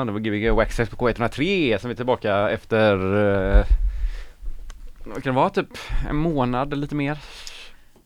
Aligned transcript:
Ja, 0.00 0.04
det 0.04 0.12
var 0.12 0.20
Gbg 0.20 0.50
Waxxed 0.50 0.90
på 0.90 0.96
K103 0.96 1.78
som 1.78 1.90
är 1.90 1.94
tillbaka 1.94 2.50
efter 2.50 2.94
eh, 3.58 3.64
Vad 5.04 5.22
kan 5.22 5.34
det 5.34 5.40
vara? 5.40 5.50
Typ 5.50 5.68
en 6.08 6.16
månad 6.16 6.72
eller 6.72 6.80
lite 6.80 6.94
mer 6.94 7.18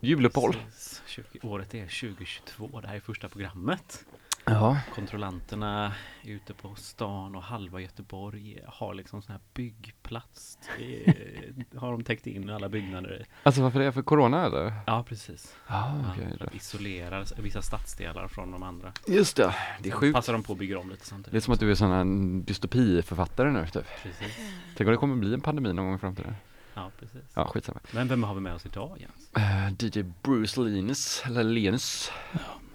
Juluppehåll 0.01 0.53
Precis. 0.53 1.03
20, 1.07 1.25
året 1.43 1.75
är 1.75 1.81
2022, 1.81 2.81
det 2.81 2.89
här 2.89 2.97
är 2.97 3.01
första 3.01 3.29
programmet. 3.29 4.05
Ja 4.45 4.79
Kontrollanterna 4.95 5.93
är 6.23 6.31
ute 6.31 6.55
på 6.55 6.75
stan 6.75 7.35
och 7.37 7.43
halva 7.43 7.81
Göteborg 7.81 8.59
har 8.67 8.95
liksom 8.95 9.23
sån 9.23 9.33
här 9.33 9.41
byggplats. 9.55 10.54
Är- 10.81 11.79
har 11.79 11.93
de 11.93 12.05
täckt 12.05 12.27
in 12.27 12.51
alla 12.51 12.69
byggnader 12.69 13.21
i. 13.21 13.25
Alltså 13.43 13.63
varför 13.63 13.81
det? 13.81 13.93
För 13.93 14.03
Corona 14.03 14.47
eller? 14.47 14.73
Ja, 14.87 15.05
precis. 15.09 15.57
Ja, 15.69 15.75
Ja, 16.05 16.11
okej 16.13 16.39
för 16.39 16.47
att 16.47 16.55
isolera 16.55 17.25
vissa 17.43 17.63
stadsdelar 17.63 18.29
från 18.29 18.51
de 18.51 18.63
andra. 18.63 18.93
Just 19.07 19.37
det, 19.37 19.55
det 19.81 19.89
är 19.89 19.91
Sen 19.93 20.01
sjukt 20.01 20.15
Passar 20.15 20.33
de 20.33 20.43
på 20.43 20.53
att 20.53 20.59
bygga 20.59 20.79
om 20.79 20.91
lite 20.91 21.07
samtidigt. 21.07 21.33
Det 21.33 21.39
är 21.39 21.41
som 21.41 21.55
att 21.55 21.61
du 21.61 21.71
är 21.71 21.75
sån 21.75 21.91
här 21.91 22.05
dystopiförfattare 22.47 23.51
nu 23.51 23.67
typ 23.67 23.85
Precis. 24.03 24.37
Tänk 24.77 24.87
om 24.89 24.91
det 24.93 24.97
kommer 24.97 25.17
bli 25.17 25.35
en 25.35 25.41
pandemi 25.41 25.73
någon 25.73 25.85
gång 25.87 25.95
i 25.95 25.99
framtiden 25.99 26.35
Ja, 26.75 26.91
precis. 27.01 27.21
Ja, 27.35 27.47
skitsamma 27.47 27.81
Men 27.91 28.09
vem 28.09 28.23
har 28.23 28.35
vi 28.35 28.41
med 28.41 28.55
oss 28.55 28.67
idag 28.67 28.97
Jens? 29.01 29.31
uh, 29.39 29.73
DJ 29.99 30.03
Bruce 30.23 30.61
Linus, 30.61 31.23
eller 31.27 31.43
Lenus 31.45 32.11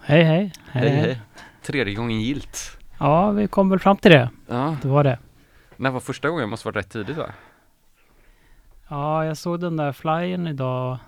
Hej 0.00 0.22
hej. 0.24 0.52
Hej 0.70 0.88
hej 0.90 1.20
Tredje 1.62 1.94
gången 1.94 2.20
gilt 2.20 2.76
Ja, 2.98 3.30
vi 3.30 3.48
kom 3.48 3.70
väl 3.70 3.78
fram 3.78 3.96
till 3.96 4.10
det. 4.10 4.30
Ja, 4.46 4.76
Det 4.82 4.88
var 4.88 5.04
det. 5.04 5.18
när 5.76 5.90
var 5.90 6.00
första 6.00 6.28
gången? 6.30 6.48
Måste 6.48 6.66
varit 6.68 6.76
rätt 6.76 6.90
tidigt 6.90 7.16
va? 7.16 7.30
Ja, 8.90 9.24
jag 9.24 9.36
såg 9.36 9.60
den 9.60 9.76
där 9.76 9.92
flyern 9.92 10.46
idag 10.46 10.98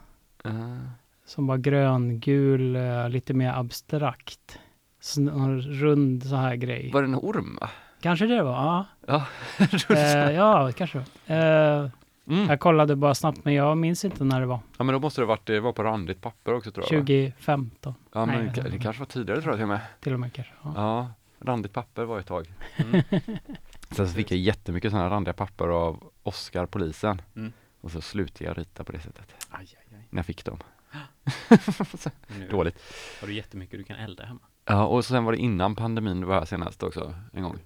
Uh, 0.46 0.78
som 1.24 1.46
var 1.46 1.56
gröngul, 1.56 2.76
eh, 2.76 3.08
lite 3.08 3.34
mer 3.34 3.52
abstrakt. 3.52 4.58
Så 5.00 5.20
Någon 5.20 5.60
rund 5.62 6.24
så 6.24 6.36
här 6.36 6.56
grej. 6.56 6.90
var 6.92 7.02
det 7.02 7.08
en 7.08 7.14
orm 7.14 7.58
va? 7.60 7.70
Kanske 8.00 8.26
det 8.26 8.42
var, 8.42 8.52
ja. 8.52 8.86
Ja, 9.06 9.26
Eh, 9.96 10.30
ja, 10.30 10.72
kanske 10.72 10.98
det. 11.26 11.34
Eh, 11.34 11.90
mm. 12.34 12.48
jag 12.48 12.60
kollade 12.60 12.96
bara 12.96 13.14
snabbt, 13.14 13.44
men 13.44 13.54
jag 13.54 13.78
minns 13.78 14.04
inte 14.04 14.24
när 14.24 14.40
det 14.40 14.46
var. 14.46 14.60
Ja 14.78 14.84
men 14.84 14.92
då 14.92 14.98
måste 14.98 15.20
det 15.20 15.26
varit, 15.26 15.46
det 15.46 15.60
var 15.60 15.72
på 15.72 15.82
randigt 15.82 16.20
papper 16.20 16.54
också 16.54 16.70
tror 16.70 16.86
jag 16.90 16.98
va? 16.98 17.06
2015 17.06 17.94
Ja 18.12 18.26
men 18.26 18.44
Nej, 18.44 18.52
det, 18.54 18.68
det 18.68 18.78
kanske 18.78 19.00
var 19.00 19.06
tidigare 19.06 19.40
tror 19.40 19.52
jag 19.52 19.58
till 19.58 19.62
och 19.62 19.68
med 19.68 19.80
till 20.00 20.12
och 20.12 20.20
med 20.20 20.32
kanske. 20.32 20.52
Ja. 20.62 20.72
Ja, 20.76 21.10
randigt 21.46 21.72
papper 21.72 22.04
var 22.04 22.18
ett 22.18 22.26
tag 22.26 22.46
Mm. 22.76 23.02
Sen 23.90 24.08
så 24.08 24.14
fick 24.14 24.30
jag 24.30 24.38
jättemycket 24.38 24.90
sådana 24.90 25.08
här 25.08 25.14
randiga 25.14 25.34
papper 25.34 25.68
av 25.68 26.10
Oscar, 26.22 26.66
polisen 26.66 27.22
Mm. 27.36 27.52
Och 27.82 27.90
så 27.90 28.00
slutade 28.00 28.44
jag 28.44 28.58
rita 28.58 28.84
på 28.84 28.92
det 28.92 29.00
sättet 29.00 29.46
Aj, 29.50 29.66
aj, 29.78 29.98
aj. 29.98 30.08
När 30.10 30.18
jag 30.18 30.26
fick 30.26 30.44
dem 30.44 30.58
Nu 32.38 32.48
Dåligt 32.50 32.78
har 33.20 33.26
du 33.28 33.34
jättemycket 33.34 33.78
du 33.78 33.84
kan 33.84 33.96
elda 33.96 34.24
hemma. 34.24 34.40
Ja 34.64 34.86
och 34.86 35.04
sen 35.04 35.24
var 35.24 35.32
det 35.32 35.38
innan 35.38 35.76
pandemin 35.76 36.26
var 36.26 36.34
här 36.34 36.44
senast 36.44 36.82
också 36.82 37.14
en 37.32 37.42
gång 37.42 37.58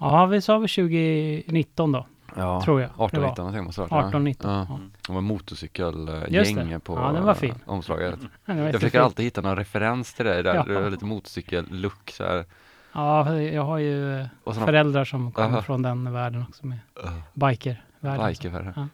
ja, 0.00 0.26
vi 0.26 0.40
sa 0.40 0.58
väl 0.58 0.68
2019 0.68 1.92
då, 1.92 2.06
Ja, 2.36 2.62
tror 2.64 2.80
jag. 2.80 2.90
18, 2.96 3.08
det 3.12 3.20
var. 3.20 3.28
19 3.28 3.42
någonting 3.42 3.64
måste 3.64 3.82
det 3.82 3.88
ha 3.88 3.96
varit, 3.96 4.06
18, 4.06 4.24
19. 4.24 4.50
Ja. 4.50 4.66
Ja. 4.68 4.78
Det 5.06 5.12
var 5.12 5.20
motorcykelgäng 5.20 6.68
det. 6.70 6.80
på 6.80 6.94
Ja, 6.94 7.12
den 7.12 7.24
var 7.24 7.34
fin. 7.34 7.54
omslaget 7.66 8.20
Det 8.46 8.54
var 8.54 8.62
Jag 8.62 8.74
försöker 8.74 9.00
alltid 9.00 9.24
hitta 9.24 9.40
någon 9.40 9.56
referens 9.56 10.14
till 10.14 10.24
dig 10.24 10.42
där, 10.42 10.54
Ja. 10.54 10.64
du 10.66 10.74
har 10.74 10.90
lite 10.90 11.04
motorcykellook 11.04 12.10
så 12.10 12.24
här. 12.24 12.44
Ja, 12.92 13.34
jag 13.40 13.62
har 13.62 13.78
ju 13.78 14.20
eh, 14.20 14.26
föräldrar 14.64 15.04
som 15.04 15.32
kommer 15.32 15.60
från 15.60 15.82
den 15.82 16.12
världen 16.12 16.44
också 16.48 16.66
med 16.66 16.78
uh, 17.04 17.10
biker 17.34 17.84
Ja. 18.00 18.32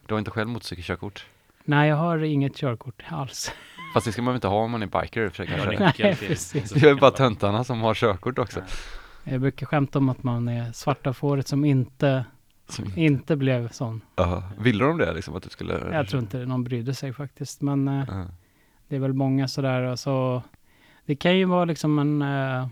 Du 0.07 0.15
har 0.15 0.19
inte 0.19 0.31
själv 0.31 0.49
motorcykelkörkort? 0.49 1.27
Nej, 1.65 1.89
jag 1.89 1.97
har 1.97 2.19
inget 2.19 2.57
körkort 2.57 3.03
alls. 3.09 3.53
Fast 3.95 4.07
det 4.07 4.13
ska 4.13 4.23
man 4.23 4.33
väl 4.33 4.37
inte 4.37 4.49
ha 4.49 4.57
om 4.65 4.71
man 4.71 4.83
är 4.83 4.87
biker 5.03 5.25
i 5.25 5.29
och 5.29 5.33
för 5.33 5.45
sig 5.47 5.55
Jag 5.57 5.65
har 5.65 5.73
kanske? 5.73 5.87
nyckel 5.87 6.07
Nej, 6.21 6.29
precis. 6.29 6.71
Det 6.71 6.89
är 6.89 6.95
bara 6.95 7.11
töntarna 7.11 7.65
som 7.65 7.81
har 7.81 7.95
körkort 7.95 8.39
också. 8.39 8.61
Ja. 8.61 9.33
Jag 9.33 9.41
brukar 9.41 9.67
skämta 9.67 9.99
om 9.99 10.09
att 10.09 10.23
man 10.23 10.49
är 10.49 10.73
svarta 10.73 11.13
fåret 11.13 11.49
som 11.49 11.65
inte, 11.65 12.25
Som- 12.69 12.93
inte 12.99 13.37
blev 13.37 13.69
sån. 13.69 14.01
Ja, 14.17 14.43
ville 14.59 14.85
de 14.85 14.99
det 14.99 15.13
liksom 15.13 15.37
att 15.37 15.43
du 15.43 15.49
skulle? 15.51 15.73
Jag 15.93 16.09
tror 16.09 16.23
inte 16.23 16.39
någon 16.47 16.65
brydde 16.65 16.95
sig 16.95 17.13
faktiskt, 17.13 17.61
men 17.63 17.87
Ja. 18.09 18.27
det 18.89 18.97
är 18.97 19.01
väl 19.01 19.13
många 19.13 19.49
sådär. 19.49 19.83
Alltså, 19.83 20.43
det 21.07 21.15
kan 21.17 21.39
ju 21.39 21.45
vara 21.45 21.65
liksom 21.65 21.99
en 21.99 22.23
eh, 22.23 22.69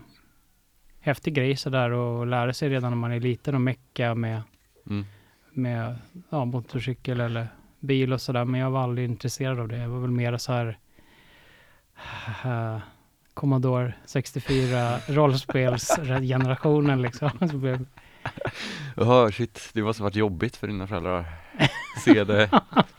häftig 0.99 1.33
grej 1.33 1.55
sådär 1.55 1.91
och 1.91 2.27
lära 2.27 2.53
sig 2.53 2.69
redan 2.69 2.91
när 2.91 2.97
man 2.97 3.11
är 3.11 3.19
liten 3.19 3.55
och 3.55 3.61
mecka 3.61 4.15
med, 4.15 4.41
Mm. 4.89 5.05
Med 5.53 5.95
ja, 6.29 6.45
motorcykel 6.45 7.19
eller 7.21 7.47
bil 7.79 8.13
och 8.13 8.21
sådär. 8.21 8.45
Men 8.45 8.59
jag 8.59 8.71
var 8.71 8.83
aldrig 8.83 9.09
intresserad 9.09 9.59
av 9.59 9.67
det. 9.67 9.77
Jag 9.77 9.89
var 9.89 9.99
väl 9.99 10.11
mer 10.11 10.37
så 10.37 10.53
här 10.53 10.77
eh, 12.45 12.77
Commodore 13.33 13.93
64 14.05 14.97
rollspelsgenerationen 15.07 17.01
liksom. 17.01 17.29
Jaha, 18.95 19.31
shit, 19.31 19.69
det 19.73 19.81
måste 19.81 20.03
varit 20.03 20.15
jobbigt 20.15 20.55
för 20.55 20.67
dina 20.67 20.87
föräldrar. 20.87 21.25
Se 22.05 22.23
det 22.23 22.49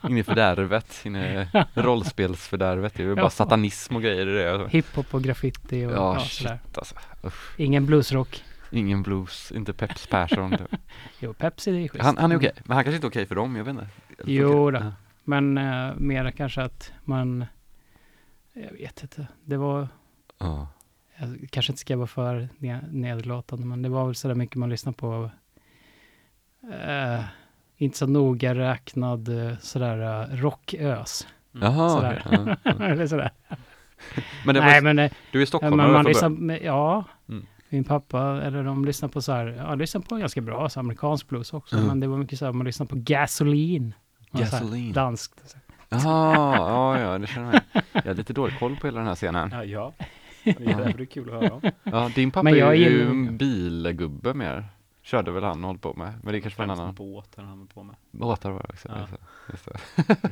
in 0.09 0.17
i 0.17 0.23
fördärvet, 0.23 1.01
in 1.05 1.15
i 1.15 1.47
rollspelsfördärvet. 1.73 2.93
Det 2.95 3.03
är 3.03 3.15
bara 3.15 3.29
satanism 3.29 3.95
och 3.95 4.01
grejer 4.01 4.27
i 4.27 4.33
det. 4.33 4.69
Hiphop 4.69 5.13
och 5.13 5.23
graffiti 5.23 5.85
och 5.85 5.91
Ja, 5.91 6.13
ja, 6.13 6.19
shit 6.19 6.31
sådär. 6.31 6.59
alltså. 6.75 6.95
Ingen 7.57 7.85
bluesrock. 7.85 8.43
Ingen 8.73 9.03
blues, 9.03 9.51
inte 9.51 9.73
Peps 9.73 10.07
Persson. 10.07 10.55
Jo, 11.19 11.33
Pepsi 11.33 11.71
det 11.71 11.77
är 11.77 11.87
schysst. 11.87 12.03
han, 12.05 12.17
han 12.17 12.31
är 12.31 12.37
okej, 12.37 12.51
men 12.65 12.75
han 12.75 12.83
kanske 12.83 12.95
inte 12.95 13.07
är 13.07 13.09
okej 13.09 13.25
för 13.25 13.35
dem, 13.35 13.55
jag 13.55 13.63
vet 13.63 13.71
inte. 13.71 13.87
Jo 14.25 14.47
funkar 14.51 14.79
då. 14.79 14.85
Ja. 14.85 14.93
Men 15.23 15.57
uh, 15.57 15.93
mer 15.97 16.31
kanske 16.31 16.61
att 16.61 16.91
man, 17.03 17.45
jag 18.53 18.71
vet 18.71 19.01
inte, 19.03 19.27
det 19.45 19.57
var, 19.57 19.87
Ja. 20.39 20.67
jag 21.17 21.47
kanske 21.51 21.71
inte 21.71 21.79
ska 21.81 21.97
vara 21.97 22.07
för 22.07 22.49
ne- 22.59 22.91
nedlåtande, 22.91 23.65
men 23.65 23.81
det 23.81 23.89
var 23.89 24.05
väl 24.05 24.15
sådär 24.15 24.35
mycket 24.35 24.55
man 24.55 24.69
lyssnade 24.69 24.97
på. 24.97 25.29
eh, 26.87 27.23
inte 27.77 27.97
så 27.97 28.07
noga 28.07 28.55
räknad 28.55 29.29
uh, 29.29 29.57
sådär 29.59 30.29
uh, 30.31 30.35
rockös. 30.41 31.27
Jaha, 31.51 31.89
Sådär. 31.89 32.23
ja. 32.63 32.71
Eller 32.85 33.07
sådär. 33.07 33.31
Men 34.45 34.55
det 34.55 34.61
Nej, 34.61 34.73
var, 34.73 34.81
men, 34.81 34.99
eh, 34.99 35.11
du 35.31 35.37
är 35.37 35.41
ja, 35.41 35.45
stockholmare 35.45 35.87
men 35.87 35.93
man 35.93 36.33
med- 36.45 36.61
ja, 36.63 36.93
Mm. 36.95 37.05
Min 37.73 37.83
pappa, 37.83 38.41
eller 38.43 38.63
de 38.63 38.85
lyssnar 38.85 39.09
på 39.09 39.21
så 39.21 39.31
här, 39.31 39.45
ja, 39.47 39.75
lyssnar 39.75 40.01
på 40.01 40.15
ganska 40.15 40.41
bra 40.41 40.69
så 40.69 40.79
amerikansk 40.79 41.27
blues 41.29 41.53
också, 41.53 41.75
Mm. 41.75 41.87
men 41.87 41.99
det 41.99 42.07
var 42.07 42.17
mycket 42.17 42.39
så 42.39 42.45
här, 42.45 42.51
man 42.51 42.65
lyssnar 42.65 42.85
på 42.87 42.95
Gasoline. 42.97 43.93
Gasoline. 44.31 44.93
Danskt. 44.93 45.49
Så. 45.49 45.57
Jaha, 45.89 46.55
ja, 46.57 46.99
ja, 46.99 47.17
det 47.17 47.27
känner 47.27 47.61
jag. 47.73 47.83
Jag 47.93 48.03
har 48.03 48.13
lite 48.15 48.33
dålig 48.33 48.59
koll 48.59 48.75
på 48.75 48.87
hela 48.87 48.97
den 48.99 49.07
här 49.07 49.15
scenen. 49.15 49.49
Ja, 49.53 49.63
ja. 49.63 49.93
Det 50.43 50.49
är 50.49 50.77
därför 50.77 50.97
det 50.97 51.03
är 51.03 51.05
kul 51.05 51.29
att 51.33 51.41
höra 51.43 51.53
om. 51.53 51.61
Ja, 51.83 52.09
din 52.15 52.31
pappa 52.31 52.43
Men 52.43 52.53
är 52.53 52.57
jag 52.57 52.75
ju 52.75 52.83
gillar- 52.89 53.11
en 53.11 53.37
bilgubbe 53.37 54.33
mer. 54.33 54.65
Körde 55.01 55.31
väl 55.31 55.43
han 55.43 55.63
och 55.63 55.67
hållit 55.67 55.81
på 55.81 55.93
med. 55.93 56.13
Men 56.23 56.33
det 56.33 56.41
kanske 56.41 56.57
var 56.57 56.63
en 56.63 56.79
annan. 56.79 56.93
båtar 56.95 57.43
han 57.43 57.59
var 57.59 57.65
på 57.65 57.83
med. 57.83 57.95
Båtar 58.11 58.51
var 58.51 58.65
också. 58.69 58.87
Ja. 58.89 58.99
Just 59.51 59.65
det, 59.65 59.71
Just 60.07 60.21
det. 60.21 60.29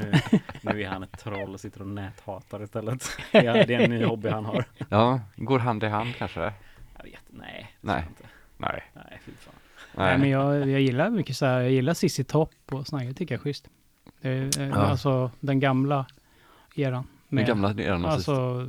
Nu, 0.62 0.74
nu 0.74 0.81
är 0.83 0.89
han 0.89 1.03
ett 1.03 1.19
troll 1.19 1.53
och 1.53 1.60
sitter 1.60 1.81
och 1.81 1.88
näthatar 1.88 2.63
istället. 2.63 3.10
Det 3.31 3.38
är 3.45 3.71
en 3.71 3.89
ny 3.89 4.05
hobby 4.05 4.29
han 4.29 4.45
har. 4.45 4.65
Ja, 4.89 5.19
går 5.36 5.60
hand 5.60 5.83
i 5.83 5.88
hand 5.88 6.15
kanske? 6.17 6.53
Jag 7.03 7.12
vet 7.12 7.22
nej. 7.29 7.72
det 7.81 7.88
Nej. 7.88 8.05
Inte. 8.10 8.24
Nej. 8.58 8.84
Nej, 8.93 9.22
fy 9.25 9.31
fan. 9.31 9.53
Nej, 9.96 10.17
men 10.17 10.29
jag, 10.29 10.70
jag 10.70 10.81
gillar 10.81 11.10
mycket 11.10 11.38
så 11.38 11.46
här, 11.46 11.62
jag 11.62 11.72
gillar 11.72 11.93
Cissi 11.93 12.24
Topp 12.24 12.53
och 12.72 12.88
såna 12.88 13.01
grejer, 13.01 13.13
tycker 13.13 13.36
jag 13.36 13.39
är 13.39 13.43
schysst. 13.43 13.67
Det 14.22 14.29
är, 14.29 14.60
eh, 14.62 14.67
Ja. 14.70 14.75
Alltså 14.75 15.31
den 15.39 15.60
gamla 15.60 16.05
eran. 16.75 17.03
Den 17.29 17.36
med- 17.36 17.48
gamla 17.48 17.74
eran 17.74 18.05
Alltså 18.05 18.67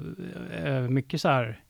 eh, 0.53 0.81
mycket 0.81 1.21
så 1.21 1.29
här, 1.29 1.61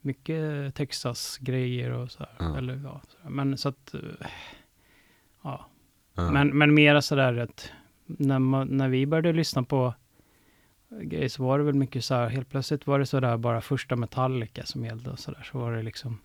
mycket 0.00 0.74
Texas-grejer 0.74 1.90
och 1.92 2.10
så 2.10 2.18
här. 2.18 2.32
Ja. 2.38 2.58
Eller, 2.58 2.80
ja, 2.84 3.00
så 3.08 3.16
här. 3.22 3.30
Men 3.30 3.58
så 3.58 3.68
att, 3.68 3.94
eh, 3.94 4.00
ja. 5.42 5.66
Ja. 6.14 6.30
Men, 6.30 6.48
men 6.58 6.74
mera 6.74 7.02
så 7.02 7.14
där 7.14 7.36
att 7.36 7.70
när, 8.06 8.38
man, 8.38 8.68
när 8.68 8.88
vi 8.88 9.06
började 9.06 9.32
lyssna 9.32 9.62
på 9.62 9.94
grejer 10.90 11.28
så 11.28 11.44
var 11.44 11.58
det 11.58 11.64
väl 11.64 11.74
mycket 11.74 12.04
så 12.04 12.14
här, 12.14 12.28
helt 12.28 12.50
plötsligt 12.50 12.86
var 12.86 12.98
det 12.98 13.06
så 13.06 13.20
där 13.20 13.36
bara 13.36 13.60
första 13.60 13.96
Metallica 13.96 14.62
som 14.64 14.84
gällde 14.84 15.10
och 15.10 15.18
så 15.18 15.30
där. 15.30 15.42
Så 15.52 15.58
var 15.58 15.72
det 15.72 15.82
liksom 15.82 16.18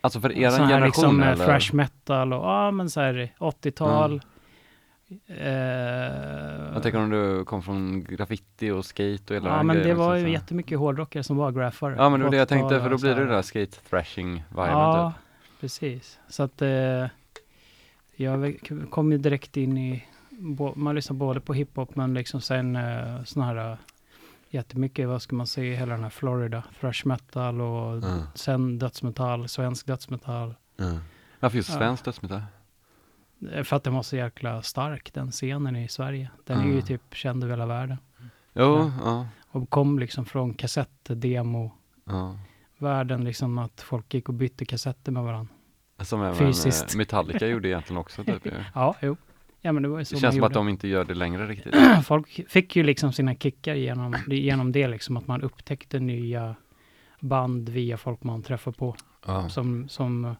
Alltså 0.00 0.20
för 0.20 0.32
eran 0.38 0.68
generation 0.68 0.84
liksom 0.86 1.22
eh, 1.22 1.28
eller? 1.28 1.44
thrash 1.46 1.74
metal 1.74 2.32
och 2.32 2.44
ja 2.44 2.70
men 2.70 2.90
så 2.90 3.00
här 3.00 3.32
80-tal. 3.38 4.22
Eh, 5.26 6.72
Jag 6.74 6.82
tänker 6.82 6.98
om 6.98 7.10
du 7.10 7.44
kom 7.44 7.62
från 7.62 8.04
graffiti 8.04 8.70
och 8.70 8.84
skate 8.84 9.22
och 9.28 9.34
hela 9.34 9.48
ja 9.56 9.62
men 9.62 9.76
det 9.76 9.94
var 9.94 10.16
ju 10.16 10.30
jättemycket 10.30 10.78
hårdrockare 10.78 11.22
som 11.22 11.36
var 11.36 11.52
graffare. 11.52 11.94
Ja 11.98 12.08
men 12.08 12.20
det 12.20 12.24
var 12.24 12.30
det 12.30 12.36
jag 12.36 12.48
tänkte 12.48 12.64
80-talet 12.74 12.82
för 12.82 12.90
då 12.90 12.98
blir 12.98 13.14
det 13.26 13.32
där 13.34 13.42
skate 13.42 13.76
thrashing 13.90 14.32
viben 14.48 14.66
Ja, 14.70 15.12
typ. 15.16 15.60
precis. 15.60 16.18
Så 16.28 16.42
att 16.42 16.62
eh, 16.62 17.06
jag 18.16 18.58
kom 18.90 19.12
ju 19.12 19.18
direkt 19.18 19.56
in 19.56 19.78
i, 19.78 20.04
man 20.74 20.94
lyssnar 20.94 21.16
både 21.16 21.40
på 21.40 21.54
hiphop 21.54 21.96
men 21.96 22.14
liksom 22.14 22.40
sen 22.40 22.76
eh, 22.76 23.22
såna 23.24 23.46
här 23.46 23.70
eh, 23.70 23.76
jättemycket, 24.54 25.08
vad 25.08 25.22
ska 25.22 25.36
man 25.36 25.46
säga, 25.46 25.76
hela 25.76 25.94
den 25.94 26.02
här 26.02 26.10
Florida, 26.10 26.62
thrash 26.80 27.02
metal 27.06 27.60
och 27.60 27.92
Mm. 27.96 28.22
sen 28.34 28.78
dödsmetall, 28.78 29.48
svensk 29.48 29.86
dödsmetall. 29.86 30.54
Mm. 30.80 30.96
Varför 31.40 31.56
just 31.56 31.70
Ja. 31.70 31.76
svenskt 31.78 32.04
dödsmetall? 32.04 32.42
Eh, 33.52 33.62
För 33.64 33.76
att 33.76 33.84
den 33.84 33.94
var 33.94 34.02
så 34.02 34.16
jäkla 34.16 34.62
stark, 34.62 35.14
den 35.14 35.30
scenen 35.30 35.76
i 35.76 35.88
Sverige. 35.88 36.30
Den 36.44 36.58
är 36.60 36.64
ju 36.64 36.72
Mm. 36.72 36.84
typ 36.84 37.02
känd 37.14 37.44
över 37.44 37.52
hela 37.52 37.66
världen. 37.66 37.96
Jo, 38.52 38.92
ja. 39.04 39.26
Och 39.48 39.70
kom 39.70 39.98
liksom 39.98 40.24
från 40.24 40.54
kassettdemo 40.54 41.70
ja. 42.04 42.38
världen 42.78 43.24
liksom 43.24 43.58
att 43.58 43.80
folk 43.80 44.14
gick 44.14 44.28
och 44.28 44.34
bytte 44.34 44.64
kassetter 44.64 45.12
med 45.12 45.22
varandra. 45.22 45.54
Som 46.00 46.22
även 46.22 46.34
Fysiskt. 46.34 46.94
eh, 46.94 46.98
Metallica 46.98 47.46
gjorde 47.46 47.68
egentligen 47.68 48.00
också 48.00 48.24
typ. 48.24 48.46
Ja, 48.74 48.94
jo. 49.02 49.16
Ja, 49.66 49.72
men 49.72 49.82
det 49.82 49.88
var 49.88 49.98
ju 49.98 50.04
så 50.04 50.14
Det 50.14 50.20
känns 50.20 50.34
som 50.34 50.38
gjorde. 50.38 50.46
att 50.46 50.52
de 50.54 50.68
inte 50.68 50.88
gör 50.88 51.04
det 51.04 51.14
längre 51.14 51.46
riktigt. 51.46 51.74
Folk 52.04 52.40
fick 52.48 52.76
ju 52.76 52.82
liksom 52.82 53.12
sina 53.12 53.34
kickar 53.34 53.74
genom, 53.74 54.16
genom 54.26 54.72
det, 54.72 54.88
liksom 54.88 55.16
att 55.16 55.26
man 55.26 55.42
upptäckte 55.42 55.98
nya 56.00 56.54
band 57.20 57.68
via 57.68 57.96
folk 57.96 58.22
man 58.22 58.42
träffar 58.42 58.72
på. 58.72 58.96
Ja. 59.26 59.48
Som, 59.48 59.88
som, 59.88 60.34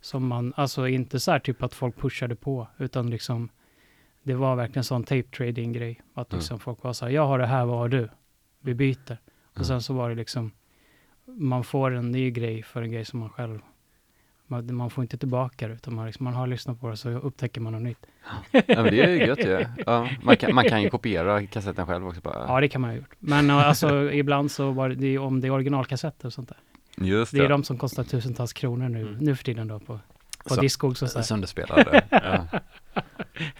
som 0.00 0.26
man, 0.26 0.52
alltså 0.56 0.88
inte 0.88 1.20
så 1.20 1.30
här 1.32 1.38
typ 1.38 1.62
att 1.62 1.74
folk 1.74 1.96
pushade 1.96 2.34
på, 2.36 2.66
utan 2.78 3.10
liksom 3.10 3.48
det 4.22 4.34
var 4.34 4.56
verkligen 4.56 4.84
sån 4.84 5.04
tape 5.04 5.22
trading 5.36 5.72
grej. 5.72 6.00
Att 6.14 6.32
Mm. 6.32 6.38
liksom 6.40 6.58
folk 6.60 6.82
var 6.82 6.92
så 6.92 7.04
här, 7.04 7.12
jag 7.12 7.26
har 7.26 7.38
det 7.38 7.46
här, 7.46 7.64
vad 7.64 7.78
har 7.78 7.88
du? 7.88 8.08
Vi 8.60 8.74
byter. 8.74 9.10
Mm. 9.10 9.18
Och 9.58 9.66
sen 9.66 9.82
så 9.82 9.94
var 9.94 10.08
det 10.08 10.14
liksom, 10.14 10.50
man 11.24 11.64
får 11.64 11.90
en 11.90 12.10
ny 12.10 12.30
grej 12.30 12.62
för 12.62 12.82
en 12.82 12.90
grej 12.92 13.04
som 13.04 13.20
man 13.20 13.28
själv, 13.30 13.58
man, 14.52 14.74
man 14.74 14.90
får 14.90 15.04
inte 15.04 15.16
tillbaka 15.18 15.68
det, 15.68 15.74
utan 15.74 15.94
man, 15.94 16.06
liksom, 16.06 16.24
man 16.24 16.34
har 16.34 16.46
lyssnat 16.46 16.80
på 16.80 16.90
det 16.90 16.96
så 16.96 17.08
upptäcker 17.10 17.60
man 17.60 17.72
något 17.72 17.82
nytt. 17.82 18.06
ja, 18.52 18.60
men 18.66 18.84
det 18.84 19.00
är 19.02 19.08
ju 19.08 19.26
gött 19.26 19.38
ju. 19.44 19.66
Ja. 19.86 20.08
Man, 20.22 20.36
kan, 20.36 20.54
man 20.54 20.64
kan 20.64 20.82
ju 20.82 20.90
kopiera 20.90 21.46
kassetten 21.46 21.86
själv 21.86 22.06
också 22.08 22.20
bara. 22.20 22.44
Ja, 22.48 22.60
det 22.60 22.68
kan 22.68 22.80
man 22.80 22.90
ha 22.90 22.96
gjort. 22.96 23.14
Men 23.18 23.50
uh, 23.50 23.56
alltså 23.68 24.12
ibland 24.12 24.50
så 24.50 24.70
var 24.70 24.88
det, 24.88 24.94
det 24.94 25.18
om 25.18 25.40
det 25.40 25.46
är 25.46 25.50
originalkassetter 25.50 26.26
och 26.26 26.32
sånt 26.32 26.48
där. 26.48 26.58
Just 27.06 27.32
Det 27.32 27.38
är 27.44 27.48
de 27.48 27.64
som 27.64 27.78
kostar 27.78 28.04
tusentals 28.04 28.52
kronor 28.52 28.88
nu, 28.88 29.00
Mm. 29.00 29.14
nu 29.14 29.36
för 29.36 29.44
tiden 29.44 29.68
då 29.68 29.78
på, 29.78 29.98
på 30.48 30.54
Discogs 30.54 31.02
och 31.02 31.10
så. 31.10 31.22
Sönderspelade. 31.22 32.02
ja. 32.10 32.46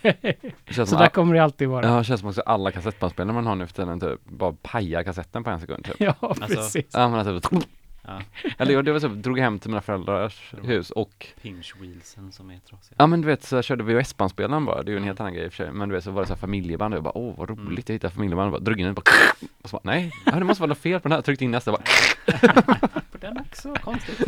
Det 0.02 0.75
Så 0.75 0.84
där 0.84 1.02
all, 1.02 1.08
kommer 1.08 1.34
det 1.34 1.42
alltid 1.42 1.68
vara. 1.68 1.87
ja, 1.87 1.99
det 1.99 2.04
känns 2.04 2.20
som 2.20 2.28
också 2.28 2.40
alla 2.40 2.70
kassettbandspelare 2.70 3.34
man 3.34 3.46
har 3.46 3.54
nu 3.54 3.66
för 3.66 3.75
tiden 3.75 4.00
typ 4.00 4.20
bara 4.25 4.52
pajar 4.62 5.02
kassetten 5.02 5.44
på 5.44 5.50
en 5.50 5.61
sekund 5.61 5.84
typ. 5.84 5.94
Ja, 6.00 6.34
precis. 6.40 6.87
Ja 6.92 7.08
men 7.08 7.28
alltså, 7.28 7.61
Ja. 8.02 8.21
eller 8.59 8.73
jag, 8.73 8.85
det 8.85 8.92
var 8.92 9.00
så, 9.00 9.09
drog 9.09 9.38
hem 9.38 9.59
till 9.59 9.71
mina 9.71 9.80
föräldrars 9.80 10.54
hus 10.62 10.90
och 10.90 11.26
Pinch 11.42 11.75
wheelsen 11.80 12.32
som 12.32 12.50
är 12.50 12.59
trasiga. 12.59 12.97
Ja 12.99 13.06
men 13.06 13.21
du 13.21 13.26
vet 13.26 13.42
så 13.42 13.62
körde 13.62 13.85
VHS-bandspelaren 13.85 14.64
bara, 14.64 14.82
det 14.82 14.90
är 14.90 14.92
ju 14.92 14.97
en 14.99 15.04
helt 15.04 15.21
annan 15.21 15.35
grej 15.35 15.44
i 15.44 15.49
och 15.49 15.52
för 15.52 15.64
sig 15.64 15.73
Men 15.73 15.88
du 15.88 15.94
vet 15.94 16.04
så 16.04 16.11
var 16.11 16.23
det 16.23 16.26
så 16.28 16.35
här 16.35 16.40
familjeband 16.40 16.94
och 16.94 16.99
jag 16.99 17.04
bara 17.04 17.18
åh 17.18 17.35
vad 17.38 17.49
roligt, 17.50 17.61
Mm. 17.68 17.82
jag 17.87 17.92
hittade 17.94 18.14
familjeband 18.14 18.47
och 18.47 18.61
bara 18.61 18.64
drog 18.64 18.80
in 18.80 18.87
den 18.87 18.94
bara 18.94 19.02
Och 19.62 19.71
så 19.71 19.76
bara 19.76 19.80
nej, 19.85 20.12
ja, 20.26 20.32
det 20.32 20.44
måste 20.44 20.61
vara 20.61 20.68
något 20.68 20.78
fel 20.78 21.00
på 21.00 21.09
den 21.09 21.16
här, 21.16 21.23
tryckte 21.23 21.44
in 21.44 21.50
nästa 21.50 21.73
bara 21.73 21.82
På 23.12 23.18
den 23.21 23.38
också, 23.38 23.75
konstigt. 23.75 24.21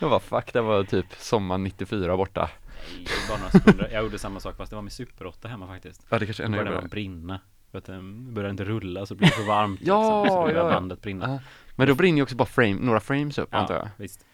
Jag 0.00 0.10
bara 0.10 0.20
fuck, 0.20 0.52
det 0.52 0.60
var 0.60 0.84
typ 0.84 1.06
sommar 1.18 1.58
94 1.58 2.16
borta 2.16 2.50
Nej, 2.96 3.06
bara 3.28 3.38
några 3.38 3.50
sekunder. 3.50 3.88
Jag 3.92 4.02
gjorde 4.02 4.18
samma 4.18 4.40
sak 4.40 4.56
fast 4.56 4.70
det 4.70 4.76
var 4.76 4.82
med 4.82 4.92
Super 4.92 5.26
8 5.26 5.48
hemma 5.48 5.66
faktiskt. 5.66 6.06
Ja 6.08 6.18
det 6.18 6.26
kanske 6.26 6.42
Då 6.42 6.46
ännu 6.46 6.56
började 6.56 6.70
jobbigare 6.70 6.80
den 6.82 6.90
brinna. 6.90 7.40
För 7.70 7.78
att 7.78 7.84
den 7.84 8.34
började 8.34 8.50
inte 8.50 8.64
rulla 8.64 9.06
så 9.06 9.14
blir 9.14 9.28
det 9.28 9.34
för 9.34 9.46
varmt. 9.46 9.80
Ja, 9.82 10.22
liksom, 10.22 10.36
så 10.36 10.42
började 10.42 10.60
ja, 10.60 10.66
ja. 10.66 10.74
bandet 10.74 11.02
brinna. 11.02 11.40
Ja. 11.80 11.86
Men 11.86 11.88
då 11.88 11.94
brinner 11.94 12.16
ju 12.16 12.22
också 12.22 12.36
bara 12.36 12.44
frame, 12.48 12.74
några 12.80 13.00
frames 13.00 13.38
upp 13.38 13.54
antar 13.54 13.74
jag 13.74 13.88
visst. 13.96 14.24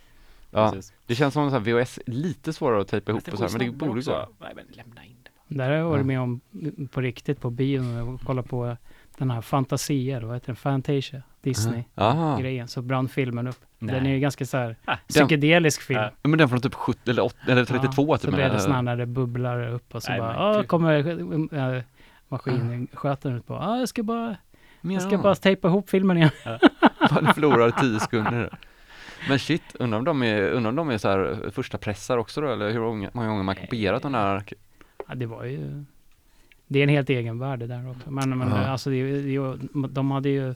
Ja, 0.51 0.71
Precis. 0.73 0.93
det 1.07 1.15
känns 1.15 1.35
som 1.35 1.51
så 1.51 1.59
VHS, 1.59 1.99
lite 2.07 2.53
svårare 2.53 2.81
att 2.81 2.89
tejpa 2.89 3.13
ihop 3.13 3.29
och 3.29 3.39
så 3.39 3.45
här, 3.45 3.59
men 3.59 3.67
det 3.67 3.73
borde 3.77 4.01
gå. 4.03 4.29
Nej 4.41 4.53
men 4.57 4.65
lämna 4.71 5.05
in 5.05 5.17
det 5.23 5.31
bara. 5.49 5.65
Där 5.65 5.71
har 5.71 5.77
jag 5.77 5.89
varit 5.89 6.01
Ja. 6.01 6.07
med 6.07 6.21
om 6.21 6.41
på 6.93 7.01
riktigt 7.01 7.41
på 7.41 7.51
bion 7.51 8.15
och 8.15 8.21
kollat 8.21 8.49
på 8.49 8.77
den 9.19 9.31
här 9.31 9.41
Fantasia, 9.41 10.21
vad 10.27 10.35
heter 10.37 10.47
den? 10.47 10.57
Fantasia. 10.57 11.23
Disney-grejen. 11.43 12.69
Så 12.69 12.83
brann 12.83 13.09
filmen 13.09 13.47
upp. 13.47 13.61
Den 13.79 14.03
Nej. 14.03 14.11
är 14.13 14.15
ju 14.15 14.21
ganska 14.21 14.47
så 14.47 14.57
här 14.57 14.77
Ah, 14.85 14.97
psykedelisk 15.09 15.83
film. 15.83 16.01
Ja. 16.01 16.11
Men 16.23 16.39
den 16.39 16.49
från 16.49 16.61
typ 16.61 16.75
70 16.75 17.11
eller, 17.11 17.23
80, 17.25 17.37
eller 17.49 17.65
32 17.65 18.07
ja, 18.15 18.17
typ 18.19 18.25
Så 18.25 18.31
blir 18.37 18.45
det 18.45 18.53
med- 18.53 18.63
sån 18.63 18.73
här 18.73 18.83
när 18.83 18.97
det 18.97 19.07
bubblar 19.07 19.69
upp 19.69 19.95
och 19.95 20.03
så 20.03 20.11
Nej, 20.11 20.21
bara, 20.21 20.49
men 20.49 20.57
ja 20.57 20.63
kommer 20.65 21.75
äh, 21.77 21.83
maskinskötaren 22.29 23.37
ut 23.37 23.47
på, 23.47 23.55
ja 23.55 23.79
jag 23.79 23.89
ska 23.89 24.03
bara, 24.03 24.37
jag 24.91 25.03
ska 25.03 25.13
Ja. 25.13 25.19
bara 25.23 25.35
tejpa 25.35 25.69
ihop 25.69 25.91
filmen 25.91 26.17
igen. 26.17 26.31
Fan, 27.09 27.27
förlorar 27.35 27.71
10 27.71 28.01
sekunder. 28.01 28.59
Men 29.29 29.39
shit, 29.39 29.63
undrar 29.79 29.99
om 29.99 30.05
de 30.05 30.23
är, 30.23 30.51
undrar 30.51 30.71
om 30.71 30.77
de 30.77 30.91
är 30.91 30.99
så 30.99 31.09
här 31.09 31.51
första 31.51 31.79
pressar 31.79 32.19
också 32.19 32.41
då, 32.41 32.49
eller 32.53 32.71
hur 32.71 32.81
många, 32.81 33.11
många 33.13 33.29
gånger 33.29 33.43
man 33.43 33.55
kopierat 33.57 34.03
de 34.03 34.13
där? 34.13 34.45
Ja, 35.09 35.15
det 35.15 35.27
var 35.27 35.45
ju, 35.45 35.85
det 36.67 36.79
är 36.79 36.83
en 36.83 36.89
helt 36.89 37.11
egen 37.11 37.39
värld 37.39 37.59
det 37.59 37.67
där 37.67 37.91
också. 37.91 38.11
Men, 38.11 38.39
men 38.39 38.49
Ja. 38.49 38.57
alltså 38.57 38.91
det, 38.91 38.97
ju- 38.97 39.57
de 39.91 40.11
hade 40.11 40.29
ju 40.29 40.55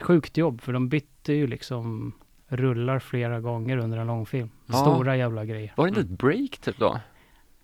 sjukt 0.00 0.36
jobb, 0.36 0.60
för 0.60 0.72
de 0.72 0.88
bytte 0.88 1.32
ju 1.32 1.46
liksom 1.46 2.12
rullar 2.48 2.98
flera 2.98 3.40
gånger 3.40 3.76
under 3.78 3.98
en 3.98 4.06
lång 4.06 4.26
film. 4.26 4.50
Ja. 4.66 4.74
Stora 4.74 5.16
jävla 5.16 5.44
grejer. 5.44 5.72
Var 5.76 5.84
det 5.84 5.88
inte 5.88 6.00
ett 6.00 6.06
break 6.18 6.58
typ 6.58 6.78
då? 6.78 7.00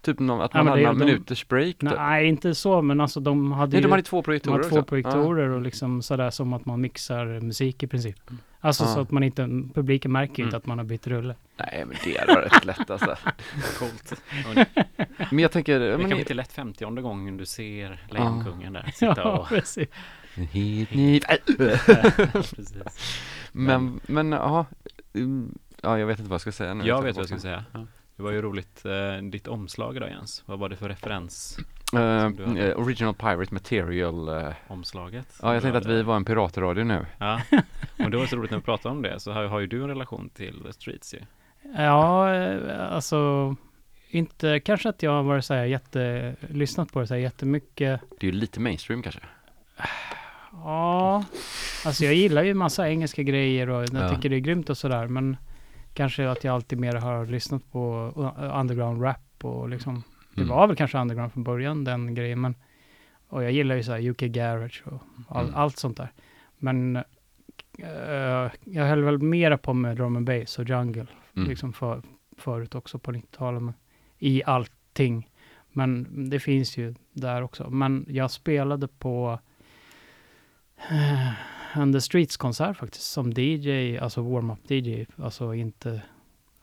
Typ 0.03 0.19
någon, 0.19 0.41
att 0.41 0.51
Ja, 0.55 0.59
man 0.59 0.65
men 0.65 0.73
hade 0.87 0.99
några 0.99 1.07
minuters 1.13 1.49
break 1.49 1.77
typ? 1.79 1.83
Nej, 1.97 2.27
inte 2.29 2.55
så, 2.55 2.83
men 2.83 3.01
alltså 3.01 3.21
de 3.21 3.53
hade 3.53 3.71
Nej, 3.73 3.77
ju 3.79 3.83
de 3.83 3.91
hade 3.91 4.03
två 4.03 4.23
projektorer 4.23 4.57
hade 4.57 4.69
två 4.69 4.83
projektorer 4.83 5.49
och 5.49 5.63
liksom 5.63 6.03
sådär 6.03 6.31
som 6.31 6.53
att 6.53 6.67
man 6.67 6.81
mixar 6.81 7.41
musik 7.41 7.83
i 7.83 7.87
princip. 7.87 8.17
Alltså 8.61 8.85
Ja. 8.85 8.89
så 8.95 9.01
att 9.01 9.11
man 9.11 9.23
inte, 9.23 9.43
publiken 9.75 10.13
märker 10.13 10.39
ju 10.39 10.45
inte 10.45 10.57
Mm. 10.57 10.59
att 10.59 10.67
man 10.67 10.79
har 10.79 10.85
bytt 10.85 11.07
rulle. 11.07 11.35
Ja. 11.57 11.65
Nej 11.73 11.85
men 11.87 11.97
det 12.05 12.35
varit 12.35 12.53
rätt 12.53 12.65
lätt 12.65 12.91
alltså. 12.91 13.17
Coolt. 13.79 14.23
Men 15.31 15.39
jag 15.39 15.53
tänker, 15.53 15.81
Det 15.81 15.99
men, 15.99 16.09
kan 16.09 16.17
bli 16.17 16.25
till 16.25 16.37
lätt 16.37 16.53
50 16.53 16.85
gången 16.85 17.37
du 17.37 17.47
ser 17.47 18.03
Lejonkungen 18.11 18.73
där 18.73 18.91
sitta 18.95 19.15
Ja, 19.17 19.39
och... 19.39 19.49
precis. 19.49 19.89
Hit, 20.35 20.89
hit. 20.89 21.25
Precis. 22.33 22.75
men, 23.53 24.01
men 24.07 24.33
ja, 24.33 24.67
mm, 25.15 25.59
ja 25.83 25.99
jag 25.99 26.07
vet 26.07 26.19
inte 26.19 26.31
vad 26.31 26.35
jag 26.35 26.41
ska 26.41 26.53
säga 26.53 26.75
nu. 26.75 26.85
Jag 26.87 27.03
vet 27.03 27.17
vad 27.17 27.23
jag 27.23 27.29
ska 27.29 27.39
säga. 27.39 27.65
Det 28.17 28.23
var 28.23 28.31
ju 28.33 28.43
roligt, 28.43 28.85
eh, 28.85 29.23
ditt 29.23 29.49
omslag 29.49 29.97
idag 29.97 30.11
Jens. 30.11 30.43
Vad 30.47 30.59
var 30.59 30.69
det 30.69 30.77
för 30.77 30.89
referens? 30.89 31.59
Eh, 31.95 32.27
eh, 32.59 32.79
original 32.79 33.15
Pirate 33.15 33.55
Material. 33.55 34.29
eh. 34.29 34.53
Omslaget? 34.69 35.27
ja, 35.43 35.53
jag 35.55 35.63
tänkte 35.63 35.79
att 35.79 35.87
vi 35.87 36.03
var 36.03 36.17
en 36.17 36.25
piratradio 36.25 36.85
nu. 36.85 37.07
Ja, 37.19 37.41
och 38.05 38.11
det 38.11 38.17
var 38.17 38.27
så 38.27 38.37
roligt 38.37 38.51
när 38.51 38.59
vi 38.59 38.65
pratade 38.65 38.95
om 38.95 39.03
det, 39.03 39.21
så 39.21 39.33
har, 39.33 39.45
har 39.45 39.61
ju 39.61 39.67
du 39.67 39.83
en 39.83 39.89
relation 39.89 40.29
till 40.35 40.63
The 40.67 40.73
Streets 40.73 41.15
ju. 41.15 41.19
Ja, 41.77 42.35
eh, 42.35 42.93
alltså 42.95 43.55
inte 44.09 44.61
kanske 44.61 44.89
att 44.89 45.03
jag 45.03 45.11
har 45.11 45.23
varit 45.23 45.45
så 45.45 45.55
här 45.55 45.65
jätte, 45.65 46.35
lyssnat 46.51 46.93
på 46.93 47.01
det 47.01 47.07
så 47.07 47.15
här 47.15 47.21
jättemycket. 47.21 48.01
Det 48.21 48.27
är 48.27 48.33
ju 48.33 48.39
lite 48.39 48.61
mainstream 48.61 49.03
kanske. 49.03 49.21
Ja, 50.53 51.25
alltså 51.85 52.05
jag 52.05 52.15
gillar 52.15 52.43
ju 52.43 52.55
massa 52.55 52.89
engelska 52.91 53.23
grejer 53.23 53.69
och 53.71 53.83
jag 53.83 53.89
Ja. 53.95 54.09
tycker 54.09 54.29
det 54.29 54.37
är 54.37 54.41
grymt 54.41 54.71
och 54.71 54.79
sådär. 54.79 55.07
Men 55.07 55.37
kanske 55.95 56.29
att 56.31 56.45
jag 56.45 56.55
alltid 56.55 56.79
mer 56.79 56.95
har 56.95 57.27
lyssnat 57.27 57.73
på 57.73 58.13
uh, 58.17 58.61
underground 58.61 59.03
rap 59.03 59.45
och 59.45 59.69
liksom. 59.69 60.03
Det 60.35 60.41
Mm. 60.43 60.55
var 60.57 60.67
väl 60.67 60.77
kanske 60.77 60.99
underground 60.99 61.33
från 61.33 61.45
början 61.45 61.85
den 61.85 62.15
grejen. 62.15 62.41
Men, 62.41 62.55
och 63.29 63.43
jag 63.45 63.53
gillar 63.53 63.75
ju 63.77 63.83
så 63.83 63.93
här 63.93 64.09
UK 64.11 64.17
Garage 64.21 64.83
och 64.87 65.03
all, 65.29 65.45
Mm. 65.45 65.55
allt 65.55 65.77
sånt 65.79 65.97
där. 65.97 66.13
Men 66.59 66.97
eh, 67.79 68.51
jag 68.65 68.85
höll 68.87 69.03
väl 69.05 69.19
mera 69.19 69.59
på 69.59 69.75
med 69.75 69.97
drum 69.97 70.17
and 70.17 70.27
bass 70.27 70.59
och 70.59 70.69
jungle. 70.69 71.07
Mm. 71.37 71.49
Liksom 71.49 71.73
för, 71.73 72.03
förut 72.39 72.75
också 72.75 72.99
på 72.99 73.13
90-talet. 73.13 73.63
men 73.63 73.75
I 74.19 74.43
allting. 74.47 75.29
Men 75.73 76.07
det 76.31 76.41
finns 76.41 76.77
ju 76.79 76.95
där 77.13 77.43
också. 77.43 77.71
Men 77.71 78.07
jag 78.09 78.31
spelade 78.31 78.89
på 78.89 79.39
uh, 80.93 81.31
en 81.75 81.93
The 81.93 82.01
Streets-konsert 82.01 82.77
faktiskt. 82.77 83.05
Som 83.13 83.31
DJ, 83.37 83.99
alltså 83.99 84.23
warm-up 84.23 84.71
DJ. 84.71 85.07
Alltså 85.17 85.55
inte... 85.55 86.03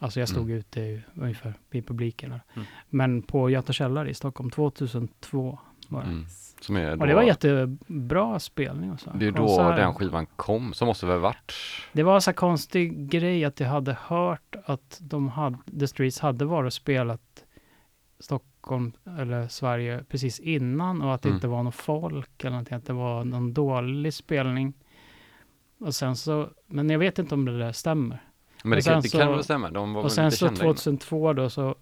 Alltså 0.01 0.19
jag 0.19 0.29
stod 0.29 0.43
Mm. 0.45 0.57
ute 0.57 1.01
ungefär 1.15 1.53
i 1.71 1.81
publiken. 1.81 2.31
Mm. 2.53 2.67
Men 2.89 3.21
på 3.21 3.49
Göta 3.49 3.73
källare 3.73 4.09
i 4.09 4.13
Stockholm 4.13 4.49
2002 4.51 5.59
var 5.87 6.01
det. 6.01 6.07
Mm. 6.07 6.25
Som 6.61 6.77
är 6.77 6.95
då, 6.95 7.01
Och 7.01 7.07
det 7.07 7.13
var 7.15 7.23
jättebra 7.23 8.39
spelning 8.39 8.91
och 8.91 8.99
så. 8.99 9.09
det 9.15 9.25
är 9.27 9.31
då 9.31 9.45
Konsert. 9.47 9.75
den 9.75 9.93
skivan 9.93 10.25
kom, 10.25 10.73
som 10.73 10.85
måste 10.87 11.05
väl 11.05 11.19
varit 11.19 11.53
Det 11.93 12.03
var 12.03 12.19
så 12.19 12.29
här 12.29 12.35
konstig 12.35 13.09
grej 13.09 13.45
att 13.45 13.59
jag 13.59 13.67
hade 13.67 13.97
hört 14.01 14.55
att 14.65 14.97
de 15.01 15.27
hade, 15.29 15.57
The 15.79 15.87
Streets 15.87 16.19
hade 16.19 16.45
varit 16.45 16.65
och 16.67 16.73
spelat 16.73 17.43
Stockholm 18.19 18.91
eller 19.19 19.47
Sverige 19.47 20.03
precis 20.09 20.39
innan 20.39 21.01
och 21.01 21.13
att 21.13 21.21
det 21.21 21.29
Mm. 21.29 21.37
inte 21.37 21.47
var 21.47 21.63
någon 21.63 21.71
folk 21.71 22.29
eller 22.43 22.51
någonting, 22.51 22.77
att 22.77 22.85
det 22.85 22.93
var 22.93 23.23
någon 23.25 23.53
dålig 23.53 24.13
spelning. 24.13 24.73
Och 25.79 25.95
sen 25.95 26.15
så, 26.15 26.49
men 26.67 26.89
jag 26.89 26.99
vet 26.99 27.19
inte 27.19 27.35
om 27.35 27.45
det 27.45 27.59
där 27.59 27.71
stämmer. 27.71 28.23
Men 28.63 28.71
det 28.75 28.81
kan, 28.81 29.01
det 29.01 29.09
så- 29.09 29.17
kan 29.19 29.31
väl 29.31 29.43
stämma, 29.43 29.69
de 29.69 29.93
var 29.93 30.03
Och 30.03 30.11
sen 30.11 30.31
så 30.31 30.37
kända 30.37 30.63
innan. 30.63 30.75
2002 30.75 31.33
då 31.33 31.49
så, 31.49 31.75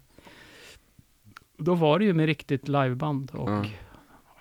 då 1.56 1.74
var 1.74 1.98
det 1.98 2.04
ju 2.04 2.12
med 2.14 2.26
riktigt 2.26 2.68
liveband 2.68 3.30
och 3.34 3.66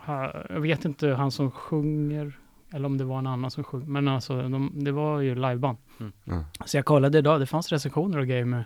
ha, 0.06 0.34
jag 0.50 0.60
vet 0.62 0.86
inte 0.86 1.10
han 1.10 1.32
som 1.32 1.52
sjunger 1.52 2.40
eller 2.74 2.86
om 2.86 2.98
det 2.98 3.04
var 3.04 3.20
en 3.20 3.28
annan 3.28 3.52
som 3.52 3.64
sjöng, 3.64 3.92
men 3.92 4.08
alltså 4.08 4.42
de, 4.50 4.72
det 4.74 4.92
var 4.92 5.20
ju 5.20 5.36
liveband. 5.36 5.78
Ja. 6.24 6.44
Så 6.66 6.78
jag 6.78 6.86
kollade 6.86 7.18
idag, 7.18 7.40
det 7.40 7.46
fanns 7.46 7.72
recensioner 7.72 8.18
och 8.18 8.28
grejer 8.28 8.46
med, 8.46 8.64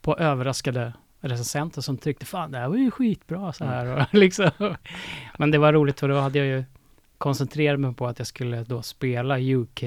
på 0.00 0.16
överraskade 0.16 0.92
recensenter 1.20 1.80
som 1.80 1.98
tyckte 1.98 2.26
fan 2.26 2.50
det 2.50 2.58
här 2.58 2.68
var 2.68 2.76
ju 2.76 2.90
skitbra 2.90 3.52
så 3.52 3.64
här 3.64 3.96
och 3.96 4.06
liksom. 4.14 4.50
Men 5.38 5.50
det 5.50 5.58
var 5.58 5.72
roligt 5.72 6.00
för 6.00 6.08
då 6.08 6.14
hade 6.18 6.38
jag 6.38 6.46
ju 6.46 6.64
koncentrerat 7.18 7.80
mig 7.80 7.94
på 7.94 8.06
att 8.06 8.18
jag 8.18 8.26
skulle 8.26 8.64
då 8.64 8.82
spela 8.82 9.38
UK 9.40 9.82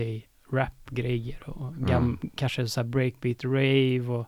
rap-grejer 0.51 1.49
och 1.49 1.75
gam, 1.75 2.19
kanske 2.35 2.67
så 2.67 2.83
breakbeat 2.83 3.43
rave 3.43 4.07
och 4.07 4.27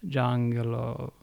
jungle 0.00 0.76
och 0.76 1.14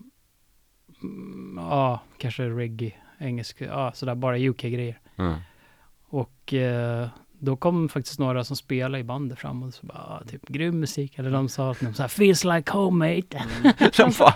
mm, 1.03 1.57
ja, 1.57 2.01
kanske 2.17 2.49
reggae, 2.49 2.93
engelsk, 3.19 3.61
ja 3.61 3.91
sådär 3.91 4.15
bara 4.15 4.37
UK-grejer. 4.37 4.99
Ja. 5.15 5.41
Och 6.09 6.53
eh, 6.53 7.09
då 7.39 7.55
kom 7.55 7.89
faktiskt 7.89 8.19
några 8.19 8.43
som 8.43 8.55
spelade 8.55 8.99
i 8.99 9.03
bandet 9.03 9.39
fram 9.39 9.63
och 9.63 9.73
så 9.73 9.85
bara, 9.85 9.97
ah, 9.97 10.21
typ 10.27 10.47
grym 10.47 10.79
musik. 10.79 11.19
Eller 11.19 11.31
de 11.31 11.49
sa 11.49 11.71
att 11.71 11.79
de 11.79 11.93
så 11.93 12.03
här, 12.03 12.09
feels 12.09 12.43
like 12.43 12.71
home 12.71 13.15
mate. 13.15 13.43
De 13.97 14.11
bara, 14.19 14.33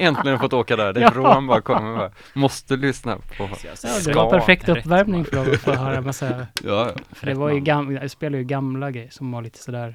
äntligen 0.00 0.38
fått 0.38 0.52
åka 0.52 0.76
där, 0.76 0.92
därifrån 0.92 1.46
bara 1.46 1.60
kommer 1.60 1.96
bara, 1.96 2.10
måste 2.34 2.76
lyssna 2.76 3.16
på. 3.16 3.48
Ja, 3.64 3.76
ska 3.76 4.10
det 4.10 4.14
var 4.14 4.30
perfekt 4.30 4.68
uppvärmning 4.68 5.24
för 5.24 5.36
dem 5.36 5.46
att 5.52 5.60
få 5.60 5.72
höra 5.72 6.00
massa, 6.00 6.46
Ja, 6.64 6.92
för 7.10 7.26
det 7.26 7.34
var 7.34 7.50
ju 7.50 7.60
gamla, 7.60 8.00
jag 8.00 8.10
spelade 8.10 8.38
ju 8.38 8.44
gamla 8.44 8.90
grejer 8.90 9.10
som 9.10 9.32
var 9.32 9.42
lite 9.42 9.58
sådär, 9.58 9.94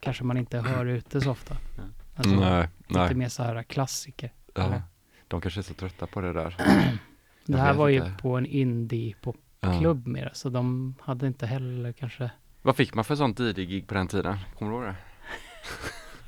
kanske 0.00 0.24
man 0.24 0.36
inte 0.36 0.58
hör 0.58 0.86
ute 0.86 1.20
så 1.20 1.30
ofta. 1.30 1.56
Ja. 1.76 1.82
Alltså, 2.16 2.34
nej, 2.34 2.68
lite 2.88 3.00
nej. 3.00 3.14
mer 3.14 3.28
så 3.28 3.42
här 3.42 3.62
klassiker. 3.62 4.32
Ja. 4.54 4.82
De 5.28 5.40
kanske 5.40 5.60
är 5.60 5.62
så 5.62 5.74
trötta 5.74 6.06
på 6.06 6.20
det 6.20 6.32
där. 6.32 6.56
Det 7.48 7.58
här 7.58 7.74
var 7.74 7.88
ju 7.88 7.96
inte. 7.96 8.22
på 8.22 8.36
en 8.36 8.46
indie 8.46 9.14
Ja. 9.60 9.68
popklubb 9.68 10.06
mer, 10.06 10.30
så 10.34 10.48
de 10.48 10.94
hade 11.00 11.26
inte 11.26 11.46
heller 11.46 11.92
kanske, 11.92 12.30
Vad 12.62 12.76
fick 12.76 12.94
man 12.94 13.04
för 13.04 13.16
sånt 13.16 13.40
DJ-gig 13.40 13.86
på 13.86 13.94
den 13.94 14.08
tiden? 14.08 14.38
Kommer 14.58 14.72
du 14.72 14.78
ihåg 14.78 14.94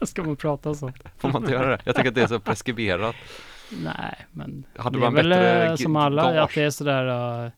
det? 0.00 0.06
ska 0.06 0.22
man 0.22 0.36
prata 0.36 0.74
så? 0.74 0.92
Får 1.16 1.28
man 1.28 1.42
inte 1.42 1.52
göra 1.52 1.76
det? 1.76 1.82
Jag 1.84 1.96
tycker 1.96 2.08
att 2.08 2.14
det 2.14 2.22
är 2.22 2.26
så 2.26 2.40
preskriberat. 2.40 3.16
Nej, 3.84 4.26
men 4.32 4.64
Hade 4.76 5.00
det 5.00 5.06
är 5.06 5.10
väl 5.10 5.32
eh, 5.70 5.76
som 5.76 5.96
alla, 5.96 6.42
att 6.42 6.54
det 6.54 6.62
är 6.62 6.70
sådär, 6.70 7.44
uh, 7.44 7.50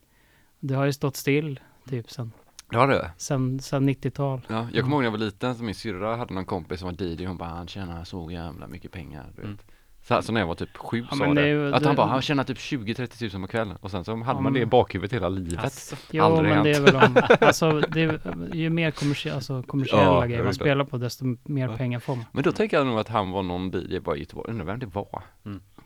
det 0.61 0.75
har 0.75 0.85
ju 0.85 0.93
stått 0.93 1.17
still 1.17 1.61
typ 1.89 2.11
sen, 2.11 2.33
Ja 2.71 2.87
det? 2.87 3.11
sen, 3.17 3.61
sen 3.61 3.89
90-tal. 3.89 4.41
Ja, 4.49 4.69
jag 4.73 4.85
kommer 4.85 4.97
ihåg 4.97 5.03
när 5.03 5.07
jag 5.07 5.11
var 5.11 5.19
liten, 5.19 5.55
så 5.55 5.65
min 5.65 5.75
syrra 5.75 6.17
hade 6.17 6.35
någon 6.35 6.45
kompis 6.45 6.81
som 6.81 6.89
var 6.89 7.03
DJ, 7.03 7.25
hon 7.25 7.37
bara 7.37 7.49
han 7.49 7.69
tjänar 7.69 8.05
så 8.05 8.31
jävla 8.31 8.67
mycket 8.67 8.93
pengar, 8.93 9.27
du 9.37 9.43
vet. 9.43 9.45
Mm. 9.45 9.59
Så, 10.11 10.15
här, 10.15 10.21
så 10.21 10.33
när 10.33 10.41
jag 10.41 10.47
var 10.47 10.55
typ 10.55 10.77
sju 10.77 11.07
Ja, 11.11 11.17
sa 11.17 11.25
det, 11.27 11.55
det 11.55 11.77
att 11.77 11.83
det- 11.83 11.87
han 11.89 11.97
bara, 11.97 12.07
han 12.07 12.23
tjänar 12.23 12.45
typ 12.45 12.59
20-30 12.59 13.07
tusen 13.19 13.43
på 13.43 13.49
kvällen 13.49 13.77
och 13.81 13.91
sen 13.91 14.05
så 14.05 14.17
hade 14.17 14.39
Ja, 14.39 14.41
man 14.41 14.53
det 14.53 14.61
i 14.61 14.67
bakhuvudet 14.67 15.13
hela 15.13 15.29
livet. 15.29 15.65
Alltså, 15.65 15.97
Jo, 16.11 16.25
Aldrig 16.25 16.55
men 16.55 16.65
det 16.65 16.71
är 16.71 16.75
hänt. 16.75 16.89
väl 16.89 16.97
om, 16.97 17.17
alltså 17.47 17.81
det 17.81 18.03
är, 18.03 18.21
ju 18.55 18.71
mer 18.71 18.91
kommersie, 18.91 19.35
alltså, 19.35 19.63
kommersiella 19.63 20.03
Ja, 20.05 20.21
grejer 20.21 20.37
jag 20.39 20.45
man 20.45 20.49
det. 20.53 20.55
spelar 20.55 20.85
på, 20.85 20.97
desto 20.99 21.25
mer 21.45 21.69
Ja. 21.69 21.77
pengar 21.77 21.99
får 22.01 22.17
man. 22.17 22.25
Men 22.33 22.43
då 22.43 22.53
tänker 22.53 22.77
jag 22.77 22.87
nog 22.87 22.99
att 22.99 23.09
han 23.09 23.31
var 23.31 23.43
någon 23.43 23.71
DJ 23.71 23.99
bara 24.01 24.17
i 24.17 24.21
Göteborg, 24.21 24.51
undrar 24.51 24.65
vem 24.67 24.79
det 24.79 24.87
var? 24.87 25.23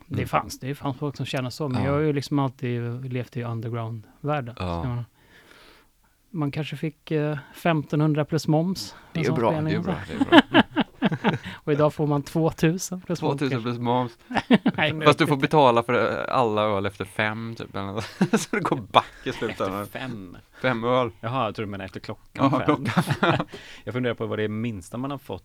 Det 0.07 0.15
Mm. 0.15 0.29
fanns, 0.29 0.61
det 0.61 0.75
fanns 0.75 0.97
folk 0.97 1.17
som 1.17 1.27
tjänar 1.27 1.51
så, 1.51 1.69
men 1.69 1.81
Ja. 1.83 1.87
jag 1.87 1.93
har 1.95 2.01
ju 2.01 2.13
liksom 2.13 2.39
alltid 2.39 3.13
levt 3.13 3.37
i 3.37 3.43
underground-världen. 3.43 4.55
Ja. 4.59 5.05
Man 6.31 6.51
kanske 6.51 6.77
fick 6.77 7.11
eh, 7.11 7.39
1500 7.55 8.25
plus 8.25 8.49
moms. 8.49 8.95
Det 9.13 9.21
är 9.27 9.33
bra, 9.33 9.51
det 9.61 9.71
är 9.71 9.79
bra, 9.81 9.95
det 10.09 10.15
är 10.15 10.41
bra. 10.51 10.63
Och 11.55 11.73
idag 11.73 11.95
får 11.95 12.07
man 12.07 12.23
2000 12.23 13.01
plus 13.01 13.23
moms. 13.23 13.39
2000 13.41 13.63
plus 13.63 13.79
moms. 13.79 14.19
Nej, 14.77 15.01
Fast 15.05 15.19
du 15.19 15.27
får 15.27 15.37
betala 15.37 15.83
för 15.83 16.25
alla 16.31 16.63
öl 16.63 16.87
efter 16.87 17.05
fem 17.05 17.55
typ, 17.59 17.73
så 18.41 18.57
det 18.57 18.61
går 18.61 18.77
back 18.77 19.07
i 19.25 19.29
efter 19.29 19.47
slutändan. 19.47 19.87
fem. 19.87 20.37
Fem 20.63 20.85
öl. 20.85 21.11
Jaha, 21.21 21.45
jag 21.45 21.55
tror 21.55 21.67
du 21.67 21.71
menar 21.71 21.85
efter 21.85 22.01
klockan 22.01 22.51
Ja, 22.67 22.85
fem. 23.21 23.37
jag 23.85 23.95
funderar 23.95 24.15
på 24.15 24.27
vad 24.27 24.39
det 24.39 24.43
är 24.45 24.49
minsta 24.49 24.97
man 24.99 25.11
har 25.11 25.19
fått, 25.19 25.45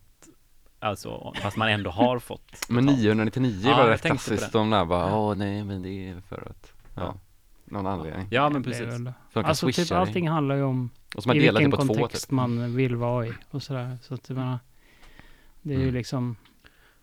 alltså 0.78 1.32
fast 1.42 1.56
man 1.56 1.68
ändå 1.68 1.90
har 1.90 2.18
fått. 2.18 2.66
Men 2.68 2.86
betalt. 2.86 2.98
999 2.98 3.60
Ja, 3.64 3.76
var 3.76 3.86
rätt 3.88 4.02
klassiskt, 4.02 4.52
det. 4.52 4.58
de 4.58 4.70
där 4.70 4.84
bara, 4.84 5.16
åh 5.16 5.34
nej 5.36 5.64
men 5.64 5.82
det 5.82 6.08
är 6.08 6.20
för 6.28 6.46
att, 6.50 6.72
ja, 6.94 7.02
Ja. 7.02 7.14
någon 7.64 7.86
anledning. 7.86 8.26
Ja 8.30 8.48
men 8.50 8.62
precis. 8.62 8.80
väl- 8.82 9.12
Alltså 9.32 9.72
typ 9.72 9.92
allting 9.92 10.28
handlar 10.28 10.54
ju 10.54 10.62
om 10.62 10.90
Och 11.16 11.22
så 11.22 11.28
man 11.28 11.36
i 11.36 11.40
vilken 11.40 11.70
på 11.70 11.76
två 11.76 11.94
kontext 11.94 12.24
typ. 12.24 12.30
man 12.30 12.76
vill 12.76 12.96
vara 12.96 13.26
i 13.26 13.32
och 13.50 13.62
sådär. 13.62 13.98
Så 14.02 14.14
att 14.14 14.28
jag 14.28 14.38
menar, 14.38 14.58
det 15.62 15.74
är 15.74 15.78
ju 15.78 15.82
Mm. 15.82 15.94
liksom, 15.94 16.36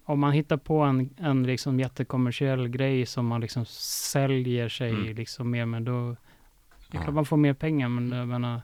om 0.04 0.20
man 0.20 0.32
hittar 0.32 0.58
på 0.58 0.80
en, 0.82 1.10
en 1.18 1.44
liksom 1.44 1.80
jättekommersiell 1.80 2.68
grej 2.68 3.06
som 3.06 3.26
man 3.28 3.42
liksom 3.42 3.66
säljer 3.66 4.70
sig 4.70 4.90
Mm. 4.90 5.16
liksom 5.16 5.50
mer 5.52 5.66
med, 5.66 5.82
då, 5.82 6.16
det 6.92 6.98
är 6.98 7.02
klart 7.02 7.14
man 7.16 7.26
får 7.26 7.38
mer 7.38 7.54
pengar, 7.54 7.88
men 7.90 8.12
jag 8.12 8.28
menar, 8.28 8.62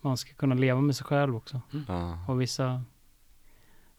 man 0.00 0.16
ska 0.16 0.32
kunna 0.34 0.54
leva 0.54 0.80
med 0.80 0.96
sig 0.96 1.06
själv 1.06 1.36
också. 1.36 1.60
Ja. 1.88 2.24
Och 2.28 2.40
vissa, 2.40 2.82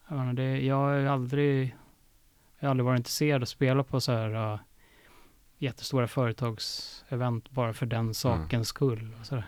jag 0.08 0.18
menar, 0.18 0.32
det, 0.32 0.60
jag 0.60 0.74
har 0.76 0.94
ju 0.94 1.08
aldrig, 1.08 1.76
jag 2.58 2.66
har 2.66 2.70
aldrig 2.70 2.84
varit 2.84 2.98
intresserad 2.98 3.36
av 3.36 3.42
att 3.42 3.48
spela 3.48 3.82
på 3.84 4.00
så 4.00 4.12
här 4.12 4.52
uh, 4.52 4.60
jättestora 5.58 6.06
företagsevent 6.08 7.50
bara 7.50 7.72
för 7.72 7.86
den 7.86 8.14
sakens 8.14 8.68
skull. 8.68 9.16
Och 9.20 9.26
sådär. 9.26 9.44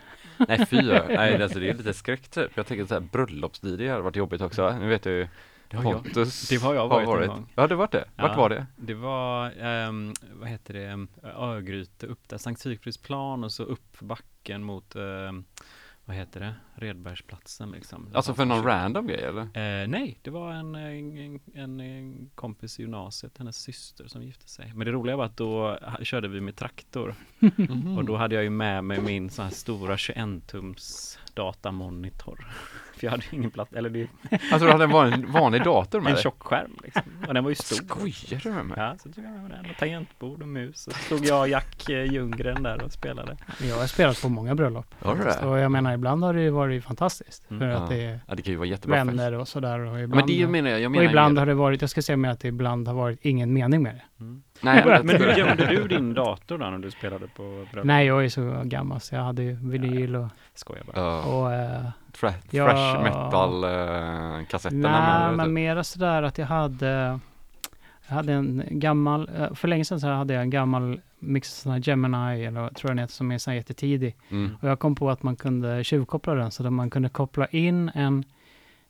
Nej 0.47 0.65
fy, 0.65 0.81
nej 0.81 1.43
alltså 1.43 1.59
det 1.59 1.69
är 1.69 1.73
lite 1.73 1.93
skräck 2.03 2.27
typ. 2.29 2.51
Jag 2.57 2.67
tänker 2.67 2.85
så 2.85 2.93
här 2.93 3.01
bröllops-DJ 3.01 3.89
hade 3.89 4.01
varit 4.01 4.15
jobbigt 4.15 4.41
också. 4.41 4.77
Nu 4.79 4.87
vet 4.89 5.05
jag 5.05 5.15
ju 5.15 5.27
Det 5.67 5.77
har 5.77 5.83
jag. 5.91 6.03
Pontus 6.03 6.49
det 6.49 6.55
har 6.55 6.73
jag 6.75 6.87
varit 6.87 7.21
en 7.21 7.27
gång. 7.27 7.49
Ja 7.55 7.67
det 7.67 7.75
var 7.75 7.87
det. 7.91 8.05
Vart 8.15 8.31
Ja. 8.31 8.37
var 8.37 8.49
det? 8.49 8.65
Det 8.75 8.93
var, 8.93 9.51
ehm, 9.59 10.13
vad 10.33 10.49
heter 10.49 10.73
det, 10.73 10.85
Ehm, 10.85 11.07
Örgryte 11.23 12.07
upp 12.07 12.29
där, 12.29 12.37
Sankt 12.37 12.61
Sigfridsplan 12.61 13.43
och 13.43 13.51
så 13.51 13.63
upp 13.63 13.99
backen 13.99 14.63
mot, 14.63 14.95
ehm, 14.95 15.43
vad 16.05 16.15
heter 16.15 16.39
det, 16.39 16.55
Redbergsplatsen 16.75 17.71
liksom. 17.71 18.09
Alltså 18.13 18.33
för 18.33 18.45
någon 18.45 18.63
random 18.63 19.07
grej 19.07 19.23
eller? 19.23 19.41
Eh, 19.41 19.87
nej, 19.87 20.19
det 20.21 20.29
var 20.29 20.51
en, 20.51 20.75
en, 20.75 21.39
en, 21.53 21.79
en 21.79 22.29
kompis 22.35 22.79
i 22.79 22.81
gymnasiet, 22.81 23.37
hennes 23.37 23.57
syster 23.57 24.07
som 24.07 24.23
gifte 24.23 24.49
sig. 24.49 24.71
Men 24.75 24.85
det 24.85 24.91
roliga 24.91 25.15
var 25.15 25.25
att 25.25 25.37
då 25.37 25.79
körde 26.01 26.27
vi 26.27 26.41
med 26.41 26.55
traktor 26.55 27.15
Mhm. 27.39 27.97
och 27.97 28.05
då 28.05 28.15
hade 28.17 28.35
jag 28.35 28.43
ju 28.43 28.49
med 28.49 28.83
mig 28.83 29.01
min 29.01 29.29
sån 29.29 29.45
här 29.45 29.51
stora 29.51 29.95
21-tums 29.95 31.17
datamonitor. 31.33 32.47
För 33.03 33.07
jag 33.07 33.11
hade 33.11 33.23
ju 33.31 33.37
ingen 33.37 33.51
plats, 33.51 33.73
eller 33.73 33.89
det, 33.89 34.07
Alltså 34.51 34.65
du 34.65 34.71
hade 34.71 34.83
en 34.83 34.89
vanlig, 34.91 35.27
vanlig 35.27 35.63
dator 35.63 35.99
med 35.99 36.07
en 36.09 36.13
dig? 36.13 36.23
tjock 36.23 36.43
skärm 36.43 36.71
liksom. 36.83 37.01
Och 37.27 37.33
den 37.33 37.43
var 37.43 37.51
ju 37.51 37.55
stor. 37.55 37.75
Skojar 37.75 38.41
du 38.43 38.51
med 38.51 38.65
mig? 38.65 38.77
Ja, 38.79 38.95
så 39.03 39.09
tog 39.11 39.23
jag 39.25 39.31
med 39.31 39.51
den 39.51 39.65
och 39.71 39.77
tangentbord 39.79 40.41
och 40.41 40.47
mus. 40.47 40.87
Och 40.87 40.93
så 40.93 40.99
stod 40.99 41.25
jag 41.25 41.39
och 41.41 41.47
Jack 41.47 41.89
eh, 41.89 42.03
Ljunggren 42.13 42.63
där 42.63 42.83
och 42.83 42.91
spelade. 42.91 43.37
Jag 43.69 43.75
har 43.75 43.87
spelat 43.87 44.21
på 44.21 44.29
många 44.29 44.55
bröllop. 44.55 44.85
Har 44.99 45.15
du 45.15 45.23
det? 45.23 45.45
Och 45.47 45.59
jag 45.59 45.71
menar, 45.71 45.93
ibland 45.93 46.23
har 46.23 46.33
det 46.33 46.41
ju 46.41 46.49
varit 46.49 46.83
fantastiskt. 46.83 47.49
Mm. 47.51 47.59
För 47.59 47.67
Ja. 47.67 47.77
att 47.77 47.89
det 47.89 48.05
är 48.05 48.19
Ja 48.27 48.35
det 48.35 48.41
kan 48.41 48.51
ju 48.51 48.57
vara 48.57 48.67
jättebra 48.67 48.97
vänner 49.03 49.33
och 49.33 49.47
sådär. 49.47 49.79
Och 49.79 49.99
Ja, 49.99 49.99
ibland, 50.03 50.15
Men 50.29 50.37
det 50.37 50.47
menar 50.47 50.69
jag, 50.69 50.79
jag 50.79 50.85
och 50.85 50.91
menar 50.91 51.05
ibland 51.09 51.33
ju- 51.35 51.39
har 51.39 51.45
det 51.45 51.53
varit, 51.53 51.81
jag 51.81 51.89
ska 51.89 52.01
säga 52.01 52.17
med 52.17 52.31
att 52.31 52.39
det 52.39 52.47
ibland 52.47 52.87
har 52.87 52.95
varit 52.95 53.19
ingen 53.21 53.53
mening 53.53 53.83
med 53.83 53.95
det. 53.95 54.01
Mm. 54.23 54.43
Nej, 54.61 54.83
Men, 54.85 55.05
men 55.05 55.15
hur 55.21 55.33
gömde 55.37 55.65
du 55.65 55.87
din 55.87 56.13
dator 56.13 56.57
då 56.57 56.65
när 56.69 56.77
du 56.77 56.91
spelade 56.91 57.27
på 57.27 57.65
bröllop? 57.71 57.85
Nej, 57.87 58.07
jag 58.07 58.25
är 58.25 58.29
så 58.29 58.61
gammal 58.65 58.99
så 59.01 59.15
jag 59.15 59.21
hade 59.21 59.43
ju 59.43 59.53
vinyl 59.61 60.15
och, 60.15 60.27
Skojar 60.53 60.83
bara. 60.83 61.01
Ja, 61.01 61.21
och 61.23 61.53
eh, 61.53 61.83
fra- 62.13 62.33
Ja. 62.51 62.67
fresh 62.69 63.03
metal 63.03 63.63
eh, 63.63 64.45
kassetterna 64.47 65.25
Nej, 65.27 65.35
men 65.37 65.45
typ. 65.45 65.53
mera 65.53 65.83
sådär 65.83 66.23
att 66.23 66.37
jag 66.37 66.45
hade 66.45 67.19
jag 68.07 68.15
hade 68.15 68.33
en 68.33 68.63
gammal, 68.69 69.29
eh, 69.37 69.53
för 69.53 69.67
länge 69.67 69.85
sedan 69.85 69.99
så 69.99 70.07
hade 70.07 70.33
jag 70.33 70.43
en 70.43 70.49
gammal 70.49 70.99
mix 71.19 71.53
sån 71.61 71.71
här 71.71 71.79
Gemini, 71.89 72.45
eller 72.45 72.69
tror 72.69 72.89
jag 72.89 72.91
den 72.91 72.97
heter, 72.99 73.13
som 73.13 73.31
är 73.31 73.37
sån 73.37 73.55
jättetidig. 73.55 74.15
mm. 74.29 74.57
Och 74.61 74.69
jag 74.69 74.79
kom 74.79 74.95
på 74.95 75.09
att 75.09 75.23
man 75.23 75.35
kunde 75.35 75.83
tjuvkoppla 75.83 76.33
den, 76.33 76.51
så 76.51 76.65
att 76.67 76.73
man 76.73 76.89
kunde 76.89 77.09
koppla 77.09 77.47
in 77.47 77.91
en 77.93 78.23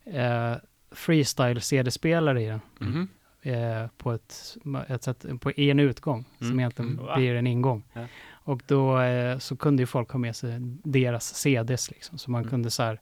eh, 0.04 0.54
freestyle 0.92 1.60
CD-spelare 1.60 2.42
i 2.42 2.46
den. 2.46 2.60
Mhm. 2.78 3.08
Eh, 3.46 3.86
på 3.98 4.12
ett, 4.12 4.56
ett 4.88 5.02
sätt, 5.02 5.24
på 5.40 5.52
en 5.56 5.80
utgång, 5.80 6.24
som 6.38 6.46
Mm. 6.46 6.58
egentligen 6.60 6.98
Mm. 6.98 7.14
blir 7.16 7.34
en 7.34 7.46
ingång. 7.46 7.82
Ja. 7.92 8.06
Och 8.32 8.62
då 8.66 9.00
eh, 9.00 9.38
så 9.38 9.56
kunde 9.56 9.82
ju 9.82 9.86
folk 9.86 10.10
ha 10.10 10.18
med 10.18 10.36
sig 10.36 10.50
deras 10.84 11.34
CDs 11.34 11.90
liksom, 11.90 12.18
så 12.18 12.30
man 12.30 12.40
Mm. 12.40 12.50
kunde 12.50 12.70
så 12.70 12.82
här, 12.82 13.00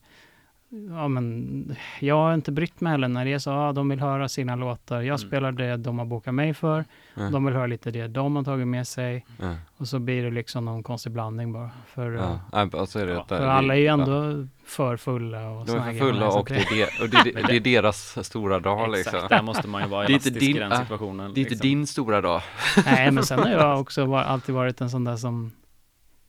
ja 0.90 1.08
men, 1.08 1.76
jag 2.00 2.14
har 2.14 2.34
inte 2.34 2.52
brytt 2.52 2.80
mig 2.80 2.90
heller 2.90 3.08
när 3.08 3.24
det 3.24 3.32
är 3.32 3.38
så, 3.38 3.50
ja 3.50 3.72
de 3.72 3.88
vill 3.88 4.00
höra 4.00 4.28
sina 4.28 4.56
låtar, 4.56 4.96
jag 4.96 5.04
Mm. 5.06 5.18
spelar 5.18 5.52
det 5.52 5.76
de 5.76 5.98
har 5.98 6.06
bokat 6.06 6.34
mig 6.34 6.54
för, 6.54 6.84
Ja. 7.14 7.22
de 7.30 7.44
vill 7.44 7.54
höra 7.54 7.66
lite 7.66 7.90
det 7.90 8.08
de 8.08 8.36
har 8.36 8.42
tagit 8.44 8.66
med 8.68 8.86
sig, 8.88 9.24
Ja. 9.40 9.54
och 9.76 9.88
så 9.88 9.98
blir 9.98 10.22
det 10.24 10.30
liksom 10.30 10.64
någon 10.64 10.82
konstig 10.82 11.12
blandning 11.12 11.52
bara. 11.52 11.70
För, 11.86 12.12
Ja, 12.12 12.20
eh, 12.22 12.36
Nej, 12.52 12.70
alltså 12.80 12.98
är 12.98 13.06
det 13.06 13.12
Ja, 13.12 13.24
för 13.28 13.40
det- 13.40 13.52
alla 13.52 13.74
är 13.74 13.78
ju 13.78 13.84
ja. 13.84 13.92
ändå 13.92 14.46
för 14.64 14.96
fulla 14.96 15.48
och 15.50 15.66
De 15.66 15.72
är 15.76 15.92
för 15.92 15.98
fulla 15.98 16.28
och 16.28 16.48
det 16.48 16.54
är, 16.56 16.76
det, 16.76 17.02
och 17.04 17.08
det, 17.24 17.40
är- 17.40 17.46
det 17.46 17.56
är 17.56 17.60
deras 17.60 18.26
stora 18.26 18.60
dag 18.60 18.98
Exakt, 18.98 19.12
liksom. 19.14 19.28
där 19.30 19.42
måste 19.42 19.68
man 19.68 19.82
ju 19.82 19.88
vara 19.88 20.06
Det 20.06 20.12
inte 20.12 20.28
elastisk 20.28 20.40
din- 20.46 20.56
i 20.56 20.58
den 20.60 20.70
ja, 20.70 20.78
situationen. 20.78 21.34
Det 21.34 21.40
är 21.40 21.42
inte 21.42 21.50
liksom. 21.54 21.68
din 21.68 21.86
stora 21.86 22.20
dag. 22.20 22.42
Nej, 22.86 23.10
men 23.10 23.24
sen 23.24 23.38
har 23.38 23.50
jag 23.50 23.80
också 23.80 24.04
var, 24.04 24.22
alltid 24.22 24.54
varit 24.54 24.80
en 24.80 24.90
sån 24.90 25.04
där 25.04 25.16
som 25.16 25.52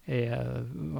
eh, 0.06 0.38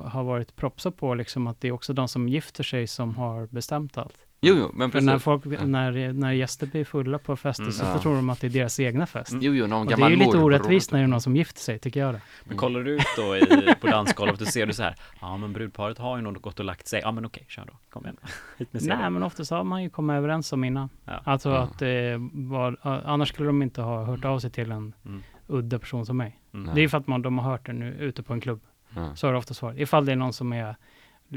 har 0.06 0.24
varit 0.24 0.56
propsa 0.56 0.92
på 0.92 1.14
liksom 1.16 1.48
att 1.48 1.62
det 1.62 1.68
är 1.68 1.72
också 1.72 1.94
de 1.94 2.08
som 2.08 2.30
gifter 2.30 2.64
sig 2.64 2.88
som 2.88 3.16
har 3.16 3.48
bestämt 3.48 3.98
allt. 3.98 4.18
Jo, 4.46 4.56
jo, 4.60 4.72
men 4.74 4.92
För 4.92 5.02
när 5.02 5.14
precis. 5.14 5.24
folk, 5.24 5.46
när, 5.46 6.14
när 6.14 6.32
gäster 6.32 6.68
blir 6.68 6.86
fulla 6.86 7.18
på 7.20 7.36
fester 7.36 7.64
Mm. 7.64 7.74
så 7.74 7.84
Ja. 7.86 8.00
tror 8.00 8.16
de 8.16 8.30
att 8.30 8.42
det 8.42 8.48
är 8.48 8.50
deras 8.50 8.80
egna 8.80 9.06
fest. 9.06 9.32
Mm. 9.32 9.44
Jo, 9.44 9.54
jo, 9.54 9.68
någon 9.68 9.82
Och 9.88 9.98
det 9.98 10.04
är 10.06 10.10
ju 10.10 10.16
lite 10.16 10.38
orättvist 10.38 10.92
när 10.92 11.00
det 11.00 11.04
är 11.06 11.08
någon 11.08 11.22
som 11.22 11.36
gifter 11.36 11.60
sig, 11.62 11.80
tycker 11.80 12.00
jag 12.00 12.14
det. 12.14 12.22
Men 12.44 12.58
kollar 12.58 12.80
du 12.84 12.92
ut 12.96 13.04
då 13.18 13.38
i, 13.38 13.46
på 13.82 13.88
dansgolvet 13.88 14.42
och 14.42 14.48
ser 14.48 14.66
du 14.66 14.74
så 14.74 14.84
här, 14.84 14.96
ja 15.22 15.38
men 15.38 15.54
brudparet 15.54 15.98
har 15.98 16.18
ju 16.18 16.24
nog 16.24 16.42
gått 16.42 16.60
och 16.60 16.66
lagt 16.66 16.88
sig, 16.88 17.02
ja 17.04 17.12
men 17.12 17.26
okej, 17.26 17.46
kör 17.48 17.66
då, 17.66 17.74
kom 17.90 18.04
igen. 18.04 18.18
Nej, 18.72 19.10
men 19.10 19.24
oftast 19.24 19.52
har 19.52 19.64
man 19.64 19.84
ju 19.84 19.90
kommit 19.90 20.14
överens 20.14 20.54
om 20.54 20.64
innan. 20.64 20.90
Ja. 21.06 21.22
Alltså 21.24 21.50
Ja. 21.50 21.58
att 21.58 21.80
det 21.80 22.16
var, 22.34 22.78
annars 22.84 23.30
skulle 23.30 23.48
de 23.50 23.62
inte 23.62 23.82
ha 23.82 24.04
hört 24.04 24.26
av 24.26 24.40
sig 24.40 24.50
till 24.52 24.72
en 24.72 24.94
Mm. 25.06 25.22
udda 25.48 25.80
person 25.80 26.06
som 26.06 26.18
mig. 26.18 26.40
Mm. 26.54 26.76
Det 26.76 26.82
är 26.82 26.88
för 26.88 26.98
att 26.98 27.08
man, 27.08 27.22
de 27.22 27.38
har 27.38 27.52
hört 27.52 27.66
det 27.66 27.74
nu 27.74 27.96
ute 28.00 28.24
på 28.24 28.34
en 28.34 28.42
klubb. 28.42 28.62
Ja. 28.96 29.16
Så 29.16 29.28
har 29.28 29.32
det 29.32 29.38
oftast 29.38 29.62
varit. 29.62 29.80
Ifall 29.80 30.06
det 30.06 30.12
är 30.12 30.16
någon 30.16 30.34
som 30.34 30.54
är, 30.54 30.76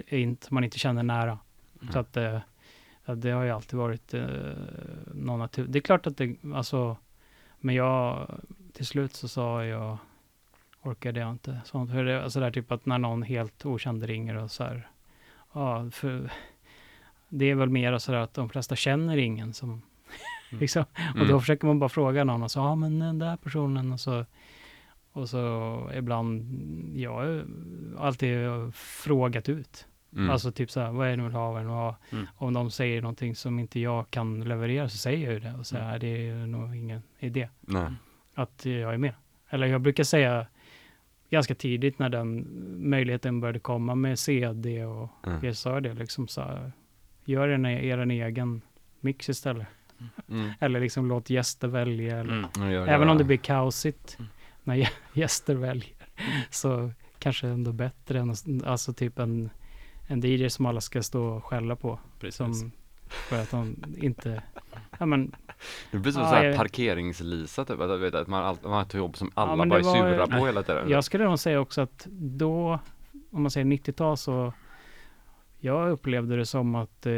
inte, 0.09 0.55
man 0.55 0.65
inte 0.65 0.79
känner 0.79 1.03
nära. 1.03 1.39
Mm. 1.83 1.93
Så 1.93 1.99
att 1.99 2.17
eh, 2.17 2.39
det 3.17 3.31
har 3.31 3.43
ju 3.43 3.51
alltid 3.51 3.79
varit 3.79 4.15
eh, 4.15 4.25
någon 5.15 5.39
natur. 5.39 5.67
Det 5.69 5.79
är 5.79 5.81
klart 5.81 6.07
att 6.07 6.17
det, 6.17 6.37
alltså, 6.55 6.97
men 7.61 7.75
jag, 7.75 8.27
till 8.73 8.87
slut 8.87 9.15
så 9.15 9.29
sa 9.29 9.65
jag, 9.65 9.99
orkade 10.83 11.21
jag 11.21 11.31
inte. 11.31 11.61
Sånt, 11.65 11.91
för 11.91 12.05
det, 12.05 12.25
alltså 12.25 12.41
där 12.41 12.51
typ 12.51 12.73
att 12.73 12.87
när 12.87 12.99
någon 12.99 13.23
helt 13.23 13.67
okänd 13.67 14.03
ringer 14.05 14.37
och 14.37 14.51
så 14.51 14.65
här, 14.65 14.89
ja, 15.53 15.91
för 15.91 16.31
det 17.29 17.45
är 17.51 17.55
väl 17.55 17.69
mer 17.69 17.99
så 17.99 18.15
att 18.15 18.35
de 18.35 18.49
flesta 18.49 18.77
känner 18.77 19.17
ingen 19.17 19.55
som, 19.55 19.83
Mm. 20.51 20.61
liksom, 20.61 20.85
och 21.11 21.17
Mm. 21.17 21.29
då 21.29 21.41
försöker 21.41 21.67
man 21.67 21.79
bara 21.79 21.89
fråga 21.89 22.25
någon 22.25 22.43
och 22.43 22.51
så, 22.51 22.59
ja 22.59 22.75
men 22.75 22.99
den 22.99 23.19
där 23.19 23.37
personen 23.37 23.93
och 23.93 24.01
så, 24.01 24.25
och 25.17 25.29
så 25.29 25.91
ibland, 25.95 26.45
jag 26.97 27.13
har 27.13 27.45
alltid 27.99 28.39
frågat 28.75 29.49
ut. 29.49 29.87
Mm. 30.13 30.31
Alltså 30.31 30.53
typ 30.53 30.71
så 30.71 30.81
här, 30.81 30.93
vad 30.93 31.07
är 31.07 31.11
det 31.11 31.17
nu 31.17 31.23
vill 31.23 31.33
ha, 31.33 31.53
vad 31.53 31.61
är 31.61 31.65
det 31.65 31.69
nu 31.71 31.75
vill 31.75 31.79
ha? 31.83 31.97
Mm. 32.13 32.27
Om 32.37 32.53
de 32.55 32.71
säger 32.71 33.03
någonting 33.03 33.35
som 33.37 33.59
inte 33.59 33.81
jag 33.81 34.11
kan 34.11 34.41
leverera 34.45 34.89
så 34.89 34.97
säger 34.97 35.25
jag 35.25 35.33
ju 35.35 35.41
det 35.41 35.55
och 35.59 35.67
säger, 35.67 35.85
Mm. 35.85 35.91
"Nej, 35.91 36.01
det 36.01 36.29
är 36.29 36.47
nog 36.47 36.77
ingen 36.77 37.03
idé 37.19 37.49
Nej. 37.61 37.87
att 38.35 38.65
jag 38.65 38.95
är 38.95 38.99
med. 38.99 39.15
Eller 39.51 39.67
jag 39.67 39.81
brukar 39.81 40.05
säga 40.05 40.47
ganska 41.31 41.55
tidigt 41.55 41.99
när 41.99 42.09
den 42.09 42.47
möjligheten 42.91 43.41
började 43.41 43.59
komma 43.59 43.95
med 43.95 44.19
CD 44.19 44.85
och 44.85 45.09
Mm. 45.27 45.41
det 45.83 45.95
liksom 45.95 46.29
så 46.29 46.41
här, 46.41 46.73
gör 47.25 47.49
en, 47.49 47.67
er 47.67 47.99
egen 48.11 48.61
mix 49.01 49.29
istället. 49.29 49.67
Mm. 50.29 50.51
Eller 50.61 50.81
liksom 50.81 51.09
låt 51.09 51.31
gäster 51.31 51.69
välja. 51.69 52.19
Eller, 52.19 52.33
Mm. 52.33 52.51
Ja, 52.57 52.71
ja, 52.73 52.87
Även 52.87 53.07
ja. 53.09 53.13
om 53.13 53.19
det 53.19 53.25
blir 53.25 53.37
kaosigt 53.37 54.17
Mm. 54.19 54.31
När 54.67 54.75
gä- 54.77 54.89
gäster 55.13 55.55
väljer 55.55 55.95
så 56.51 56.91
kanske 57.19 57.49
ändå 57.49 57.73
bättre 57.73 58.19
än 58.19 58.35
alltså 58.67 58.93
typ 58.93 59.19
en, 59.19 59.51
en 60.07 60.21
DJ 60.25 60.49
som 60.49 60.67
alla 60.67 60.81
ska 60.81 61.03
stå 61.03 61.25
och 61.27 61.45
skälla 61.45 61.77
på. 61.77 61.99
Precis. 62.21 62.37
Som, 62.37 62.73
för 63.09 63.43
att 63.43 63.51
de 63.51 63.77
inte, 63.97 64.43
ja 64.99 65.07
men 65.07 65.35
Det 65.91 65.99
blir 65.99 66.13
som 66.13 66.23
Ja, 66.23 66.29
så 66.29 66.35
här 66.35 66.57
parkeringslisa 66.57 67.65
typ, 67.65 67.81
att, 67.81 68.01
vet, 68.01 68.15
att 68.15 68.29
man, 68.29 68.45
all, 68.45 68.57
man 68.63 68.73
har 68.73 68.83
ett 68.83 68.95
jobb 68.95 69.17
som 69.17 69.31
alla 69.35 69.57
men 69.57 69.69
bara 69.69 69.79
är 69.81 69.85
var- 69.85 69.95
sura 69.95 70.27
på 70.39 70.47
hela 70.47 70.63
tiden. 70.63 70.89
Jag 70.89 71.05
skulle 71.05 71.25
nog 71.25 71.39
säga 71.39 71.61
också 71.61 71.81
att 71.81 72.07
då, 72.13 72.79
om 73.31 73.43
man 73.43 73.51
säger 73.51 73.67
90-tal 73.67 74.17
så, 74.17 74.53
jag 75.59 75.91
upplevde 75.91 76.37
det 76.37 76.47
som 76.47 76.75
att 76.75 77.07
eh, 77.07 77.13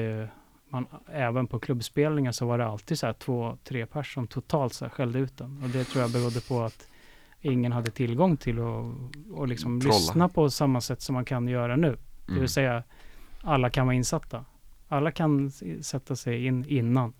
man 0.68 0.86
även 1.12 1.46
på 1.46 1.58
klubbspelningar 1.58 2.32
så 2.32 2.46
var 2.46 2.58
det 2.58 2.66
alltid 2.66 2.98
så 2.98 3.06
här 3.06 3.12
två, 3.12 3.58
tre 3.64 3.86
personer 3.86 4.14
som 4.14 4.26
totalt 4.26 4.72
så 4.74 4.84
här 4.84 4.90
skällde 4.90 5.18
ut 5.18 5.36
den. 5.38 5.62
Och 5.62 5.68
det 5.68 5.84
tror 5.84 6.02
jag 6.02 6.10
berodde 6.12 6.40
på 6.40 6.62
att 6.62 6.88
ingen 7.40 7.72
hade 7.72 7.90
tillgång 7.90 8.36
till 8.36 8.58
och, 8.58 8.94
och 9.32 9.48
liksom 9.48 9.80
Trolla. 9.80 9.94
lyssna 9.96 10.28
på 10.28 10.50
samma 10.50 10.80
sätt 10.80 11.02
som 11.02 11.14
man 11.14 11.24
kan 11.24 11.48
göra 11.48 11.76
nu. 11.76 11.90
Det 12.26 12.28
Mm. 12.32 12.40
vill 12.40 12.48
säga, 12.48 12.82
alla 13.42 13.70
kan 13.70 13.86
vara 13.86 13.96
insatta. 13.96 14.44
Alla 14.88 15.10
kan 15.10 15.50
sätta 15.82 16.16
sig 16.16 16.46
in 16.46 16.64
innan. 16.68 17.12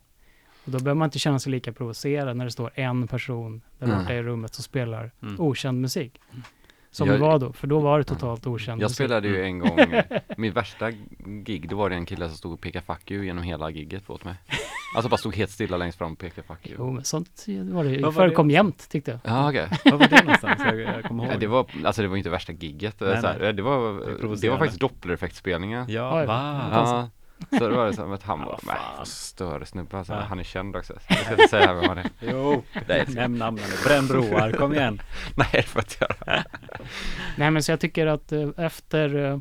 Och 0.64 0.72
då 0.72 0.78
behöver 0.78 0.94
man 0.98 1.06
inte 1.06 1.18
känna 1.18 1.38
sig 1.38 1.52
lika 1.52 1.72
provocerad 1.72 2.36
när 2.36 2.44
det 2.44 2.50
står 2.50 2.70
en 2.74 3.08
person 3.08 3.62
där 3.78 3.86
Mm. 3.86 3.98
borta 3.98 4.14
i 4.14 4.22
rummet 4.22 4.54
som 4.54 4.62
spelar 4.64 5.10
Mm. 5.22 5.40
okänd 5.40 5.80
musik. 5.80 6.20
Som 6.90 7.08
Jag- 7.08 7.16
det 7.16 7.20
var 7.20 7.38
då, 7.38 7.52
för 7.52 7.66
då 7.66 7.78
var 7.78 7.98
det 7.98 8.04
totalt 8.04 8.46
okänd 8.46 8.82
Jag 8.82 8.84
musik. 8.86 8.94
spelade 8.94 9.28
ju 9.28 9.34
Mm. 9.36 9.46
en 9.46 9.58
gång, 9.58 9.78
mitt 10.36 10.54
värsta 10.54 10.90
gig, 11.44 11.68
då 11.68 11.76
var 11.76 11.90
det 11.90 11.96
en 11.96 12.06
kille 12.06 12.28
som 12.28 12.36
stod 12.36 12.52
och 12.52 12.60
pekade 12.60 12.84
fuck 12.84 13.10
you 13.10 13.24
genom 13.24 13.44
hela 13.44 13.70
gigget 13.70 14.10
åt 14.10 14.24
mig. 14.24 14.34
Alltså 14.94 15.08
bara 15.08 15.16
stod 15.16 15.34
helt 15.36 15.50
stilla 15.50 15.76
längst 15.76 15.98
fram 15.98 16.12
och 16.12 16.18
pekade 16.18 16.46
fuck 16.46 16.66
you. 16.66 16.76
Jo, 16.78 16.90
men 16.90 17.04
sånt 17.04 17.44
var 17.48 17.84
det, 17.84 17.90
Vad 17.90 18.02
var 18.02 18.12
förekom 18.12 18.48
det? 18.48 18.54
jämt 18.54 18.88
tyckte 18.90 19.10
jag. 19.10 19.20
Ja 19.24 19.48
okej. 19.48 19.68
Var 19.84 19.92
var 19.98 20.08
det 20.08 20.22
någonstans? 20.22 20.60
Jag, 20.64 20.80
jag 20.80 21.04
kommer 21.04 21.24
ihåg. 21.24 21.32
Ja, 21.34 21.38
det 21.38 21.46
var, 21.46 21.66
alltså 21.84 22.02
det 22.02 22.08
var 22.08 22.16
inte 22.16 22.30
värsta 22.30 22.52
gigget. 22.52 23.00
Nej, 23.00 23.20
så 23.20 23.26
här, 23.26 23.38
nej. 23.40 23.52
Det, 23.52 23.62
var, 23.62 23.92
Det 24.32 24.40
det 24.40 24.50
var 24.50 24.58
faktiskt 24.58 24.80
dopplereffektspelningen. 24.80 25.84
Ja, 25.88 26.20
Oj. 26.20 26.26
va? 26.26 26.68
Ja, 26.72 27.10
så 27.58 27.68
det 27.68 27.76
var 27.76 27.86
det 27.86 27.92
som 27.92 28.12
att 28.12 28.22
han 28.22 28.38
vad 28.44 28.60
nej, 28.62 28.76
vad 28.98 29.08
större 29.08 29.66
snubbe 29.66 29.98
alltså. 29.98 30.12
Ja. 30.12 30.20
Han 30.20 30.38
är 30.38 30.44
känd 30.44 30.76
också. 30.76 30.94
Jag 31.08 31.18
ska 31.18 31.30
inte 31.32 31.48
säga 31.48 31.74
vem 31.74 31.88
han 31.88 31.98
är. 31.98 32.10
Jo, 32.20 32.62
Nej, 32.88 33.04
nämn 33.08 33.38
namnen. 33.38 33.64
Bränn 33.86 34.06
broar, 34.06 34.52
kom 34.52 34.72
igen. 34.74 35.00
Nej, 35.36 35.48
det 35.52 35.62
får 35.62 35.82
jag 35.82 35.84
inte 36.10 36.24
göra. 36.30 36.44
Nej, 37.36 37.50
men 37.50 37.62
så 37.62 37.72
jag 37.72 37.80
tycker 37.80 38.06
att 38.06 38.32
eh, 38.32 38.48
efter, 38.56 39.14
eh, 39.32 39.38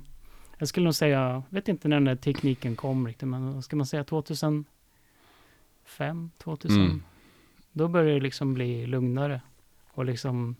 jag 0.58 0.68
skulle 0.68 0.84
nog 0.84 0.96
säga, 0.96 1.44
vet 1.50 1.68
inte 1.68 1.88
när 1.88 1.96
den 1.96 2.06
där 2.06 2.16
tekniken 2.16 2.76
kom 2.76 3.08
riktigt, 3.08 3.28
men 3.28 3.54
vad 3.54 3.64
ska 3.64 3.76
man 3.76 3.86
säga 3.86 4.04
2005, 5.88 6.32
2000? 6.38 6.82
Mm. 6.86 7.04
Då 7.72 7.88
började 7.88 8.14
det 8.14 8.20
liksom 8.20 8.54
bli 8.54 8.88
lugnare. 8.88 9.42
Och 9.92 10.06
liksom, 10.06 10.56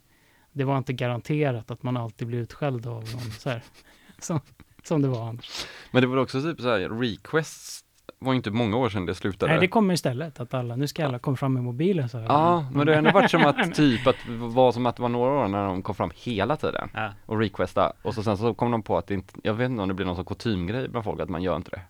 det 0.52 0.64
var 0.64 0.78
inte 0.78 0.94
garanterat 0.94 1.72
att 1.72 1.84
man 1.84 1.98
alltid 1.98 2.28
blir 2.28 2.40
utskälld 2.40 2.88
av 2.88 2.94
någon 2.94 3.32
så 3.32 3.50
här. 3.50 3.64
Som, 4.20 4.40
som 4.84 5.02
det 5.02 5.08
var 5.08 5.30
annars. 5.30 5.66
Men 5.92 6.02
det 6.02 6.08
var 6.08 6.18
också 6.18 6.42
typ 6.42 6.62
så 6.62 6.70
här, 6.70 6.90
requests 6.90 7.84
var 8.20 8.34
inte 8.34 8.52
många 8.52 8.78
år 8.78 8.90
sedan 8.90 9.06
det 9.06 9.16
slutade. 9.16 9.52
Nej, 9.52 9.62
det 9.62 9.68
kommer 9.68 9.94
istället 9.94 10.40
att 10.40 10.54
alla, 10.54 10.76
nu 10.76 10.88
ska 10.88 11.06
alla 11.06 11.20
komma 11.20 11.38
fram 11.38 11.54
med 11.54 11.64
mobilen 11.64 12.10
så 12.10 12.18
här. 12.18 12.26
Ja, 12.26 12.70
men 12.74 12.86
det 12.86 12.92
har 12.92 12.98
ändå 12.98 13.12
varit 13.12 13.32
som 13.32 13.46
att 13.46 13.74
typ 13.76 14.08
att 14.08 14.16
var 14.28 14.72
som 14.72 14.86
att 14.86 14.96
det 14.96 15.02
var 15.02 15.10
några 15.10 15.32
år 15.32 15.48
när 15.48 15.66
de 15.66 15.82
kom 15.82 15.96
fram 15.96 16.12
hela 16.16 16.58
tiden 16.58 16.90
Ja. 16.94 17.14
och 17.26 17.40
requesta 17.40 17.94
och 18.02 18.14
så 18.14 18.24
sen 18.24 18.38
så 18.38 18.54
kom 18.54 18.72
de 18.72 18.84
på 18.84 18.98
att 18.98 19.08
det 19.08 19.14
inte, 19.14 19.34
jag 19.44 19.54
vet 19.54 19.70
inte 19.70 19.82
om 19.82 19.88
det 19.88 19.94
blir 19.94 20.06
någon 20.06 20.16
sån 20.16 20.26
kutymgrej 20.26 20.88
bland 20.90 21.04
folk 21.04 21.20
att 21.20 21.30
man 21.30 21.44
gör 21.44 21.56
inte 21.56 21.72
det. 21.72 21.82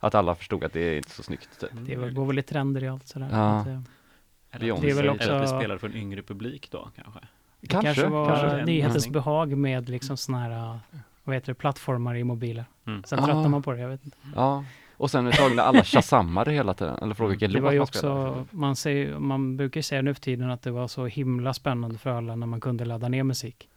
Att 0.00 0.14
alla 0.14 0.34
förstod 0.34 0.64
att 0.64 0.72
det 0.72 0.80
är 0.80 0.96
inte 0.96 1.10
så 1.10 1.22
snyggt 1.22 1.60
typ. 1.60 1.70
Det 1.86 1.96
var- 1.96 2.08
går 2.10 2.26
väl 2.26 2.38
i 2.38 2.42
trender 2.42 2.84
i 2.84 2.88
allt 2.88 3.06
sådär. 3.06 3.28
Ja. 3.32 3.38
Att, 3.60 3.66
eh, 3.66 3.80
Beyoncé. 4.60 4.86
Det 4.86 4.92
är 4.92 4.94
väl 4.94 5.04
Eller 5.04 5.14
att 5.14 5.20
också- 5.42 5.54
vi 5.54 5.60
spelar 5.60 5.78
för 5.78 5.86
en 5.88 5.96
yngre 5.96 6.22
publik 6.22 6.68
då 6.70 6.88
kanske. 6.96 7.20
Det 7.60 7.66
kanske, 7.66 8.06
var 8.08 8.28
kanske. 8.28 8.64
nyhetens 8.64 9.06
Mm. 9.06 9.12
behag 9.12 9.56
med 9.56 9.88
liksom 9.88 10.16
såna 10.16 10.38
här, 10.38 10.50
uh, 10.74 10.76
vad 11.24 11.34
heter 11.36 11.46
det, 11.46 11.54
plattformar 11.54 12.14
i 12.14 12.24
mobiler. 12.24 12.64
Mm. 12.86 13.02
Sen 13.04 13.18
tröttnar 13.18 13.44
Ah. 13.44 13.48
man 13.48 13.62
på 13.62 13.72
det, 13.72 13.80
jag 13.80 13.88
vet 13.88 14.04
inte. 14.04 14.16
Ja, 14.36 14.64
och 14.96 15.10
sen 15.10 15.26
ett 15.26 15.34
tag 15.36 15.56
när 15.56 15.62
alla 15.62 15.84
shazammade 15.84 16.52
hela 16.52 16.74
tiden, 16.74 16.98
eller 17.02 17.14
frågade 17.14 17.30
vilken 17.36 17.52
låt 17.52 17.62
man 17.72 17.80
också, 17.80 17.98
spelade. 17.98 18.44
man, 18.50 18.76
säger, 18.76 19.18
man 19.18 19.56
brukar 19.56 19.78
ju 19.78 19.82
säga 19.82 20.02
nu 20.02 20.14
för 20.14 20.20
tiden 20.20 20.50
att 20.50 20.62
det 20.62 20.70
var 20.70 20.88
så 20.88 21.06
himla 21.06 21.54
spännande 21.54 21.98
för 21.98 22.10
alla 22.10 22.36
när 22.36 22.46
man 22.46 22.60
kunde 22.60 22.84
ladda 22.84 23.08
ner 23.08 23.22
musik. 23.22 23.68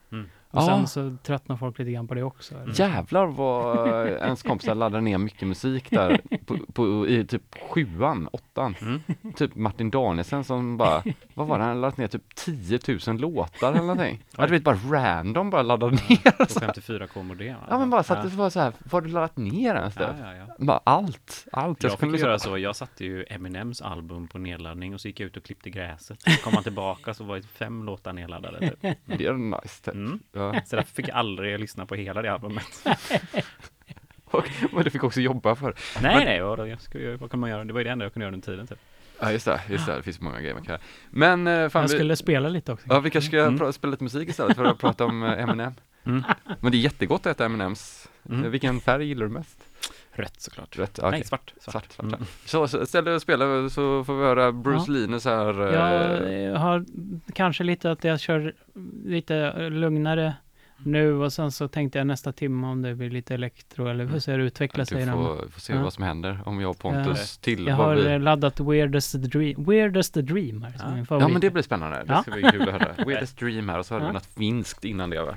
Och 0.52 0.62
Ja. 0.62 0.66
sen 0.66 0.88
så 0.88 1.18
tröttnar 1.24 1.56
folk 1.58 1.80
lite 1.80 1.92
grann 1.92 2.08
på 2.08 2.14
det 2.14 2.24
också. 2.24 2.56
eller? 2.56 2.80
Jävlar 2.80 3.26
vad 3.26 3.88
eh, 4.08 4.14
ens 4.14 4.44
kompisar 4.44 4.76
laddade 4.76 5.02
ner 5.02 5.18
mycket 5.18 5.48
musik 5.48 5.90
där 5.90 6.22
på, 6.46 6.58
på, 6.74 7.08
i 7.08 7.26
typ 7.26 7.44
sjuan, 7.70 8.28
åttan. 8.32 8.76
Mm. 8.82 9.02
Typ 9.36 9.56
Martin 9.56 9.90
Danielsen 9.92 10.44
som 10.44 10.78
bara, 10.78 11.04
vad 11.34 11.48
var 11.48 11.58
det, 11.60 11.64
han 11.64 11.82
laddat 11.82 11.98
ner 11.98 12.08
typ 12.08 12.36
10 12.36 12.80
000 13.08 13.18
låtar 13.18 13.72
eller 13.72 13.82
någonting. 13.82 14.24
Ja, 14.38 14.46
du 14.46 14.52
vet 14.52 14.64
bara 14.64 14.78
random 14.92 15.50
bara 15.50 15.62
laddade 15.62 15.92
ner. 15.92 16.32
På 16.32 16.44
54k 16.44 17.24
modem. 17.24 17.56
Ja 17.70 17.80
men 17.80 17.90
bara 17.90 18.04
så 18.04 18.14
att 18.14 18.24
det 18.24 18.30
var 18.38 18.50
så 18.50 18.60
här, 18.60 18.74
vad 18.84 18.92
har 18.92 19.02
du 19.02 19.14
laddat 19.14 19.38
ner 19.38 19.76
ens 19.76 19.96
ja, 20.00 20.10
ja, 20.20 20.34
ja. 20.36 20.46
Bara 20.66 20.82
allt, 20.84 21.48
allt. 21.52 21.84
Jag 21.84 21.92
skulle 21.92 22.12
fick 22.12 22.20
göra 22.22 22.30
göra 22.30 22.40
så, 22.40 22.58
jag 22.58 22.76
satte 22.76 23.06
ju 23.06 23.26
Eminems 23.30 23.82
album 23.82 24.28
på 24.28 24.38
nedladdning 24.38 24.94
och 24.94 25.02
så 25.02 25.08
gick 25.08 25.20
jag 25.20 25.28
ut 25.28 25.38
och 25.38 25.44
klippte 25.44 25.70
gräset. 25.70 26.22
Så 26.22 26.44
kom 26.44 26.54
han 26.54 26.64
tillbaka 26.64 27.14
så 27.14 27.24
var 27.24 27.36
det 27.36 27.44
fem 27.48 27.84
låtar 27.84 28.14
nedladdade. 28.14 28.60
Typ. 28.70 28.98
Det 29.06 29.26
är 29.26 29.34
nice. 29.34 29.84
Typ. 29.84 29.94
Mm. 29.94 30.20
Ja. 30.42 30.62
Så 30.66 30.76
därför 30.76 30.94
fick 30.94 31.08
jag 31.08 31.16
aldrig 31.18 31.60
lyssna 31.60 31.86
på 31.86 31.96
hela 31.96 32.22
det 32.22 32.34
albumet. 32.34 32.86
Och, 34.26 34.50
men 34.72 34.84
du 34.84 34.90
fick 34.90 35.04
också 35.04 35.22
jobba 35.22 35.56
för. 35.56 35.76
Nej, 36.02 36.26
nej, 36.26 36.44
och 36.44 36.58
då, 36.58 36.68
jag 36.68 36.82
skulle, 36.82 37.10
vad 37.18 37.32
kunde 37.32 37.42
man 37.42 37.50
göra? 37.50 37.64
Det 37.64 37.74
var 37.74 37.80
ju 37.80 37.84
det 37.84 37.90
enda 37.90 38.06
jag 38.06 38.14
kunde 38.14 38.24
göra 38.26 38.34
under 38.34 38.46
tiden 38.46 38.68
typ. 38.68 38.80
Ja 39.20 39.32
just 39.32 39.46
det, 39.46 39.62
just 39.70 39.86
det, 39.86 39.96
det 39.96 40.04
finns 40.04 40.22
många 40.22 40.40
grejer 40.40 40.54
man 40.54 40.64
kan 40.64 40.72
göra. 40.74 40.82
Men 41.10 41.48
eh, 41.48 41.70
fan, 41.70 41.82
Jag 41.82 41.90
vi, 41.90 41.96
skulle 41.96 42.16
spela 42.16 42.50
lite 42.50 42.72
också. 42.72 42.86
ja, 42.90 43.00
vi 43.00 43.10
kanske 43.10 43.28
ska 43.28 43.38
Mm. 43.46 43.74
spela 43.74 43.92
lite 43.92 44.04
musik 44.04 44.30
istället 44.30 44.58
för 44.58 44.66
att 44.66 44.80
prata 44.80 45.06
om 45.06 45.24
eh, 45.24 45.44
Eminem. 45.44 45.74
Mm. 46.06 46.24
Men 46.60 46.72
det 46.72 46.78
är 46.78 46.80
jättegott 46.80 47.26
att 47.26 47.32
äta 47.36 47.46
M&M's. 47.46 48.08
Mm. 48.30 48.44
Eh, 48.44 48.50
Vilken 48.50 48.80
färg 48.80 49.06
gillar 49.08 49.26
du 49.26 49.32
mest? 49.32 49.58
Rött 50.22 50.42
såklart. 50.42 50.78
Rött? 50.78 51.00
Ja, 51.02 51.10
Nej, 51.12 51.24
svart. 51.24 51.54
Svart. 51.60 51.74
Svart, 51.74 51.92
svart. 51.92 52.06
Mm. 52.14 52.26
Så, 52.46 52.68
så 52.68 52.86
ställ 52.86 53.06
dig 53.06 53.16
och 53.16 53.22
spela 53.22 53.70
så 53.70 54.04
får 54.04 54.18
vi 54.18 54.24
höra 54.24 54.52
Bruce 54.52 54.84
Ja. 54.88 54.94
Linus 54.94 55.26
här. 55.26 55.68
eh, 56.28 56.34
Jag 56.44 56.60
har 56.60 56.86
kanske 57.34 57.64
lite 57.64 57.92
att 57.92 58.04
jag 58.04 58.20
kör 58.20 58.54
lite 59.06 59.70
lugnare 59.70 60.34
nu 60.84 61.14
och 61.14 61.34
sen 61.34 61.52
så 61.52 61.68
tänkte 61.68 61.98
jag 61.98 62.08
nästa 62.08 62.32
timme 62.32 62.68
om 62.68 62.82
det 62.82 62.96
blir 62.96 63.10
lite 63.10 63.34
elektro 63.34 63.88
eller 63.88 64.06
hur 64.06 64.20
ser 64.20 64.38
det 64.38 64.44
utveckla 64.44 64.86
sig. 64.86 65.06
Du 65.06 65.12
får, 65.12 65.48
får 65.50 65.62
se 65.62 65.74
Ja. 65.74 65.84
vad 65.84 65.94
som 65.94 66.04
händer 66.04 66.40
om 66.46 66.62
jag 66.62 66.70
och 66.70 66.80
Pontus 66.80 67.38
till 67.38 67.68
Jag 67.68 67.76
har 67.76 67.96
vi... 67.96 68.06
eh, 68.14 68.20
laddat 68.20 68.60
Weirdest 68.60 69.14
Dream, 69.14 69.64
Weirdest 69.66 70.14
Dream 70.14 70.62
här 70.64 70.72
som 70.72 70.80
Ja. 70.88 70.90
min 70.96 71.00
Ja 71.00 71.06
favorit. 71.06 71.32
men 71.32 71.42
det 71.42 71.50
blir 71.50 71.64
spännande, 71.64 71.98
det 71.98 72.14
Ja. 72.14 72.22
ska 72.22 72.32
bli 72.32 72.42
kul 72.44 72.62
att 72.62 72.82
höra. 72.82 72.94
Weirdest 73.06 73.38
Dream 73.40 73.70
här 73.70 73.80
och 73.80 73.86
så 73.86 73.94
vi 74.00 74.06
Ja. 74.06 74.12
något 74.12 74.26
finskt 74.26 74.86
innan 74.86 75.10
det 75.10 75.24
va? 75.24 75.36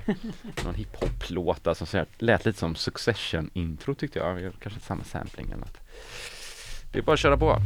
Någon 0.64 0.74
hiphop-låt 0.74 1.64
där 1.64 1.74
som 1.74 1.86
lät 2.18 2.44
lite 2.46 2.58
som 2.58 2.74
Succession-intro 2.74 3.94
tyckte 3.94 4.18
jag, 4.18 4.52
kanske 4.62 4.80
samma 4.80 5.04
sampling 5.04 5.46
eller 5.46 5.56
något. 5.56 5.78
Det 6.92 6.98
är 6.98 7.02
bara 7.02 7.12
att 7.12 7.18
köra 7.18 7.36
på. 7.36 7.56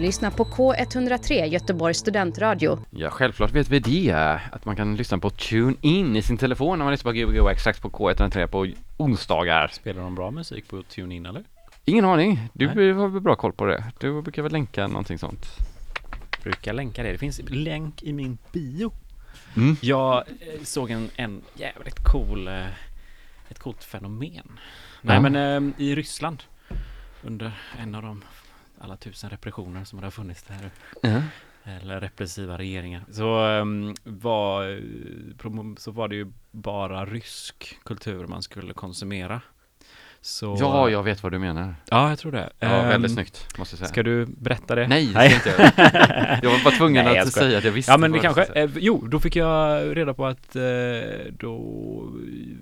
Lyssnar 0.00 0.30
på 0.30 0.44
K103 0.44 1.44
Göteborgs 1.46 1.98
studentradio. 1.98 2.78
Ja, 2.90 3.10
självklart 3.10 3.52
vet 3.52 3.68
vi 3.68 3.78
det. 3.78 4.40
Att 4.52 4.64
man 4.64 4.76
kan 4.76 4.96
lyssna 4.96 5.18
på 5.18 5.30
TuneIn 5.30 6.16
i 6.16 6.22
sin 6.22 6.38
telefon 6.38 6.78
när 6.78 6.84
man 6.84 6.92
lyssnar 6.92 7.12
på 7.12 7.16
Gbg 7.18 7.40
Wax 7.40 7.80
på 7.80 7.90
K103 7.90 8.46
på 8.46 8.66
onsdagar. 8.96 9.68
Spelar 9.72 10.02
de 10.02 10.14
bra 10.14 10.30
musik 10.30 10.68
på 10.68 10.82
TuneIn 10.82 11.26
eller? 11.26 11.44
Ingen 11.84 12.04
aning. 12.04 12.48
Du 12.52 12.66
Nej. 12.74 12.92
har 12.92 13.08
väl 13.08 13.20
bra 13.20 13.36
koll 13.36 13.52
på 13.52 13.64
det. 13.66 13.84
Du 14.00 14.22
brukar 14.22 14.42
väl 14.42 14.52
länka 14.52 14.86
någonting 14.86 15.18
sånt. 15.18 15.46
Brukar 16.42 16.72
länka 16.72 17.02
det. 17.02 17.12
Det 17.12 17.18
finns 17.18 17.40
länk 17.48 18.02
i 18.02 18.12
min 18.12 18.38
bio. 18.52 18.92
Mm. 19.56 19.76
Jag 19.80 20.16
eh, 20.16 20.62
såg 20.64 20.90
en, 20.90 21.10
en 21.16 21.42
jävligt 21.54 22.04
cool, 22.12 22.48
eh, 22.48 22.66
ett 23.48 23.58
coolt 23.58 23.84
fenomen. 23.84 24.60
Nej 25.02 25.16
Ja. 25.16 25.20
men 25.20 25.36
eh, 25.36 25.82
i 25.84 25.94
Ryssland 25.94 26.42
under 27.22 27.52
en 27.82 27.94
av 27.94 28.02
de 28.02 28.22
alla 28.80 28.96
tusen 28.96 29.30
repressioner 29.30 29.84
som 29.84 30.00
det 30.00 30.06
har 30.06 30.10
funnits 30.10 30.42
där 30.42 30.70
Ja. 31.02 31.22
eller 31.64 32.00
repressiva 32.00 32.58
regeringar 32.58 33.04
så 33.12 33.38
ehm, 33.44 33.94
var, 34.04 34.68
eh, 34.68 35.74
så 35.78 35.90
var 35.90 36.08
det 36.08 36.16
ju 36.16 36.32
bara 36.50 37.06
rysk 37.06 37.78
kultur 37.84 38.26
man 38.26 38.42
skulle 38.42 38.74
konsumera. 38.74 39.40
Så, 40.22 40.56
Ja, 40.60 40.90
jag 40.90 41.02
vet 41.02 41.22
vad 41.22 41.32
du 41.32 41.38
menar. 41.38 41.74
ja, 41.90 42.08
jag 42.08 42.18
tror 42.18 42.32
det. 42.32 42.50
Ja, 42.58 42.68
väldigt 42.68 43.12
snyggt, 43.12 43.58
måste 43.58 43.72
jag 43.74 43.78
säga. 43.78 43.88
Ska 43.88 44.02
du 44.02 44.26
berätta 44.26 44.74
det? 44.74 44.86
Nej, 44.88 45.06
det 45.06 45.10
ska 45.10 45.22
jag 45.22 45.32
inte 45.32 45.48
göra. 45.48 46.38
Jag 46.42 46.50
var 46.50 46.64
bara 46.64 46.74
tvungen 46.74 47.04
Nej, 47.04 47.14
jag 47.14 47.26
att 47.26 47.32
säga 47.32 47.58
att 47.58 47.64
jag 47.64 47.72
visste 47.72 47.92
Ja 47.92 47.96
men 47.98 48.12
det 48.12 48.16
jag 48.22 48.34
kanske, 48.34 48.52
eh, 48.62 48.70
jo 48.74 49.06
då 49.06 49.20
fick 49.20 49.36
jag 49.36 49.96
reda 49.96 50.14
på 50.14 50.26
att 50.26 50.56
eh, 50.56 50.62
då 51.30 51.56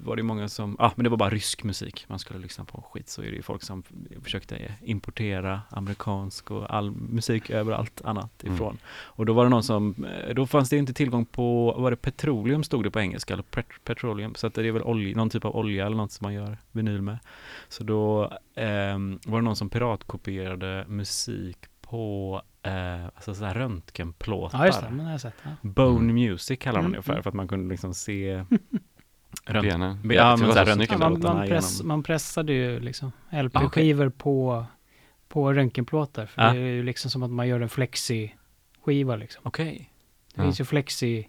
var 0.03 0.17
det 0.17 0.23
många 0.23 0.49
som, 0.49 0.77
ja 0.79 0.85
ah, 0.87 0.93
men 0.97 1.05
det 1.05 1.11
var 1.11 1.17
bara 1.17 1.31
rysk 1.31 1.65
musik 1.65 2.05
man 2.09 2.19
skulle 2.19 2.39
lyssna 2.39 2.65
på 2.65 2.85
skit 2.93 3.09
så 3.09 3.23
är 3.23 3.27
det 3.27 3.37
ju 3.37 3.43
folk 3.43 3.63
som 3.63 3.83
försökte 4.23 4.57
importera 4.83 5.61
amerikansk 5.71 6.51
och 6.51 6.75
all 6.75 6.91
musik 6.91 7.51
överallt 7.51 8.01
annat 8.05 8.43
Mm. 8.43 8.55
ifrån. 8.55 8.79
Och 8.89 9.27
då 9.27 9.33
var 9.33 9.45
det 9.45 9.51
någon 9.51 9.63
som, 9.63 10.05
eh, 10.29 10.35
då 10.35 10.47
fanns 10.47 10.71
det 10.71 10.77
inte 10.77 10.93
tillgång 10.93 11.25
på, 11.25 11.73
vad 11.73 11.83
var 11.83 11.91
det, 11.91 11.97
petroleum 11.97 12.65
stod 12.65 12.85
det 12.85 12.91
på 12.91 13.01
engelska, 13.01 13.35
eller 13.35 13.43
pet 13.43 13.67
petroleum, 13.85 14.35
så 14.35 14.47
att 14.47 14.55
det 14.55 14.67
är 14.67 14.73
väl 14.73 14.83
olja, 14.83 15.17
någon 15.17 15.31
typ 15.31 15.45
av 15.45 15.57
olja 15.57 15.87
eller 15.87 15.97
något 15.97 16.13
som 16.13 16.25
man 16.25 16.35
gör 16.35 16.57
vinyl 16.73 17.03
med. 17.03 17.19
Så 17.69 17.85
då 17.85 18.33
ehm, 18.55 19.19
var 19.27 19.39
det 19.39 19.45
någon 19.45 19.57
som 19.57 19.71
piratkopierade 19.71 20.85
musik 20.89 21.57
på 21.81 22.43
eh, 22.63 23.05
alltså 23.05 23.35
så 23.35 23.45
här 23.45 23.55
röntgenplåtar. 23.55 24.59
Ja, 24.59 24.67
just 24.67 24.81
det. 24.81 24.87
Men 24.89 24.99
det 24.99 25.05
har 25.05 25.11
jag 25.11 25.21
sett. 25.21 25.35
Ja. 25.43 25.51
Bone 25.63 26.13
Music 26.13 26.59
kallar 26.59 26.81
Mm, 26.81 26.93
det 26.93 27.03
för, 27.03 27.13
mm. 27.13 27.23
för 27.23 27.31
att 27.31 27.35
man 27.35 27.49
kunde 27.49 27.71
liksom 27.71 27.95
se 27.95 28.45
Benen. 29.47 30.11
Ja, 30.13 30.37
men 30.37 30.53
så 30.53 30.59
här 30.59 30.99
man, 30.99 31.21
man, 31.21 31.49
press, 31.49 31.83
man 31.83 32.03
pressade 32.03 32.53
ju 32.53 32.81
liksom 32.81 33.13
Ah, 33.31 33.43
LP-skivor 33.43 34.09
på, 34.09 34.65
på 35.29 35.53
röntgenplåtar. 35.53 36.27
För 36.27 36.43
Ja. 36.43 36.53
det 36.53 36.59
är 36.59 36.67
ju 36.67 36.83
liksom 36.83 37.11
som 37.11 37.23
att 37.23 37.31
man 37.31 37.49
gör 37.49 37.61
en 37.61 37.69
flexi-skiva 37.69 39.17
liksom. 39.17 39.43
Okej. 39.45 39.93
Det 40.35 40.41
Ja. 40.41 40.45
finns 40.45 40.61
ju 40.61 41.25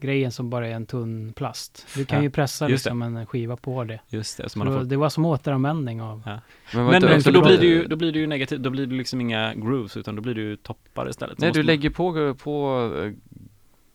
flexi-grejen 0.00 0.30
som 0.32 0.50
bara 0.50 0.68
är 0.68 0.72
en 0.72 0.86
tunn 0.86 1.32
plast. 1.32 1.86
Du 1.96 2.04
kan 2.04 2.18
Ja, 2.18 2.22
ju 2.22 2.30
pressa 2.30 2.66
det. 2.66 2.72
liksom 2.72 3.02
en 3.02 3.26
skiva 3.26 3.56
på 3.56 3.84
det. 3.84 4.00
Just 4.08 4.36
det, 4.36 4.48
så 4.48 4.58
man 4.58 4.78
fått 4.78 4.88
Det 4.88 4.96
var 4.96 5.08
som 5.08 5.24
återanvändning 5.24 6.02
av... 6.02 6.22
Ja. 6.26 6.40
Men, 6.74 6.86
Men, 6.86 7.02
så 7.02 7.08
för 7.24 7.32
då 7.32 7.40
då- 7.40 7.46
blir 7.46 7.58
det 7.58 7.66
ju, 7.66 7.86
då 7.86 7.96
blir 7.96 8.12
det 8.12 8.18
ju 8.18 8.26
negativt, 8.26 8.60
då 8.62 8.70
blir 8.70 8.86
det 8.86 8.94
liksom 8.94 9.20
inga 9.20 9.54
grooves 9.54 9.96
utan 9.96 10.16
då 10.16 10.22
blir 10.22 10.34
det 10.34 10.40
ju 10.40 10.56
toppar 10.56 11.08
istället. 11.10 11.38
Så 11.38 11.44
Nej, 11.44 11.52
du 11.52 11.58
man- 11.58 11.66
lägger 11.66 11.90
på, 11.90 12.34
på 12.34 12.90
eh, 13.04 13.12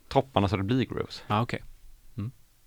topparna 0.07 0.47
så 0.47 0.57
det 0.57 0.63
blir 0.63 0.85
grooves. 0.85 1.23
Ja, 1.27 1.41
okej. 1.41 1.61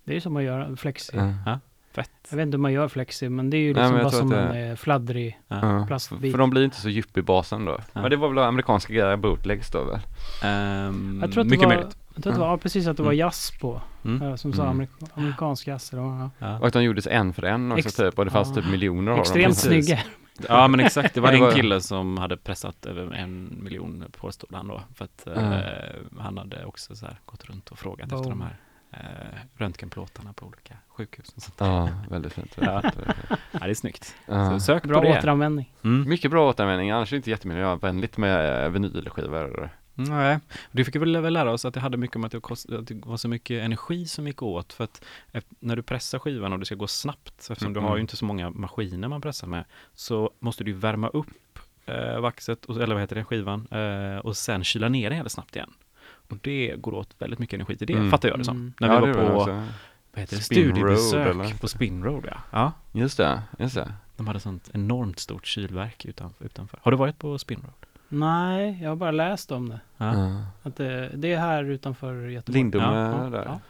Det 0.04 0.12
är 0.12 0.14
ju 0.14 0.20
som 0.20 0.36
att 0.36 0.42
göra 0.42 0.76
flexi. 0.76 1.12
Ja. 1.46 1.58
Fett. 1.92 2.10
Jag 2.30 2.36
vet 2.36 2.42
inte 2.46 2.56
hur 2.56 2.62
man 2.62 2.72
gör 2.72 2.88
flexi, 2.88 3.28
men 3.28 3.50
det 3.50 3.56
är 3.56 3.58
ju 3.60 3.74
Nej, 3.74 3.82
liksom 3.82 3.96
jag 3.96 4.04
bara 4.04 4.10
som 4.12 4.32
en 4.32 4.54
det- 4.54 4.66
eh, 4.68 4.76
fladdrig... 4.76 5.38
Ja. 5.48 5.84
Plastbit. 5.86 6.32
För 6.32 6.38
de 6.38 6.50
blir 6.50 6.64
inte 6.64 6.76
så 6.76 6.88
djup 6.88 7.16
i 7.16 7.22
basen 7.22 7.64
då. 7.64 7.78
Ja. 7.92 8.00
Men 8.02 8.10
det 8.10 8.16
var 8.16 8.28
väl 8.28 8.38
amerikanska 8.38 8.92
grejer, 8.92 9.16
bootlegs 9.16 9.70
då 9.70 9.84
väl? 9.84 10.00
Ehm, 10.44 11.18
Jag 11.22 11.32
tror 11.32 11.40
att 11.42 11.48
det 11.48 11.50
mycket 11.50 11.68
var, 11.68 11.74
möjligt. 11.76 11.96
Jag 12.18 12.22
tror 12.22 12.32
att 12.32 12.36
det 12.38 12.40
var 12.40 12.50
ja, 12.50 12.58
precis 12.58 12.86
att 12.86 12.96
det 12.96 13.02
var 13.02 13.10
Mm. 13.12 13.18
jazz 13.18 13.52
på. 13.60 13.80
Mm. 14.04 14.22
eh, 14.22 14.34
Som 14.36 14.52
sa 14.52 14.62
Mm. 14.62 14.70
amerik 14.74 14.90
amerikansk 15.14 15.66
jazz. 15.66 15.92
Eller 15.92 16.02
vad, 16.02 16.30
ja. 16.38 16.58
Och 16.58 16.66
att 16.66 16.72
de 16.72 16.82
gjordes 16.84 17.06
en 17.06 17.32
för 17.32 17.42
en 17.42 17.72
också 17.72 17.88
Ex- 17.88 17.96
typ 17.96 18.18
och 18.18 18.24
det 18.24 18.30
fanns 18.30 18.48
ja. 18.48 18.54
typ 18.54 18.70
miljoner 18.70 19.10
av 19.12 19.16
dem. 19.16 19.20
Extremt 19.22 19.56
snygga. 19.58 19.98
ja, 20.48 20.68
men 20.68 20.80
exakt. 20.80 21.14
Det 21.14 21.20
var 21.20 21.32
en 21.48 21.52
kille 21.52 21.80
som 21.80 22.18
hade 22.18 22.36
pressat 22.36 22.86
över 22.86 23.12
en 23.14 23.58
miljon 23.62 24.04
påstod 24.20 24.54
han 24.54 24.68
då. 24.68 24.82
För 24.94 25.04
att 25.04 25.26
Mm. 25.26 25.52
eh, 25.52 25.60
han 26.18 26.38
hade 26.38 26.64
också 26.64 26.96
så 26.96 27.06
här 27.06 27.16
gått 27.26 27.44
runt 27.44 27.68
och 27.68 27.78
frågat 27.78 28.12
efter 28.12 28.30
de 28.30 28.40
här 28.40 28.56
eh, 28.92 29.38
röntgenplåtarna 29.56 30.32
på 30.32 30.46
olika 30.46 30.74
sjukhus. 30.88 31.32
Och 31.36 31.42
sånt. 31.42 31.54
Ja, 31.58 31.88
väldigt 32.10 32.32
fint. 32.32 32.56
Ja. 32.60 32.82
Ja, 33.52 33.58
det 33.60 33.70
är 33.70 33.74
snyggt. 33.74 34.14
Ja. 34.26 34.50
Så 34.50 34.60
sök 34.60 34.82
Bra 34.82 34.98
på 35.00 35.04
det. 35.04 35.18
återanvändning. 35.18 35.72
Mm. 35.84 36.08
Mycket 36.08 36.30
bra 36.30 36.48
återanvändning, 36.50 36.90
annars 36.90 37.12
är 37.12 37.16
det 37.16 37.16
inte 37.16 37.30
jättemiljövänligt 37.30 38.16
med 38.16 38.72
vinylskivor. 38.72 39.70
Nej, 40.00 40.38
det 40.72 40.84
fick 40.84 40.94
vi 40.96 40.98
väl 40.98 41.32
lära 41.32 41.52
oss 41.52 41.64
att 41.64 41.74
det 41.74 41.80
hade 41.80 41.96
mycket 41.96 42.16
om 42.16 42.24
att 42.24 42.32
det, 42.32 42.40
kost, 42.40 42.70
att 42.70 42.86
det 42.86 42.94
var 43.06 43.16
så 43.16 43.28
mycket 43.28 43.62
energi 43.64 44.06
som 44.06 44.26
gick 44.26 44.42
åt 44.42 44.72
för 44.72 44.84
att 44.84 45.04
när 45.60 45.76
du 45.76 45.82
pressar 45.82 46.18
skivan 46.18 46.52
och 46.52 46.58
det 46.58 46.64
ska 46.66 46.74
gå 46.74 46.86
snabbt 46.86 47.50
eftersom 47.50 47.72
du 47.72 47.78
Mm. 47.80 47.88
har 47.90 47.96
ju 47.96 48.00
inte 48.00 48.16
så 48.16 48.24
många 48.24 48.50
maskiner 48.50 49.08
man 49.08 49.20
pressar 49.20 49.46
med 49.46 49.64
så 49.94 50.30
måste 50.40 50.64
du 50.64 50.72
värma 50.72 51.08
upp 51.08 51.58
eh, 51.86 52.20
vaxet, 52.20 52.64
och, 52.64 52.82
eller 52.82 52.94
vad 52.94 53.02
heter 53.02 53.16
det, 53.16 53.24
skivan 53.24 53.66
eh, 53.70 54.18
och 54.18 54.36
sen 54.36 54.64
kyla 54.64 54.88
ner 54.88 55.10
den 55.10 55.16
jävligt 55.16 55.32
snabbt 55.32 55.56
igen. 55.56 55.70
Och 56.30 56.36
det 56.42 56.74
går 56.76 56.94
åt 56.94 57.14
väldigt 57.18 57.38
mycket 57.38 57.54
energi 57.54 57.76
till 57.76 57.86
det, 57.86 57.92
Mm. 57.92 58.10
fattar 58.10 58.28
jag 58.28 58.38
det 58.38 58.44
som. 58.44 58.56
Mm. 58.56 58.72
När 58.80 58.88
Ja, 58.88 59.00
vi 59.00 59.06
det 59.06 59.12
var 59.18 59.24
var 59.24 59.30
på, 59.30 59.36
också- 59.40 59.64
vad 60.12 60.20
heter 60.20 60.36
det, 60.36 60.42
studiebesök 60.42 61.60
på 61.60 61.68
Spin 61.68 62.04
Road 62.04 62.24
ja. 62.30 62.36
ja. 62.50 62.72
Just 63.00 63.16
det, 63.16 63.42
just 63.58 63.74
det. 63.74 63.92
De 64.16 64.26
hade 64.26 64.40
sånt 64.40 64.70
enormt 64.74 65.18
stort 65.18 65.46
kylverk 65.46 66.04
utanför. 66.04 66.44
utanför. 66.44 66.78
Har 66.82 66.90
du 66.90 66.96
varit 66.96 67.18
på 67.18 67.38
Spin 67.38 67.58
Road? 67.62 67.72
Nej, 68.08 68.78
jag 68.82 68.88
har 68.88 68.96
bara 68.96 69.10
läst 69.10 69.52
om 69.52 69.68
det. 69.68 69.80
Ja. 69.96 70.42
Att 70.62 70.76
det, 70.76 71.10
det 71.14 71.32
är 71.32 71.38
här 71.38 71.64
utanför 71.64 72.28
Göteborg. 72.28 72.58
Lindom 72.58 72.82
Ja, 72.82 72.94
är 72.94 73.24
ja, 73.24 73.30
där. 73.30 73.44
ja. 73.44 73.60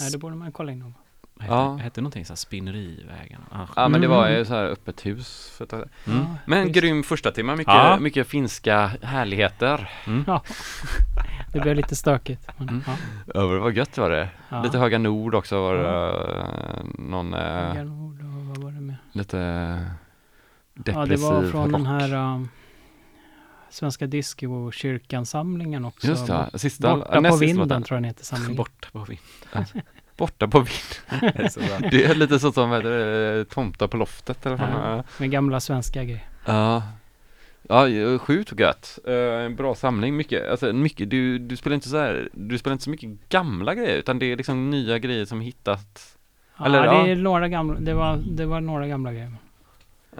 Nej, 0.00 0.10
det 0.12 0.18
borde 0.18 0.36
man 0.36 0.52
kolla 0.52 0.72
in 0.72 0.82
om. 0.82 0.94
Hette, 1.40 1.52
Ja. 1.54 1.76
hette 1.76 2.00
någonting 2.00 2.24
så 2.24 2.32
här 2.32 2.36
Spinnerivägen? 2.36 3.40
Ah, 3.50 3.66
Ja 3.76 3.88
men 3.88 4.00
det 4.00 4.06
var 4.08 4.26
Mm. 4.26 4.38
ju 4.38 4.44
så 4.44 4.54
här 4.54 4.64
öppet 4.64 5.06
hus. 5.06 5.52
För 5.58 5.64
att, 5.64 5.72
Mm. 5.72 5.86
Ja, 6.06 6.26
men 6.46 6.64
visst. 6.66 6.74
grym 6.80 7.02
första 7.02 7.30
timme, 7.32 7.56
mycket, 7.56 7.74
Ja. 7.74 7.98
mycket 8.00 8.26
finska 8.26 8.86
härligheter. 9.02 9.90
Mm. 10.06 10.24
Ja. 10.26 10.42
Det 11.52 11.60
blev 11.60 11.76
lite 11.76 11.96
stökigt. 11.96 12.48
Men, 12.58 12.68
Mm. 12.68 12.82
ja. 12.86 12.92
Ja, 13.34 13.40
det 13.40 13.58
var 13.58 13.70
gött 13.70 13.98
var 13.98 14.10
det. 14.10 14.28
Ja. 14.48 14.62
Lite 14.62 14.78
Höga 14.78 14.98
Nord 14.98 15.34
också 15.34 15.60
var 15.62 15.74
det. 15.74 15.88
Eh, 16.78 16.84
Någon 16.98 17.34
eh, 17.34 17.40
Höga 17.40 17.84
Nord 17.84 18.20
och 18.20 18.26
vad 18.46 18.56
var 18.58 18.70
det 18.70 18.80
med? 18.80 18.96
lite 19.12 19.36
Ja, 20.74 20.82
det 20.84 20.92
depressiv 20.92 21.18
var 21.26 21.42
från 21.50 21.62
rock. 21.62 21.72
den 21.72 21.86
här 21.86 22.14
um, 22.14 22.48
Svenska 23.76 24.06
Disco-kyrkan-samlingen 24.06 25.84
också. 25.84 26.06
Just 26.06 26.26
det, 26.26 26.58
sista, 26.58 26.96
Borta 26.96 27.22
på 27.22 27.22
sista 27.22 27.36
vinden 27.36 27.68
låten. 27.68 27.82
tror 27.82 27.96
jag 27.96 28.02
den 28.02 28.08
heter 28.08 28.24
samlingen. 28.24 28.56
Borta 28.56 28.88
på 28.92 28.98
vind. 28.98 29.20
Borta 30.16 30.48
på 30.48 30.58
vind. 30.58 31.22
Det 31.92 32.04
är. 32.04 32.08
Det 32.08 32.14
lite 32.14 32.38
så 32.38 32.52
som 32.52 32.70
vad 32.70 32.78
heter 32.78 32.90
det, 32.90 33.44
Tomta 33.44 33.88
på 33.88 33.96
loftet 33.96 34.46
eller 34.46 34.56
vad 34.56 34.68
Ja, 34.68 35.04
med 35.18 35.30
gamla 35.30 35.60
svenska 35.60 36.04
grejer. 36.04 36.28
Ja. 36.44 36.82
Ja, 37.68 38.18
sjukt 38.18 38.60
gött. 38.60 38.98
En 39.44 39.56
bra 39.56 39.74
samling, 39.74 40.16
mycket, 40.16 40.50
alltså 40.50 40.72
mycket, 40.72 41.10
du, 41.10 41.38
du 41.38 41.56
spelar 41.56 41.74
inte 41.74 41.88
så 41.88 41.96
här, 41.96 42.28
du 42.32 42.58
spelar 42.58 42.72
inte 42.72 42.84
så 42.84 42.90
mycket 42.90 43.28
gamla 43.28 43.74
grejer 43.74 43.96
utan 43.96 44.18
det 44.18 44.32
är 44.32 44.36
liksom 44.36 44.70
nya 44.70 44.98
grejer 44.98 45.24
som 45.24 45.40
hittat. 45.40 46.16
Eller, 46.64 46.84
ja, 46.84 46.90
det 46.92 46.98
ja. 46.98 47.06
är 47.06 47.16
några 47.16 47.48
gamla, 47.48 47.80
det 47.80 47.94
var, 47.94 48.16
det 48.16 48.46
var 48.46 48.60
några 48.60 48.86
gamla 48.86 49.12
grejer. 49.12 49.32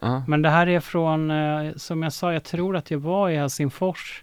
Ja. 0.03 0.23
Men 0.27 0.43
det 0.43 0.51
här 0.51 0.67
är 0.67 0.81
från, 0.81 1.31
eh, 1.31 1.73
som 1.77 2.03
jag 2.03 2.13
sa, 2.13 2.33
jag 2.33 2.45
tror 2.45 2.77
att 2.77 2.91
jag 2.91 2.99
var 2.99 3.31
i 3.31 3.37
Helsingfors 3.37 4.23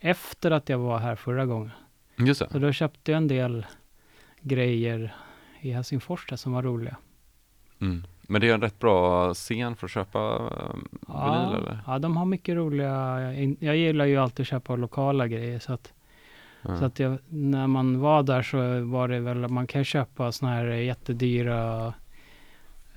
efter 0.00 0.50
att 0.50 0.68
jag 0.68 0.78
var 0.78 0.98
här 0.98 1.16
förra 1.16 1.46
gången. 1.46 1.70
Just 2.16 2.40
det. 2.40 2.48
Så 2.50 2.58
då 2.58 2.72
köpte 2.72 3.12
jag 3.12 3.16
en 3.16 3.28
del 3.28 3.66
grejer 4.40 5.14
i 5.60 5.70
Helsingfors 5.70 6.26
där 6.26 6.36
som 6.36 6.52
var 6.52 6.62
roliga. 6.62 6.96
Mm. 7.80 8.04
Men 8.22 8.40
det 8.40 8.50
är 8.50 8.54
en 8.54 8.60
rätt 8.60 8.78
bra 8.78 9.34
scen 9.34 9.76
för 9.76 9.86
att 9.86 9.90
köpa 9.90 10.18
eh, 10.18 10.74
vinyl 11.06 11.54
eller? 11.58 11.78
ja, 11.86 11.98
de 11.98 12.16
har 12.16 12.24
mycket 12.24 12.56
roliga, 12.56 13.20
jag 13.58 13.76
gillar 13.76 14.04
ju 14.04 14.16
alltid 14.16 14.40
att 14.40 14.48
köpa 14.48 14.76
lokala 14.76 15.28
grejer 15.28 15.58
så 15.58 15.72
att 15.72 15.92
Ja. 16.68 16.76
Så 16.76 16.84
att 16.84 16.98
jag, 16.98 17.18
när 17.28 17.66
man 17.66 18.00
var 18.00 18.22
där 18.22 18.42
så 18.42 18.84
var 18.84 19.08
det 19.08 19.20
väl, 19.20 19.48
man 19.48 19.66
kan 19.66 19.84
köpa 19.84 20.32
såna 20.32 20.52
här 20.52 20.66
jättedyra 20.66 21.94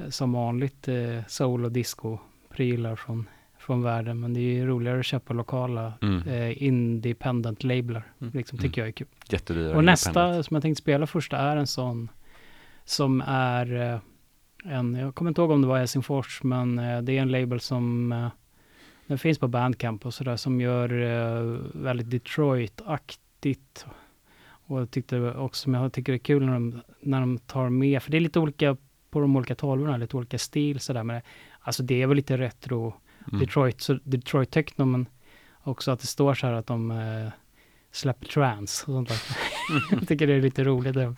som 0.10 0.32
vanligt 0.34 0.88
eh, 0.88 1.20
soul 1.28 1.66
och 1.66 1.72
disco-prylar 1.72 2.96
från, 2.96 3.30
från 3.60 3.84
världen. 3.84 4.20
Men 4.20 4.34
det 4.34 4.40
är 4.40 4.54
ju 4.54 4.66
roligare 4.68 5.00
att 5.00 5.06
köpa 5.06 5.34
lokala 5.34 5.94
Mm. 6.02 6.28
eh, 6.28 6.64
independent 6.64 7.64
lablar. 7.64 8.12
Mm. 8.22 8.34
Liksom, 8.34 8.56
Mm. 8.60 8.70
tycker 8.70 8.82
jag 8.82 8.88
är 8.88 8.92
kul. 8.92 9.08
Jättedyra. 9.30 9.76
Och 9.78 9.84
nästa 9.84 10.44
som 10.44 10.56
jag 10.56 10.62
tänkte 10.62 10.82
spela 10.82 11.08
första 11.08 11.38
är 11.38 11.58
en 11.58 11.68
sån 11.68 12.10
som 12.86 13.24
är 13.28 13.94
eh, 13.94 14.00
en, 14.74 14.96
jag 14.96 15.16
kommer 15.16 15.32
inte 15.32 15.42
ihåg 15.42 15.52
om 15.52 15.62
det 15.62 15.68
var 15.68 15.78
Helsingfors, 15.78 16.44
men 16.44 16.80
eh, 16.80 17.02
det 17.02 17.18
är 17.18 17.22
en 17.22 17.32
label 17.32 17.60
som 17.60 18.12
eh, 18.12 18.28
den 19.08 19.18
finns 19.18 19.40
på 19.40 19.48
Bandcamp 19.48 20.06
och 20.06 20.14
sådär 20.14 20.36
som 20.36 20.62
gör 20.62 21.02
eh, 21.02 21.60
väldigt 21.74 22.08
Detroit-aktigt. 22.10 23.86
Och 24.70 24.82
jag 24.82 24.92
tyckte 24.92 25.34
också, 25.34 25.62
som 25.64 25.74
jag 25.74 25.94
tycker 25.94 26.14
är 26.14 26.18
kul 26.18 26.46
när 26.46 26.54
de, 26.54 26.82
när 27.02 27.20
de 27.20 27.38
tar 27.38 27.70
med, 27.70 28.04
för 28.04 28.12
det 28.12 28.18
är 28.18 28.22
lite 28.22 28.40
olika 28.40 28.78
på 29.12 29.20
de 29.20 29.36
olika 29.36 29.56
tolvorna, 29.56 29.98
lite 29.98 30.18
olika 30.18 30.38
stil 30.38 30.80
sådär. 30.80 31.04
Men 31.04 31.16
det, 31.16 31.22
alltså 31.60 31.84
det 31.84 32.02
är 32.02 32.08
väl 32.08 32.16
lite 32.16 32.38
retro 32.38 32.94
Mm. 33.32 33.40
Detroit, 33.40 33.82
så 33.82 34.00
Detroit 34.04 34.52
techno, 34.52 34.86
men 34.86 35.06
också 35.64 35.92
att 35.92 36.00
det 36.00 36.08
står 36.08 36.34
så 36.34 36.48
här 36.48 36.54
att 36.54 36.68
de 36.68 36.92
eh, 36.92 37.30
släpper 37.92 38.26
trance 38.26 38.84
och 38.88 38.94
sånt 38.94 39.10
där. 39.10 39.20
jag 39.92 40.08
tycker 40.08 40.28
det 40.28 40.34
är 40.34 40.42
lite 40.42 40.64
roligt 40.64 40.96
när, 40.96 41.16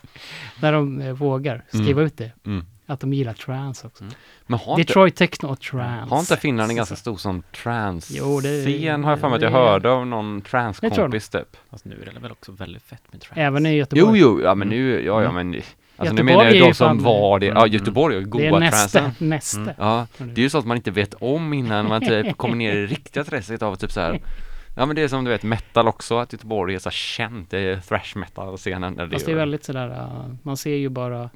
när 0.62 0.72
de 0.72 1.00
eh, 1.00 1.12
vågar 1.12 1.64
skriva 1.68 2.02
ut 2.02 2.16
det. 2.16 2.32
Mm. 2.46 2.64
Att 2.86 3.00
de 3.00 3.12
gillar 3.12 3.32
trance 3.32 3.86
också. 3.86 4.04
Men 4.46 4.58
har 4.58 4.72
inte, 4.72 4.82
Detroit 4.82 5.16
techno 5.16 5.46
och 5.48 5.60
trance. 5.60 6.14
har 6.14 6.20
inte 6.20 6.36
Finland 6.36 6.70
en 6.70 6.76
ganska 6.76 6.96
stor 6.96 7.16
sån 7.16 7.36
Jo, 7.36 7.42
trance-scen? 7.62 9.04
Har 9.04 9.10
jag 9.10 9.20
för 9.20 9.28
mig 9.28 9.36
att 9.36 9.42
jag 9.42 9.50
hörde 9.50 9.90
av 9.90 10.06
någon 10.06 10.40
trance-kompis 10.42 11.28
typ. 11.28 11.56
Fast 11.70 11.84
nu 11.84 12.02
är 12.02 12.12
det 12.14 12.20
väl 12.20 12.32
också 12.32 12.52
väldigt 12.52 12.82
fett 12.82 13.02
med 13.12 13.20
trance. 13.20 13.40
Även 13.40 13.66
i 13.66 13.70
Jo, 13.70 13.76
Göteborg. 13.76 14.20
jo, 14.20 14.40
ja 14.42 14.54
men 14.54 14.68
nu, 14.68 14.90
ja, 15.04 15.22
ja 15.22 15.30
Mm. 15.30 15.34
men 15.50 15.62
Alltså 16.00 16.14
nu 16.14 16.20
Göteborg 16.20 16.36
menar 16.46 16.56
är 16.56 16.58
jag 16.58 16.68
de 16.68 16.74
som 16.74 16.86
fan- 16.88 17.04
var 17.04 17.38
det, 17.38 17.46
ja 17.46 17.60
Mm. 17.60 17.72
Göteborg 17.72 18.16
och 18.16 18.22
Det 18.22 18.28
goa 18.28 18.42
är 18.42 18.60
näste, 18.60 19.12
näste. 19.18 19.60
Mm. 19.60 19.74
Ja, 19.78 20.06
det 20.18 20.40
är 20.40 20.42
ju 20.42 20.50
så 20.50 20.58
att 20.58 20.66
man 20.66 20.76
inte 20.76 20.90
vet 20.90 21.14
om 21.14 21.52
innan 21.52 21.88
man 21.88 22.00
typ 22.00 22.36
kommer 22.36 22.56
ner 22.56 22.76
i 22.76 22.86
riktiga 22.86 23.24
träsket 23.24 23.62
av 23.62 23.76
typ 23.76 23.92
så 23.92 24.00
här. 24.00 24.20
Ja 24.76 24.86
men 24.86 24.96
det 24.96 25.02
är 25.02 25.08
som 25.08 25.24
du 25.24 25.30
vet 25.30 25.42
metal 25.42 25.88
också, 25.88 26.18
att 26.18 26.32
Göteborg 26.32 26.74
är 26.74 26.78
så 26.78 26.90
känt, 26.90 27.50
det 27.50 27.58
är 27.58 27.76
thrash 27.80 28.16
metal 28.16 28.56
scenen. 28.56 28.98
eller 28.98 29.10
Fast 29.12 29.26
det 29.26 29.32
är 29.32 29.36
väldigt 29.36 29.64
sådär, 29.64 30.10
man 30.42 30.56
ser 30.56 30.74
ju 30.74 30.88
bara, 30.88 31.30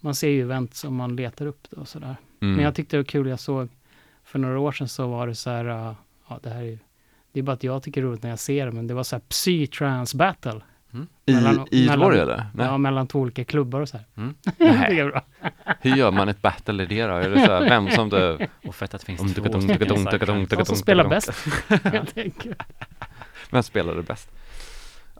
man 0.00 0.14
ser 0.14 0.28
ju 0.28 0.42
event 0.42 0.74
som 0.74 0.94
man 0.96 1.16
letar 1.16 1.46
upp 1.46 1.66
det 1.70 1.76
och 1.76 1.88
sådär. 1.88 2.16
Mm. 2.42 2.54
Men 2.54 2.64
jag 2.64 2.74
tyckte 2.74 2.96
det 2.96 2.98
var 2.98 3.04
kul, 3.04 3.28
jag 3.28 3.40
såg 3.40 3.68
för 4.24 4.38
några 4.38 4.58
år 4.60 4.72
sedan 4.72 4.88
så 4.88 5.06
var 5.06 5.26
det 5.26 5.34
så 5.34 5.50
här, 5.50 5.64
ja 6.28 6.38
det 6.42 6.50
här 6.50 6.58
är 6.60 6.62
ju, 6.62 6.78
det 7.32 7.38
är 7.40 7.42
bara 7.44 7.52
att 7.52 7.64
jag 7.64 7.82
tycker 7.82 8.00
det 8.00 8.06
är 8.06 8.08
roligt 8.10 8.22
när 8.22 8.30
jag 8.30 8.38
ser 8.38 8.66
det, 8.66 8.72
men 8.72 8.86
det 8.86 8.94
var 8.94 9.02
så 9.02 9.16
här 9.16 9.22
psy-trans 9.28 10.14
battle. 10.16 10.60
I, 11.26 11.32
mellan- 11.34 11.66
I 11.70 11.84
Göteborg 11.84 12.18
mellan- 12.18 12.34
eller? 12.34 12.46
Nej. 12.54 12.66
Ja, 12.66 12.78
mellan 12.78 13.06
två 13.06 13.18
olika 13.18 13.44
klubbar 13.44 13.80
och 13.80 13.88
så 13.88 13.96
här. 13.96 14.06
Mm. 14.16 14.34
det 14.58 14.72
Nej. 14.72 15.00
är 15.00 15.10
bra. 15.10 15.22
Hur 15.80 15.96
gör 15.96 16.10
man 16.10 16.28
ett 16.28 16.42
battle 16.42 16.82
i 16.82 16.86
det 16.86 17.06
då? 17.06 17.14
Är 17.14 17.30
det 17.30 17.46
så 17.46 17.52
här, 17.52 17.60
vem 17.68 17.90
som 17.90 18.08
det... 18.08 18.48
Och 18.66 18.74
fett 18.74 18.94
att 18.94 19.00
det 19.00 19.06
finns 19.06 19.34
två 19.34 19.60
stycken. 19.60 20.46
De 20.48 20.64
som 20.66 20.76
spelar 20.76 21.08
bäst. 21.08 21.30
Vem 23.50 23.62
spelade 23.62 24.02
bäst? 24.02 24.30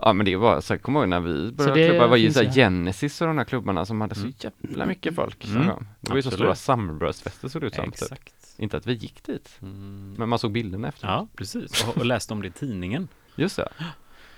Ja 0.02 0.12
men 0.12 0.26
det 0.26 0.36
var 0.36 0.60
så 0.60 0.72
jag 0.72 0.82
kommer 0.82 1.00
ihåg 1.00 1.08
när 1.08 1.20
vi 1.20 1.52
började 1.52 1.88
klubba, 1.88 2.02
det 2.04 2.08
var 2.10 2.16
ju 2.16 2.32
så. 2.32 2.44
Genesis 2.44 3.20
och 3.20 3.26
de 3.26 3.38
här 3.38 3.44
klubbarna 3.44 3.84
som 3.86 4.00
hade 4.00 4.14
så 4.14 4.20
Mm. 4.20 4.32
jävla 4.62 4.86
mycket 4.86 5.14
folk. 5.14 5.44
Mm. 5.44 5.62
Mm. 5.62 5.86
Det 6.00 6.08
var 6.10 6.16
ju 6.16 6.22
så 6.22 6.30
stora 6.30 6.54
Summerburst-fester 6.54 7.48
såg 7.48 7.62
det 7.62 7.66
ut 7.66 7.74
som. 7.74 7.92
Typ. 7.92 8.18
Inte 8.58 8.76
att 8.76 8.86
vi 8.86 8.92
gick 8.92 9.22
dit, 9.26 9.58
Mm. 9.62 10.14
men 10.18 10.28
man 10.28 10.38
såg 10.38 10.52
bilderna 10.52 10.88
efter. 10.88 11.06
Ja, 11.08 11.28
precis. 11.36 11.84
Och, 11.88 11.96
och 11.96 12.06
läste 12.06 12.34
om 12.34 12.42
det 12.42 12.48
i 12.48 12.50
tidningen. 12.50 13.08
Just 13.36 13.56
det. 13.56 13.68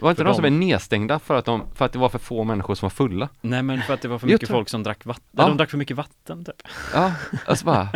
Var 0.03 0.11
inte 0.11 0.25
de 0.25 0.35
som 0.35 0.45
är 0.45 0.51
nedstängda 0.51 1.19
för 1.19 1.35
att, 1.39 1.45
de, 1.45 1.63
för 1.75 1.85
att 1.85 1.93
det 1.93 1.99
var 1.99 2.09
för 2.09 2.19
få 2.19 2.45
människor 2.45 2.75
som 2.75 2.87
var 2.87 2.91
fulla? 2.91 3.29
Nej 3.41 3.63
men 3.63 3.83
för 3.83 3.95
att 3.95 4.03
det 4.03 4.09
var 4.09 4.19
för 4.19 4.27
mycket 4.27 4.49
folk 4.49 4.69
som 4.69 4.83
drack 4.83 5.05
vatten. 5.07 5.25
Ja. 5.31 5.49
De 5.49 5.57
drack 5.57 5.71
för 5.71 5.79
mycket 5.79 5.97
vatten 5.97 6.45
typ. 6.45 6.63
Ja, 6.95 7.13
alltså 7.47 7.65
bara 7.65 7.89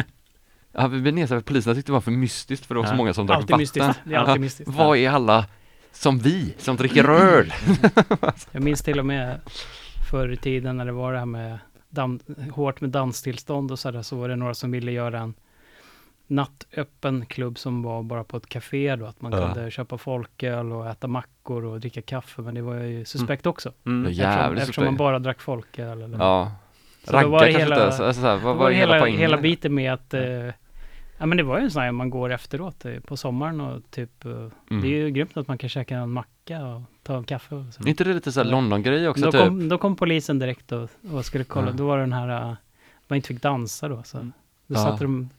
Ja, 0.73 0.87
vi 0.87 1.01
blev 1.01 1.15
nedstängda 1.15 1.41
för 1.43 1.47
polisen 1.49 1.75
tyckte 1.75 1.89
det 1.89 1.95
var 1.95 2.01
för 2.01 2.11
mystiskt 2.11 2.67
för 2.67 2.75
det 2.75 2.81
var 2.81 2.87
så 2.87 2.93
Ja. 2.93 2.97
många 2.97 3.15
som 3.15 3.27
drack 3.27 3.37
Alltid 3.37 3.51
vatten. 3.51 3.61
mystiskt. 3.63 4.01
Det 4.05 4.15
är 4.15 4.19
alltid 4.19 4.41
mystiskt. 4.41 4.71
Vad 4.75 4.99
är 4.99 5.11
alla 5.11 5.47
som 5.93 6.19
vi, 6.19 6.55
som 6.59 6.77
dricker 6.77 7.09
öl? 7.09 7.53
Jag 8.53 8.63
minns 8.63 8.83
till 8.83 8.99
och 8.99 9.07
med 9.07 9.41
förr 10.11 10.29
i 10.33 10.37
tiden 10.37 10.77
när 10.77 10.85
det 10.87 10.93
var 10.93 11.13
det 11.13 11.19
här 11.19 11.27
med 11.27 11.59
dan- 11.89 12.21
hårt 12.55 12.81
med 12.81 12.91
danstillstånd 12.91 13.71
och 13.73 13.79
sådär, 13.79 14.03
så 14.03 14.17
var 14.17 14.29
det 14.29 14.37
några 14.37 14.55
som 14.55 14.71
ville 14.71 14.93
göra 14.93 15.21
en 15.21 15.35
nattöppen 16.27 17.27
klubb 17.27 17.59
som 17.59 17.83
var 17.83 18.03
bara 18.03 18.25
på 18.25 18.37
ett 18.37 18.47
café 18.49 18.97
då, 18.97 19.07
att 19.07 19.21
man 19.21 19.33
Ja. 19.33 19.53
kunde 19.55 19.71
köpa 19.71 19.99
folköl 19.99 20.73
och 20.73 20.87
äta 20.91 21.07
mackor 21.07 21.65
och 21.65 21.81
dricka 21.81 22.03
kaffe, 22.03 22.43
men 22.43 22.55
det 22.55 22.63
var 22.63 22.75
ju 22.75 23.05
suspekt 23.05 23.47
också. 23.47 23.73
Mm. 23.87 24.07
Eftersom, 24.07 24.31
jävligt 24.31 24.61
eftersom 24.63 24.85
man 24.85 24.97
bara 24.97 25.19
drack 25.19 25.41
folköl. 25.41 26.03
Eller 26.03 26.19
Ja. 26.19 26.53
Så 27.05 27.13
Ragga 27.13 27.29
var 27.29 27.41
det 27.41 27.45
kanske 27.53 27.63
hela- 27.63 27.75
inte, 27.75 27.87
alltså, 27.87 28.13
så 28.21 28.27
här, 28.27 28.35
Då 28.37 28.45
vad 28.45 28.57
var 28.57 28.63
var 28.65 28.71
det 28.71 28.77
hela 28.77 28.93
hela, 28.95 29.03
poängen? 29.05 29.21
hela 29.21 29.37
biten 29.39 29.75
med 29.75 29.93
att 29.93 30.15
eh, 30.15 30.23
Ja 31.19 31.27
men 31.27 31.37
det 31.37 31.43
var 31.43 31.59
ju 31.59 31.65
en 31.65 31.71
sån 31.71 31.83
här 31.83 31.93
man 31.93 32.11
går 32.11 32.33
efteråt 32.33 32.85
eh, 32.85 33.01
på 33.01 33.17
sommaren 33.17 33.61
och 33.61 33.83
typ 33.91 34.25
eh, 34.25 34.31
Mm. 34.71 34.83
Det 34.83 34.89
är 34.89 34.99
ju 34.99 35.11
grymt 35.11 35.37
att 35.37 35.49
man 35.49 35.59
kan 35.59 35.69
käka 35.71 35.97
en 35.97 36.11
macka 36.11 36.67
och 36.67 36.83
ta 37.03 37.17
en 37.17 37.25
kaffe 37.25 37.55
och 37.55 37.65
så. 37.75 37.83
Är 37.83 37.89
inte 37.89 38.05
det 38.05 38.15
lite 38.15 38.33
så 38.33 38.43
här 38.43 38.51
London-grej 38.51 39.09
också 39.09 39.25
Då 39.25 39.33
typ? 39.33 39.41
kom, 39.41 39.69
då 39.69 39.79
kom 39.79 39.97
polisen 39.97 40.39
direkt 40.39 40.73
och, 40.73 40.91
och 41.13 41.25
skulle 41.25 41.45
kolla. 41.45 41.67
Ja. 41.67 41.73
Då 41.73 41.87
var 41.87 41.97
det 41.97 42.03
den 42.03 42.13
här, 42.13 42.51
uh, 42.51 42.55
man 43.09 43.17
inte 43.17 43.29
fick 43.29 43.43
dansa 43.43 43.89
då. 43.89 44.03
Så. 44.03 44.17
Mm. 44.19 44.33
Då 44.67 44.75
Ja. 44.75 44.85
satte 44.85 45.05
de, 45.05 45.31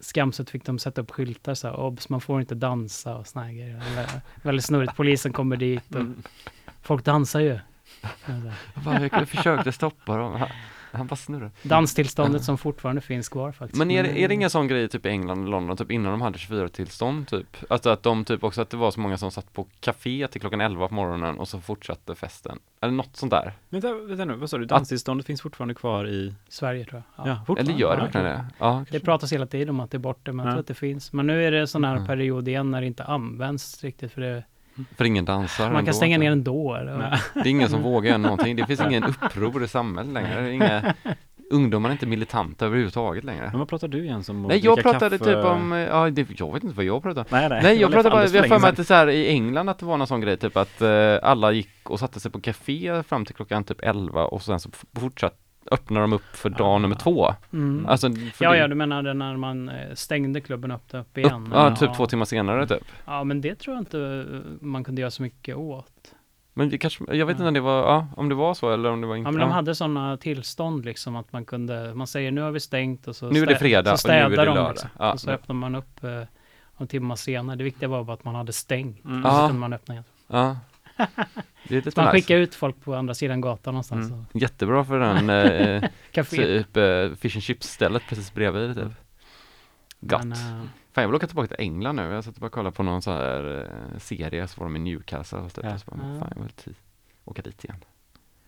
skamset 0.00 0.50
fick 0.50 0.64
de 0.64 0.78
sätta 0.78 1.00
upp 1.00 1.10
skyltar 1.10 1.54
så 1.54 1.68
här, 1.68 1.76
obs, 1.76 2.08
man 2.08 2.20
får 2.20 2.40
inte 2.40 2.54
dansa 2.54 3.16
och 3.16 3.26
såna 3.26 3.44
här 3.44 3.52
grejer. 3.52 3.82
Väldigt 4.42 4.64
snurrigt, 4.64 4.96
polisen 4.96 5.32
kommer 5.32 5.56
dit 5.56 5.88
och 5.94 6.00
Mm. 6.00 6.22
folk 6.82 7.04
dansar 7.04 7.40
ju. 7.40 7.58
Jag 9.12 9.28
försökte 9.28 9.72
stoppa 9.72 10.16
dem, 10.16 10.46
han, 10.92 11.06
bara 11.06 11.16
snurrade. 11.16 11.50
Danstillståndet 11.62 12.44
som 12.44 12.58
fortfarande 12.58 13.00
finns 13.00 13.28
kvar 13.28 13.52
faktiskt. 13.52 13.78
Men 13.78 13.90
är 13.90 14.04
är 14.04 14.28
det 14.28 14.34
ingen 14.34 14.50
sån 14.50 14.68
grej 14.68 14.88
typ 14.88 15.06
i 15.06 15.08
England 15.08 15.44
och 15.44 15.48
London, 15.50 15.76
typ 15.76 15.90
innan 15.90 16.12
de 16.12 16.20
hade 16.20 16.38
24-tillstånd 16.38 17.28
typ? 17.28 17.56
Alltså 17.68 17.90
att 17.90 18.02
de 18.02 18.24
typ 18.24 18.44
också, 18.44 18.62
att 18.62 18.70
det 18.70 18.76
var 18.76 18.90
så 18.90 19.00
många 19.00 19.16
som 19.18 19.30
satt 19.30 19.52
på 19.52 19.66
café 19.80 20.28
till 20.30 20.40
klockan 20.40 20.60
11 20.60 20.88
på 20.88 20.94
morgonen 20.94 21.38
och 21.38 21.48
så 21.48 21.60
fortsatte 21.60 22.14
festen. 22.14 22.58
Eller 22.80 22.92
något 22.92 23.16
sånt 23.16 23.30
där. 23.30 23.52
Vänta, 23.68 23.94
vänta 23.94 24.24
nu, 24.24 24.34
vad 24.34 24.50
sa 24.50 24.58
du? 24.58 24.64
Danstillståndet 24.64 25.26
finns 25.26 25.42
fortfarande 25.42 25.74
kvar 25.74 26.06
i... 26.08 26.34
Sverige 26.48 26.84
tror 26.84 27.02
jag. 27.16 27.26
Ja, 27.26 27.30
Ja. 27.30 27.36
fortfarande. 27.46 27.72
Eller 27.72 27.80
gör 27.80 27.90
det 27.90 27.96
Ja, 27.96 28.02
verkligen 28.02 28.26
det? 28.26 28.46
Ja, 28.58 28.84
Det 28.90 29.00
pratas 29.00 29.32
hela 29.32 29.46
tiden 29.46 29.68
om 29.70 29.80
att 29.80 29.90
det 29.90 29.96
är 29.96 29.98
borta, 29.98 30.32
men 30.32 30.38
jag 30.46 30.50
Ja. 30.50 30.52
tror 30.54 30.60
att 30.60 30.66
det 30.66 30.74
finns. 30.74 31.12
Men 31.12 31.26
nu 31.26 31.44
är 31.44 31.50
det 31.50 31.66
sån 31.66 31.84
här 31.84 31.94
Mm. 31.94 32.06
period 32.06 32.48
igen 32.48 32.70
när 32.70 32.80
det 32.80 32.86
inte 32.86 33.04
används 33.04 33.84
riktigt. 33.84 34.12
För 34.12 34.20
det, 34.20 34.44
för 34.96 35.04
ingen 35.04 35.24
dansar 35.24 35.64
man 35.64 35.76
ändå, 35.76 35.86
kan 35.86 35.94
stänga 35.94 36.16
typ. 36.16 36.20
ner 36.20 36.30
ändå. 36.30 36.74
Eller? 36.74 36.96
Nej. 36.98 37.18
Det 37.34 37.40
är 37.40 37.46
ingen 37.46 37.68
som 37.68 37.82
vågar 37.82 38.08
göra 38.08 38.18
någonting, 38.18 38.56
det 38.56 38.66
finns 38.66 38.80
ingen 38.80 39.04
uppror 39.04 39.64
i 39.64 39.68
samhället 39.68 40.12
längre. 40.12 40.52
Inga, 40.52 40.94
ungdomar 41.50 41.88
är 41.88 41.92
inte 41.92 42.06
militanta 42.06 42.66
överhuvudtaget 42.66 43.24
längre. 43.24 43.48
Men 43.50 43.58
vad 43.58 43.68
pratar 43.68 43.88
du 43.88 44.06
Jens 44.06 44.28
om? 44.28 44.42
Nej, 44.42 44.58
jag 44.64 44.82
pratade 44.82 45.18
kaffe? 45.18 45.34
typ 45.34 45.44
om, 45.44 45.72
eh, 45.72 45.78
ja, 45.78 46.10
det, 46.10 46.26
jag 46.38 46.52
vet 46.54 46.64
inte 46.64 46.76
vad 46.76 46.84
jag 46.84 47.02
pratade 47.02 47.20
om. 47.20 47.26
Nej, 47.30 47.48
nej. 47.48 47.60
Nej, 47.62 47.80
jag 47.80 47.92
pratade 47.92 48.10
bara, 48.10 48.20
har 48.22 48.48
för 48.48 48.58
mig 48.58 48.70
att 48.70 48.76
det 48.76 48.82
är 48.82 48.84
så 48.84 48.94
här 48.94 49.08
i 49.08 49.28
England 49.28 49.68
att 49.68 49.78
det 49.78 49.86
var 49.86 49.96
någon 49.96 50.06
sån 50.06 50.20
grej 50.20 50.36
typ 50.36 50.56
att 50.56 50.82
eh, 50.82 51.16
alla 51.22 51.52
gick 51.52 51.90
och 51.90 51.98
satte 52.00 52.20
sig 52.20 52.30
på 52.30 52.40
café 52.40 53.02
fram 53.02 53.24
till 53.24 53.34
klockan 53.34 53.64
typ 53.64 53.80
11 53.82 54.24
och 54.24 54.42
sen 54.42 54.60
så 54.60 54.68
f- 54.72 54.84
fortsatt 55.00 55.34
öppnar 55.70 56.00
de 56.00 56.12
upp 56.12 56.36
för 56.36 56.50
dag 56.50 56.74
Ah. 56.74 56.78
nummer 56.78 56.96
två. 56.96 57.34
Mm. 57.52 57.86
Alltså, 57.86 58.08
Ja, 58.40 58.50
det, 58.52 58.58
ja, 58.58 58.68
du 58.68 58.74
menade 58.74 59.14
när 59.14 59.36
man 59.36 59.68
eh, 59.68 59.94
stängde 59.94 60.40
klubben 60.40 60.70
upp, 60.70 60.82
upp 60.90 60.94
upp, 61.00 61.18
igen? 61.18 61.50
ja, 61.54 61.76
typ 61.76 61.94
två 61.96 62.06
timmar 62.06 62.24
senare 62.24 62.66
typ. 62.66 62.84
Ja, 63.04 63.24
men 63.24 63.40
det 63.40 63.54
tror 63.54 63.76
jag 63.76 63.80
inte 63.82 64.00
eh, 64.00 64.40
man 64.66 64.84
kunde 64.84 65.00
göra 65.00 65.10
så 65.10 65.22
mycket 65.22 65.56
åt. 65.56 65.92
Men 66.54 66.68
det 66.70 66.78
kanske, 66.78 67.04
jag 67.16 67.26
vet 67.26 67.34
inte 67.34 67.48
om 67.48 67.54
det 67.54 67.60
var, 67.60 67.78
ja, 67.82 68.06
om 68.16 68.28
det 68.28 68.34
var 68.34 68.54
så 68.54 68.70
eller 68.72 68.90
om 68.90 69.00
det 69.00 69.06
var 69.06 69.16
inte. 69.16 69.28
Ja, 69.28 69.32
men 69.32 69.40
de 69.40 69.50
hade 69.50 69.74
sådana 69.74 70.16
tillstånd 70.16 70.84
liksom 70.84 71.16
att 71.16 71.32
man 71.32 71.44
kunde, 71.44 71.94
man 71.94 72.06
säger 72.06 72.30
nu 72.30 72.40
har 72.40 72.50
vi 72.50 72.60
stängt 72.60 73.06
och 73.08 73.16
så, 73.16 73.30
Nu 73.30 73.42
är 73.42 73.46
det 73.46 73.56
fredag 73.56 73.96
så 73.96 74.08
och 74.08 74.14
nu 74.14 74.20
är 74.20 74.28
det 74.30 74.36
de 74.36 74.44
lördag. 74.44 74.70
liksom. 74.70 74.90
Ja, 74.98 75.12
och 75.12 75.20
så 75.20 75.26
nu- 75.26 75.32
öppnar 75.34 75.54
man 75.54 75.74
upp 75.74 76.04
eh, 76.04 76.22
en 76.78 76.86
timme 76.86 77.16
senare. 77.16 77.56
Det 77.56 77.64
viktiga 77.64 77.88
var 77.88 78.04
bara 78.04 78.14
att 78.14 78.24
man 78.24 78.34
hade 78.34 78.52
stängt. 78.52 79.04
Mm. 79.04 79.24
Och 79.24 79.30
så 79.32 79.36
Ja. 79.38 79.46
kunde 79.46 79.60
man 79.60 79.72
öppna 79.72 79.94
igen. 79.94 80.04
Ja. 80.28 80.56
Så 80.96 81.74
man 81.74 81.82
nice. 81.84 82.10
skickar 82.12 82.36
ut 82.36 82.54
folk 82.54 82.80
på 82.84 82.94
andra 82.94 83.14
sidan 83.14 83.40
gatan 83.40 83.74
någonstans. 83.74 84.10
Mm. 84.10 84.24
Jättebra 84.34 84.84
för 84.84 84.98
den 85.00 85.30
eh, 86.12 86.24
typ 86.24 86.76
eh, 86.76 87.18
fish 87.18 87.36
and 87.36 87.42
chips 87.42 87.68
stället 87.68 88.02
precis 88.08 88.34
bredvid 88.34 88.74
typ. 88.76 88.92
Gott. 90.00 90.24
Men, 90.24 90.32
eh, 90.32 90.38
Fan 90.92 91.02
jag 91.02 91.08
vill 91.08 91.14
åka 91.16 91.26
tillbaka 91.26 91.48
till 91.48 91.56
England 91.64 91.96
nu. 91.96 92.02
Jag 92.02 92.24
satt 92.24 92.34
och 92.34 92.40
bara 92.40 92.50
kolla 92.50 92.70
på 92.70 92.82
någon 92.82 93.02
sån 93.02 93.14
här 93.14 93.68
eh, 93.92 93.98
serie 93.98 94.48
så 94.48 94.60
var 94.60 94.66
de 94.66 94.76
i 94.76 94.78
Newcastle 94.78 95.38
och, 95.38 95.52
typ. 95.54 95.64
Ja. 95.64 95.78
så 95.78 95.90
bara, 95.90 96.12
Ja. 96.12 96.18
fan 96.20 96.32
jag 96.36 96.42
vill 96.42 96.74
åka 97.24 97.42
dit 97.42 97.64
igen. 97.64 97.76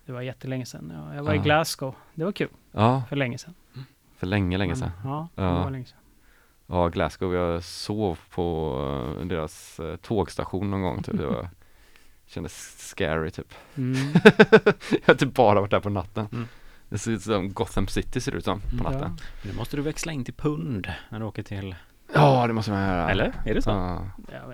det 0.07 0.13
var 0.13 0.21
jättelänge 0.23 0.67
sedan. 0.67 0.93
Ja, 0.95 1.15
jag 1.15 1.23
var 1.23 1.33
i 1.33 1.37
Ja. 1.37 1.43
Glasgow. 1.43 1.95
Det 2.15 2.25
var 2.25 2.33
kul. 2.33 2.49
Ja, 2.73 3.03
För 3.09 3.17
länge 3.17 3.39
sedan. 3.39 3.55
för 4.17 4.27
länge, 4.27 4.59
länge 4.59 4.71
Men, 4.71 4.77
sedan. 4.77 4.91
Ja, 5.05 5.29
det 5.35 5.43
Ja. 5.43 5.63
var 5.65 5.71
länge 5.71 5.85
sedan. 5.85 5.99
Ja, 6.67 6.89
Glasgow, 6.89 7.35
jag 7.35 7.63
sov 7.65 8.19
på 8.31 8.77
eh, 9.21 9.27
deras 9.27 9.81
eh, 9.81 9.97
tågstation 9.97 10.71
någon 10.71 10.83
gång 10.83 11.03
typ. 11.03 11.17
Det 11.17 11.27
var, 11.27 11.49
kändes 12.29 12.75
scary 12.89 13.31
typ. 13.31 13.55
Mm. 13.77 13.97
jag 14.91 15.07
har 15.07 15.15
typ 15.15 15.35
bara 15.35 15.61
varit 15.61 15.71
där 15.71 15.81
på 15.81 15.91
natten. 15.91 16.27
Mm. 16.33 16.49
Det 16.89 16.99
ser 16.99 17.11
ut 17.11 17.23
som 17.23 17.53
Gotham 17.53 17.89
City 17.89 18.21
ser 18.21 18.33
det 18.33 18.39
ut 18.39 18.45
som 18.45 18.61
på 18.61 18.67
Ja. 18.85 18.91
natten. 18.91 19.17
Nu 19.43 19.53
måste 19.53 19.77
du 19.77 19.83
växla 19.83 20.13
in 20.13 20.25
till 20.25 20.35
pund 20.35 20.93
när 21.11 21.19
du 21.21 21.25
åker 21.25 21.43
till... 21.43 21.75
Ja, 22.15 22.47
det 22.47 22.53
måste 22.53 22.71
man 22.71 22.81
göra. 22.89 23.11
Eller? 23.11 23.33
Är 23.47 23.55
det 23.55 23.63
så? 23.63 23.71
Ja. 23.71 24.07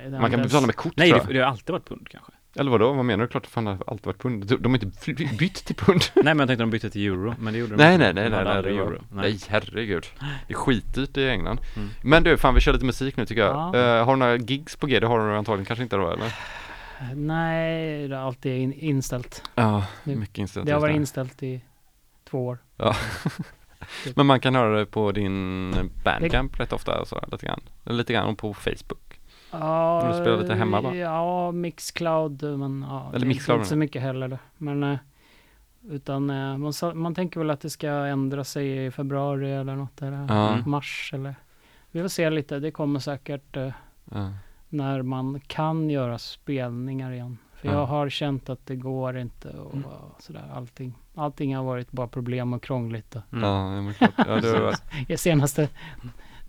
Inte, 0.04 0.18
Man 0.20 0.30
kan 0.30 0.38
det- 0.40 0.44
betala 0.44 0.66
med 0.66 0.76
kort 0.76 0.92
Nej, 0.96 1.10
tror 1.10 1.18
det, 1.20 1.24
jag. 1.26 1.34
det 1.34 1.40
har 1.40 1.50
alltid 1.50 1.70
varit 1.72 1.88
pund 1.88 2.08
kanske. 2.10 2.32
Eller 2.56 2.70
vadå, 2.70 2.92
vad 2.92 3.04
menar 3.04 3.24
du? 3.24 3.28
Klart 3.28 3.46
fan 3.46 3.64
det 3.64 3.70
har 3.70 3.84
alltid 3.86 4.06
varit 4.06 4.18
pund. 4.22 4.58
De 4.60 4.74
har 4.74 4.84
inte 4.84 5.36
bytt 5.38 5.54
till 5.64 5.76
pund. 5.76 6.00
Nej, 6.14 6.24
men 6.24 6.38
jag 6.38 6.48
tänkte 6.48 6.62
de 6.62 6.70
bytte 6.70 6.90
till 6.90 7.06
euro, 7.06 7.34
men 7.38 7.52
det 7.52 7.58
gjorde 7.58 7.76
de 7.76 7.82
nej, 7.84 7.94
inte. 7.94 8.04
nej, 8.12 8.14
nej, 8.14 8.30
nej, 8.30 8.44
nej, 8.54 8.62
det 8.62 8.72
var, 8.72 8.80
euro. 8.92 9.02
nej, 9.12 9.38
herregud. 9.48 10.06
Det 10.46 10.52
är 10.54 10.56
skitdyrt 10.58 11.16
i 11.16 11.28
England. 11.28 11.60
Mm. 11.76 11.88
Men 12.04 12.22
du, 12.22 12.36
fan 12.36 12.54
vi 12.54 12.60
kör 12.60 12.72
lite 12.72 12.84
musik 12.84 13.16
nu 13.16 13.26
tycker 13.26 13.42
jag. 13.42 13.54
Ja. 13.74 13.98
Eh, 13.98 14.04
har 14.04 14.12
du 14.12 14.18
några 14.18 14.36
gigs 14.36 14.76
på 14.76 14.86
G? 14.86 15.00
Det 15.00 15.06
har 15.06 15.28
du 15.28 15.36
antagligen 15.36 15.64
kanske 15.66 15.82
inte 15.82 15.96
då 15.96 16.10
eller? 16.10 16.32
Nej, 17.16 18.08
det 18.08 18.14
är 18.16 18.18
alltid 18.20 18.60
in, 18.60 18.72
inställt. 18.72 19.42
Ja, 19.54 19.86
Det- 20.04 20.16
mycket 20.16 20.38
inställt 20.38 20.66
Det 20.66 20.72
har 20.72 20.80
varit 20.80 20.96
inställt 20.96 21.42
i 21.42 21.62
två 22.24 22.46
år. 22.46 22.58
Men 24.14 24.26
man 24.26 24.40
kan 24.40 24.54
höra 24.54 24.78
det 24.78 24.86
på 24.86 25.12
din 25.12 25.74
bandcamp 26.04 26.60
rätt 26.60 26.72
ofta, 26.72 26.94
alltså, 26.98 27.24
lite 27.32 27.46
grann. 27.46 27.60
Lite 27.84 28.12
grann 28.12 28.36
på 28.36 28.54
Facebook. 28.54 29.20
Ja, 29.50 30.04
Du 30.12 30.20
spelar 30.20 30.40
lite 30.42 30.54
hemma, 30.54 30.80
va? 30.80 30.94
Ja, 30.94 31.52
Mixcloud, 31.52 32.42
men 32.58 32.84
ja, 32.88 33.08
Eller 33.08 33.18
det 33.20 33.26
Mixcloud, 33.26 33.58
inte 33.58 33.68
så 33.68 33.76
mycket 33.76 34.02
heller. 34.02 34.28
då. 34.28 34.38
Men 34.58 34.82
eh, 34.82 34.98
utan 35.90 36.30
eh, 36.30 36.56
man, 36.56 36.72
man 36.94 37.14
tänker 37.14 37.40
väl 37.40 37.50
att 37.50 37.60
det 37.60 37.70
ska 37.70 37.88
ändra 37.88 38.44
sig 38.44 38.86
i 38.86 38.90
februari 38.90 39.52
eller 39.52 39.74
något, 39.76 40.02
eller 40.02 40.26
Ja. 40.28 40.56
mars 40.66 41.10
eller 41.14 41.34
vi 41.90 42.00
får 42.00 42.08
se 42.08 42.30
lite. 42.30 42.58
Det 42.58 42.70
kommer 42.70 43.00
säkert 43.00 43.56
eh, 43.56 43.70
Ja. 44.10 44.30
När 44.74 45.02
man 45.02 45.40
kan 45.46 45.90
göra 45.90 46.18
spelningar 46.18 47.12
igen. 47.12 47.38
För 47.54 47.68
Ja. 47.68 47.74
jag 47.74 47.86
har 47.86 48.08
känt 48.08 48.48
att 48.48 48.66
det 48.66 48.76
går 48.76 49.18
inte 49.18 49.48
och 49.48 49.74
Mm. 49.74 49.88
sådär. 50.18 50.44
Allting, 50.54 50.94
allting 51.14 51.56
har 51.56 51.64
varit 51.64 51.90
bara 51.92 52.06
problem 52.08 52.52
och 52.52 52.62
krångligt. 52.62 53.14
Och, 53.16 53.22
Mm. 53.32 53.44
Ja, 53.50 53.80
men 53.80 53.94
klart. 53.94 54.10
Ja, 54.16 54.24
det 54.24 54.48
har 54.48 54.60
varit 54.60 54.82
de 55.08 55.16
senaste 55.16 55.68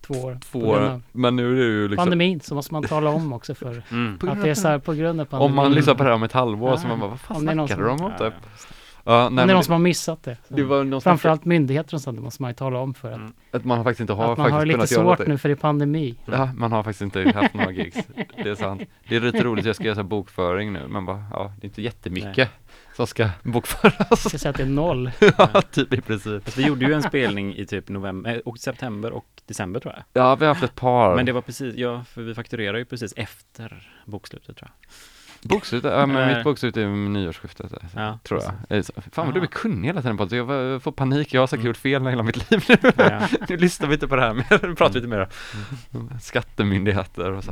två 0.01 0.13
år. 0.13 0.39
två 0.51 0.59
år. 0.59 1.01
Men 1.11 1.36
nu 1.36 1.51
är 1.51 1.55
det 1.55 1.63
ju 1.65 1.88
liksom 1.88 2.01
Pandemin 2.03 2.39
så 2.41 2.55
måste 2.55 2.73
man 2.73 2.84
tala 2.84 3.09
om 3.09 3.34
också 3.34 3.55
för 3.55 3.84
Mm. 3.91 4.19
att 4.30 4.41
det 4.41 4.49
är 4.49 4.53
så 4.53 4.67
här 4.67 4.80
på 4.80 4.93
grund 4.93 5.21
av 5.21 5.26
pandemin. 5.26 5.49
Om 5.51 5.55
man 5.55 5.71
lyssnar 5.73 5.95
på 5.95 6.03
det 6.03 6.09
här 6.09 6.15
om 6.15 6.23
ett 6.23 6.32
halvår 6.32 6.76
så 6.76 6.84
Ja. 6.86 6.88
man 6.89 6.99
bara, 6.99 7.09
vad 7.09 7.19
fan 7.19 7.39
snackade 7.41 7.84
de 7.84 7.97
som- 7.97 8.05
om 8.07 8.11
typ? 8.19 8.34
Ja, 9.08 9.30
nej, 9.30 9.45
det 9.45 9.51
är 9.51 9.56
någon 9.56 9.64
som 9.64 9.72
har 9.72 9.80
missat 9.80 10.24
det. 10.24 10.38
det 10.47 10.64
var 10.64 10.99
Framförallt 10.99 11.45
myndigheter 11.45 11.93
och 11.95 12.01
sånt, 12.01 12.18
det 12.18 12.24
måste 12.24 12.41
man 12.41 12.51
ju 12.51 12.56
tala 12.56 12.80
om 12.80 12.93
för 12.93 13.12
att, 13.12 13.16
Mm. 13.18 13.34
att 13.51 13.66
man 13.66 13.84
faktiskt 13.84 13.99
inte 14.01 14.14
har 14.14 14.24
att 14.32 14.38
man 14.38 14.49
faktiskt 14.49 14.53
har 14.58 14.66
lite 14.66 14.88
svårt 14.88 15.28
nu 15.28 15.38
för 15.38 15.49
det 15.49 15.53
är 15.53 15.56
pandemi. 15.56 16.16
Ja, 16.26 16.49
man 16.56 16.72
har 16.72 16.84
faktiskt 16.84 17.01
inte 17.01 17.32
haft 17.39 17.53
några 17.53 17.72
gigs. 17.72 17.97
Det 18.43 18.49
är 18.49 18.56
sant. 18.56 18.82
Det 19.10 19.16
är 19.16 19.20
lite 19.22 19.43
roligt, 19.43 19.66
jag 19.66 19.76
ska 19.76 19.84
göra 19.84 19.95
så 19.95 20.01
här 20.01 20.08
bokföring 20.08 20.74
nu, 20.74 20.88
men 20.88 21.06
bara, 21.06 21.26
ja, 21.32 21.53
det 21.62 21.66
är 21.66 21.70
inte 21.70 21.82
jättemycket 21.82 22.49
som 22.95 23.08
ska 23.08 23.30
bokföras. 23.43 23.95
Jag 24.10 24.18
ska 24.20 24.38
säga 24.38 24.49
att 24.49 24.58
det 24.58 24.64
är 24.64 24.68
noll. 24.68 25.12
ja, 25.38 25.62
typ 25.72 25.93
i 25.93 26.01
princip. 26.01 26.43
Fast 26.45 26.58
vi 26.58 26.68
gjorde 26.68 26.86
ju 26.86 26.93
en 26.93 27.03
spelning 27.03 27.56
i 27.56 27.66
typ 27.66 27.89
november, 27.89 28.34
eh, 28.36 28.39
och 28.39 28.58
september 28.60 29.12
och 29.12 29.26
december 29.45 29.80
tror 29.80 29.93
jag. 29.93 30.03
Ja, 30.24 30.36
vi 30.36 30.45
har 30.45 30.53
haft 30.53 30.64
ett 30.64 30.76
par. 30.76 31.16
Men 31.16 31.26
det 31.26 31.32
var 31.32 31.41
precis, 31.41 31.76
ja, 31.76 32.03
för 32.03 32.22
vi 32.22 32.36
fakturerar 32.36 32.78
ju 32.78 32.86
precis 32.86 33.14
efter 33.16 33.89
bokslutet 34.06 34.58
tror 34.58 34.70
jag. 34.82 34.89
Bokslut, 35.50 35.84
ja 35.84 36.06
men 36.06 36.16
Nej. 36.16 36.36
mitt 36.36 36.43
bokslut 36.43 36.78
är 36.78 36.88
nyårsskiftet, 36.88 37.74
eh, 37.74 37.80
Ja, 37.96 38.20
tror 38.24 38.41
jag. 38.70 38.78
Eh, 38.78 38.84
Fan 39.12 39.26
vad 39.26 39.36
du 39.36 39.41
är 39.41 39.46
kunnig 39.46 39.88
hela 39.88 40.02
tiden 40.02 40.18
på 40.18 40.26
det. 40.26 40.36
Jag 40.36 40.82
får 40.84 40.91
panik, 40.91 41.34
jag 41.34 41.41
har 41.41 41.48
säkert 41.48 41.60
Mm. 41.64 41.68
gjort 41.68 41.78
fel 41.78 42.08
hela 42.08 42.24
mitt 42.24 42.52
liv 42.52 42.64
nu. 42.70 42.91
Ja. 42.98 43.22
nu 43.50 43.58
lyssnar 43.58 43.88
vi 43.88 43.93
inte 43.93 44.08
på 44.08 44.16
det 44.16 44.22
här, 44.22 44.34
men 44.34 44.43
nu 44.70 44.76
pratar 44.76 44.93
vi 44.93 45.00
lite 45.00 45.08
mer 45.08 45.28
Skattemyndigheter 46.22 47.32
och 47.32 47.43
så. 47.43 47.52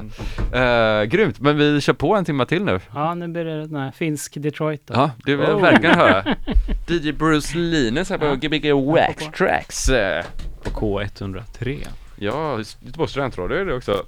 Eh, 0.57 1.03
grymt, 1.03 1.39
men 1.39 1.57
vi 1.57 1.81
kör 1.81 1.93
på 1.93 2.15
en 2.15 2.25
timme 2.25 2.45
till 2.45 2.63
nu. 2.63 2.79
Ja, 2.93 3.13
nu 3.13 3.27
blir 3.27 3.45
det 3.45 3.61
den 3.67 3.75
här 3.75 3.91
finsk 3.91 4.33
Detroit 4.37 4.81
då. 4.87 4.93
Ja, 4.93 5.11
det 5.25 5.35
vill 5.35 5.45
jag 5.47 5.55
Oh. 5.55 5.61
verkligen 5.61 5.95
höra. 5.95 6.35
DJ 6.87 7.11
Bruce 7.11 7.57
Linus 7.57 8.09
här 8.09 8.17
på 8.17 8.25
Ja. 8.25 8.35
Gbg 8.35 8.71
Wax 8.73 9.27
Tracks. 9.37 9.89
Eh, 9.89 10.25
På 10.63 10.69
K103. 10.69 11.87
Ja, 12.15 12.57
Göteborgs 12.81 13.11
studentradio 13.11 13.57
är 13.57 13.65
det 13.65 13.73
också. 13.75 14.03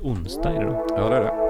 Onsdag 0.00 0.50
är 0.50 0.60
det 0.60 0.66
då. 0.66 0.86
Ja, 0.90 1.08
det 1.08 1.16
är 1.16 1.20
det. 1.20 1.47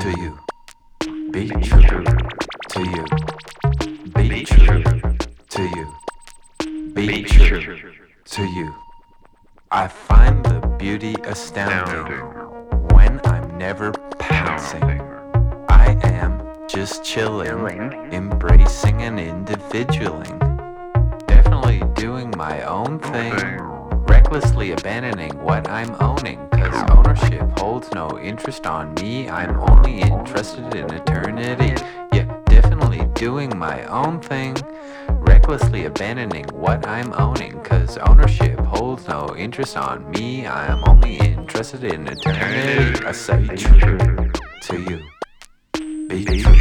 to 0.00 0.10
you. 0.10 0.38
Be 1.32 1.48
true 1.48 2.04
to 2.68 2.80
you. 2.80 3.04
Be 4.14 4.44
true 4.44 4.82
to 5.48 5.62
you. 5.62 6.92
Be 6.94 7.24
true 7.24 7.80
to 8.24 8.42
you. 8.42 8.74
I 9.72 9.88
find 9.88 10.44
the 10.44 10.60
beauty 10.78 11.16
astounding 11.24 12.20
when 12.94 13.20
I'm 13.24 13.58
never 13.58 13.90
pouncing. 14.18 15.00
I 15.68 15.98
am 16.04 16.42
just 16.68 17.02
chilling 17.02 17.64
interest 28.48 28.66
on 28.66 28.94
me. 28.94 29.28
I'm 29.28 29.60
only 29.60 30.00
interested 30.00 30.74
in 30.74 30.90
eternity. 30.90 31.74
Yeah, 32.14 32.34
definitely 32.46 33.04
doing 33.12 33.58
my 33.58 33.84
own 33.84 34.20
thing. 34.22 34.56
Recklessly 35.10 35.84
abandoning 35.84 36.46
what 36.54 36.86
I'm 36.86 37.12
owning, 37.12 37.60
cause 37.60 37.98
ownership 37.98 38.58
holds 38.60 39.06
no 39.06 39.36
interest 39.36 39.76
on 39.76 40.10
me. 40.12 40.46
I 40.46 40.68
am 40.68 40.82
only 40.88 41.18
interested 41.18 41.84
in 41.84 42.08
eternity. 42.08 43.04
I 43.04 43.12
say 43.12 43.46
true 43.48 43.98
to 44.62 44.80
you. 44.80 46.08
Be 46.08 46.24
true. 46.24 46.57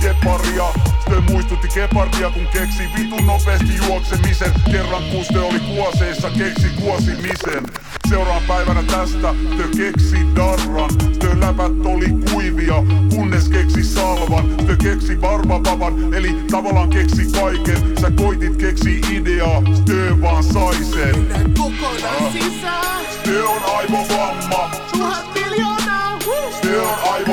Kepparia, 0.00 0.64
Stö 1.00 1.20
muistutti 1.20 1.68
kepardia 1.68 2.30
kun 2.30 2.46
keksi 2.46 2.82
vitun 2.98 3.26
nopeasti 3.26 3.76
juoksemisen. 3.86 4.52
Kerran 4.70 5.02
kun 5.02 5.22
puste 5.22 5.40
oli 5.40 5.60
kuoseissa 5.60 6.30
keksi 6.30 6.68
kuosimisen. 6.80 7.64
Seuraan 8.08 8.42
päivänä 8.48 8.82
tästä 8.82 9.34
Stö 9.54 9.68
keksi 9.76 10.16
darran. 10.36 10.90
Stö 11.14 11.40
läpät 11.40 11.86
oli 11.86 12.06
kuivia 12.32 12.74
kunnes 13.14 13.48
keksi 13.48 13.84
salvan. 13.84 14.44
Stö 14.62 14.76
keksi 14.76 15.20
varmapavan 15.20 16.14
eli 16.14 16.36
tavallaan 16.50 16.90
keksi 16.90 17.26
kaiken. 17.40 17.98
Sä 18.00 18.10
koitit 18.10 18.56
keksi 18.56 19.00
ideaa 19.10 19.62
Stö 19.74 20.20
vaan 20.20 20.44
sai 20.44 20.74
sen 20.74 21.18
Mennään 21.18 21.54
kokonaan 21.58 22.26
ah. 22.26 22.32
sisään. 22.32 23.04
Stö 23.10 23.48
on 23.48 23.62
aivovamma. 23.76 24.70
Tuhat 24.92 25.26
miljoonaa 25.34 26.18
Stö 26.58 26.82
on 26.82 27.12
aivovamma. 27.12 27.31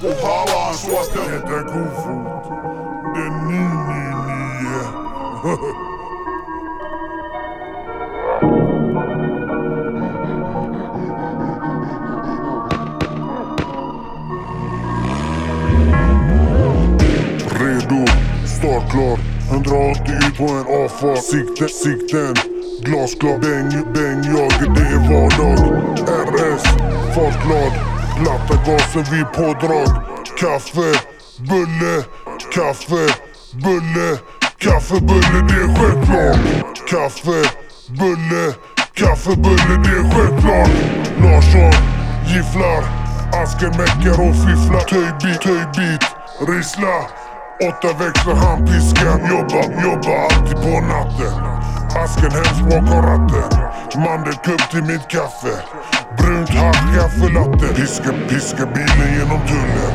Kun 0.00 0.14
halaan 0.22 0.74
suosta. 0.74 1.18
Jätä 1.18 1.64
kufut, 1.64 2.42
fut, 2.42 2.62
niin 3.14 3.48
niin 3.48 3.86
niin. 3.86 4.52
Redo, 17.60 18.04
startklar 18.44 19.18
180 19.50 20.32
ut 20.32 20.36
på 20.38 20.44
en 20.44 20.84
AFA 20.84 21.16
Sikte, 21.16 21.68
sikten. 21.68 22.34
Glasklar, 22.84 23.38
bäng, 23.38 23.92
bäng, 23.92 24.24
jag, 24.24 24.74
det 24.74 24.80
är 24.80 24.98
vardag. 25.10 25.58
RS, 26.28 26.62
fartglad. 27.14 27.91
Platta 28.22 28.54
gasen, 28.66 29.04
vid 29.12 29.26
pådrag. 29.32 29.88
Kaffe, 30.40 30.92
bulle, 31.48 32.04
kaffe, 32.54 33.06
bulle 33.52 34.18
Kaffebulle, 34.62 35.40
det 35.48 35.54
är 35.54 35.74
självklart. 35.76 36.88
Kaffe, 36.90 37.42
bulle, 37.88 38.54
kaffebulle, 38.94 39.74
det 39.84 39.94
är 40.00 40.14
självklart. 40.14 40.70
Larsson, 41.22 41.72
gifflar 42.26 42.82
askemäckar 43.42 44.20
och 44.26 44.34
fifflar. 44.44 44.80
Töjbit, 44.80 45.40
töjbit, 45.40 46.04
rissla. 46.48 46.96
Åtta 47.68 48.04
växlar 48.04 48.34
handpiskan 48.34 49.20
Jobba, 49.30 49.82
jobba 49.82 50.18
alltid 50.24 50.56
på 50.56 50.80
natten. 50.80 51.44
Asken 52.04 52.30
hemskt 52.30 52.62
bakom 52.70 53.02
ratten 53.02 53.58
Mandelkubb 54.02 54.70
till 54.70 54.82
mitt 54.82 55.08
kaffe. 55.08 55.62
Brunt 56.16 56.48
hack, 56.48 56.76
kaffelatte 56.94 57.74
Piska, 57.74 58.12
piska 58.28 58.66
bilen 58.66 59.14
genom 59.18 59.40
tullen 59.46 59.92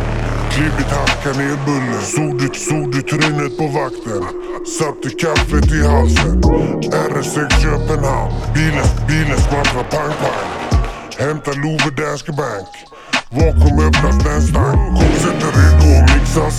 Klibbigt 0.52 0.92
hacka 0.92 1.40
ner 1.40 1.58
bullen 1.66 2.02
Såg 2.02 2.40
du, 2.40 2.48
såg 2.60 2.92
du 2.92 3.02
trynet 3.02 3.58
på 3.58 3.68
vakten? 3.68 4.48
Satte 4.68 5.10
kaffet 5.10 5.72
i 5.72 5.82
halsen. 5.88 6.42
RS6 7.12 7.50
Köpenhamn. 7.62 8.32
Bilen, 8.54 8.88
bilen 9.08 9.38
smattrar 9.38 9.84
pang 9.84 10.14
pang. 10.22 10.50
Hämta 11.20 11.52
Love 11.52 11.90
Danske 11.98 12.32
Bank. 12.32 12.72
Vakuum 13.30 13.80
öppnas 13.88 14.18
den 14.24 14.36
en 14.36 14.42
stank 14.42 15.00
Konceptet 15.00 15.56
redo 15.58 15.88
att 15.98 16.16
mixas. 16.16 16.58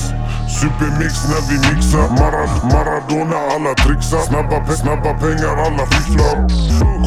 Supermix 0.60 1.14
när 1.30 1.42
vi 1.48 1.56
mixar. 1.68 2.08
Marad 2.20 2.50
Maradona 2.72 3.38
alla 3.54 3.74
trixar. 3.74 4.20
Snabba, 4.20 4.60
pe 4.66 4.72
snabba 4.72 5.12
pengar 5.22 5.56
alla 5.66 5.86
fifflar. 5.86 6.36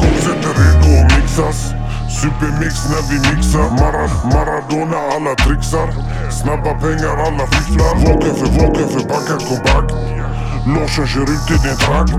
Konceptet 0.00 0.54
redo 0.58 0.90
att 1.00 1.16
mixas. 1.16 1.81
Supermix 2.20 2.74
när 2.92 3.02
vi 3.10 3.16
mixar. 3.30 3.70
Mara, 3.80 4.04
Maradona 4.34 4.98
alla 5.14 5.34
trixar. 5.34 5.88
Snabba 6.30 6.72
pengar 6.74 7.16
alla 7.26 7.46
fifflar. 7.46 7.94
Vaken 8.06 8.34
för 8.34 8.50
vaken 8.60 8.88
för 8.88 9.08
backar 9.08 9.38
kompakt 9.48 9.92
Larsson 10.66 11.06
kör 11.06 11.22
ut 11.22 11.50
i 11.50 11.58
din 11.66 11.76
trakt 11.76 12.12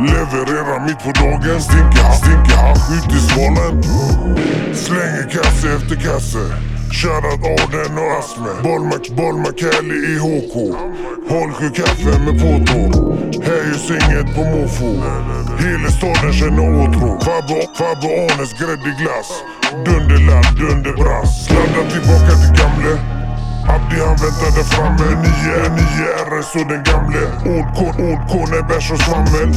Levererar 0.00 0.86
mitt 0.86 0.98
på 1.04 1.12
dagen. 1.12 1.60
Stinker, 1.62 2.10
stinker 2.12 2.56
hasch 2.56 2.88
ut 2.96 3.12
i 3.16 3.20
svalen. 3.28 3.82
Slänger 4.74 5.28
kasse 5.30 5.68
efter 5.76 5.96
kasse. 5.96 6.44
Shoutout 6.92 7.44
Arden 7.52 7.98
och 7.98 8.18
Asme. 8.18 8.52
Bollmac, 8.62 9.08
Bollmac 9.16 9.54
Kelly 9.60 9.98
i 10.12 10.18
HK 10.18 10.54
Håll 11.30 11.52
kaffe 11.78 12.12
med 12.24 12.34
påtår 12.42 12.90
Här 13.46 13.62
görs 13.68 13.90
inget 13.90 14.34
på 14.34 14.42
måfå. 14.44 14.90
Hela 15.64 15.90
staden 15.98 16.32
känner 16.32 16.66
åtrå. 16.82 17.20
Fabbe, 17.20 17.58
Fabbe 17.78 18.08
Arnes 18.22 18.52
gräddig 18.60 18.96
glass. 19.00 19.30
Dunderladd, 19.84 20.56
dunderbrass. 20.58 21.46
Sladdar 21.46 21.90
tillbaka 21.90 22.32
till 22.40 22.52
gamle. 22.60 23.22
Abdi 23.68 23.96
han 24.00 24.16
väntade 24.16 24.64
framme 24.64 25.06
Nio, 25.22 25.56
nio 25.78 26.06
RS 26.26 26.54
och 26.54 26.68
den 26.72 26.82
gamle 26.82 27.22
Old 27.44 27.68
Old 28.36 28.54
är 28.54 28.62
bärs 28.68 28.90
och 28.92 29.00
svammel. 29.00 29.50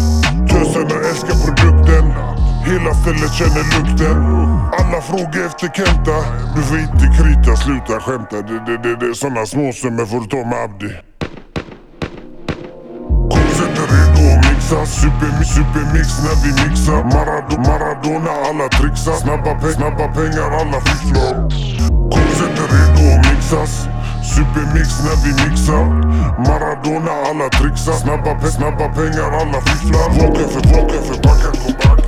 Töserna 0.50 0.96
älskar 1.10 1.36
produkten. 1.46 2.06
Hela 2.66 2.94
stället 2.94 3.34
känner 3.34 3.64
lukten. 3.76 4.18
Alla 4.80 5.02
frågar 5.02 5.46
efter 5.46 5.68
Kenta. 5.68 6.18
Du 6.56 6.62
får 6.62 6.80
inte 6.80 7.06
krita, 7.18 7.56
sluta 7.56 8.00
skämta. 8.00 8.42
Det, 8.42 8.66
det, 8.66 8.78
det, 8.84 9.08
det, 9.08 9.16
såna 9.16 9.46
småsummor 9.46 10.06
får 10.06 10.20
du 10.20 10.28
ta 10.28 10.38
med 10.38 10.64
Abdi. 10.64 11.15
Redo 14.66 14.86
Supermix, 14.86 15.50
supermix 15.54 16.08
när 16.26 16.36
vi 16.44 16.70
mixar 16.70 17.04
Marado, 17.04 17.58
Maradona 17.58 18.32
alla 18.50 18.70
trixar. 18.70 19.14
Snabba, 19.14 19.54
pe 19.62 19.72
snabba 19.74 20.08
pengar 20.08 20.52
alla 20.60 20.80
fifflar. 20.82 21.34
Konceptet 22.14 22.72
redo 22.74 23.04
att 23.14 23.26
mixas. 23.30 23.88
Supermix 24.36 24.90
när 25.06 25.18
vi 25.24 25.32
mixar. 25.44 25.86
Maradona 26.48 27.12
alla 27.30 27.50
trixar. 27.50 27.94
Snabba, 27.94 28.36
pe 28.42 28.48
snabba 28.48 28.88
pengar 28.98 29.32
alla 29.42 29.62
fifflar. 29.62 30.10
Vaken 30.10 30.50
för 30.50 30.64
vaken 30.74 31.04
för 31.08 31.18
backar 31.24 31.54
kompakt 31.64 31.96
back. 31.96 32.05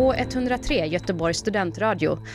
K103 0.00 0.88
Göteborgs 0.90 1.38
studentradio. 1.38 2.18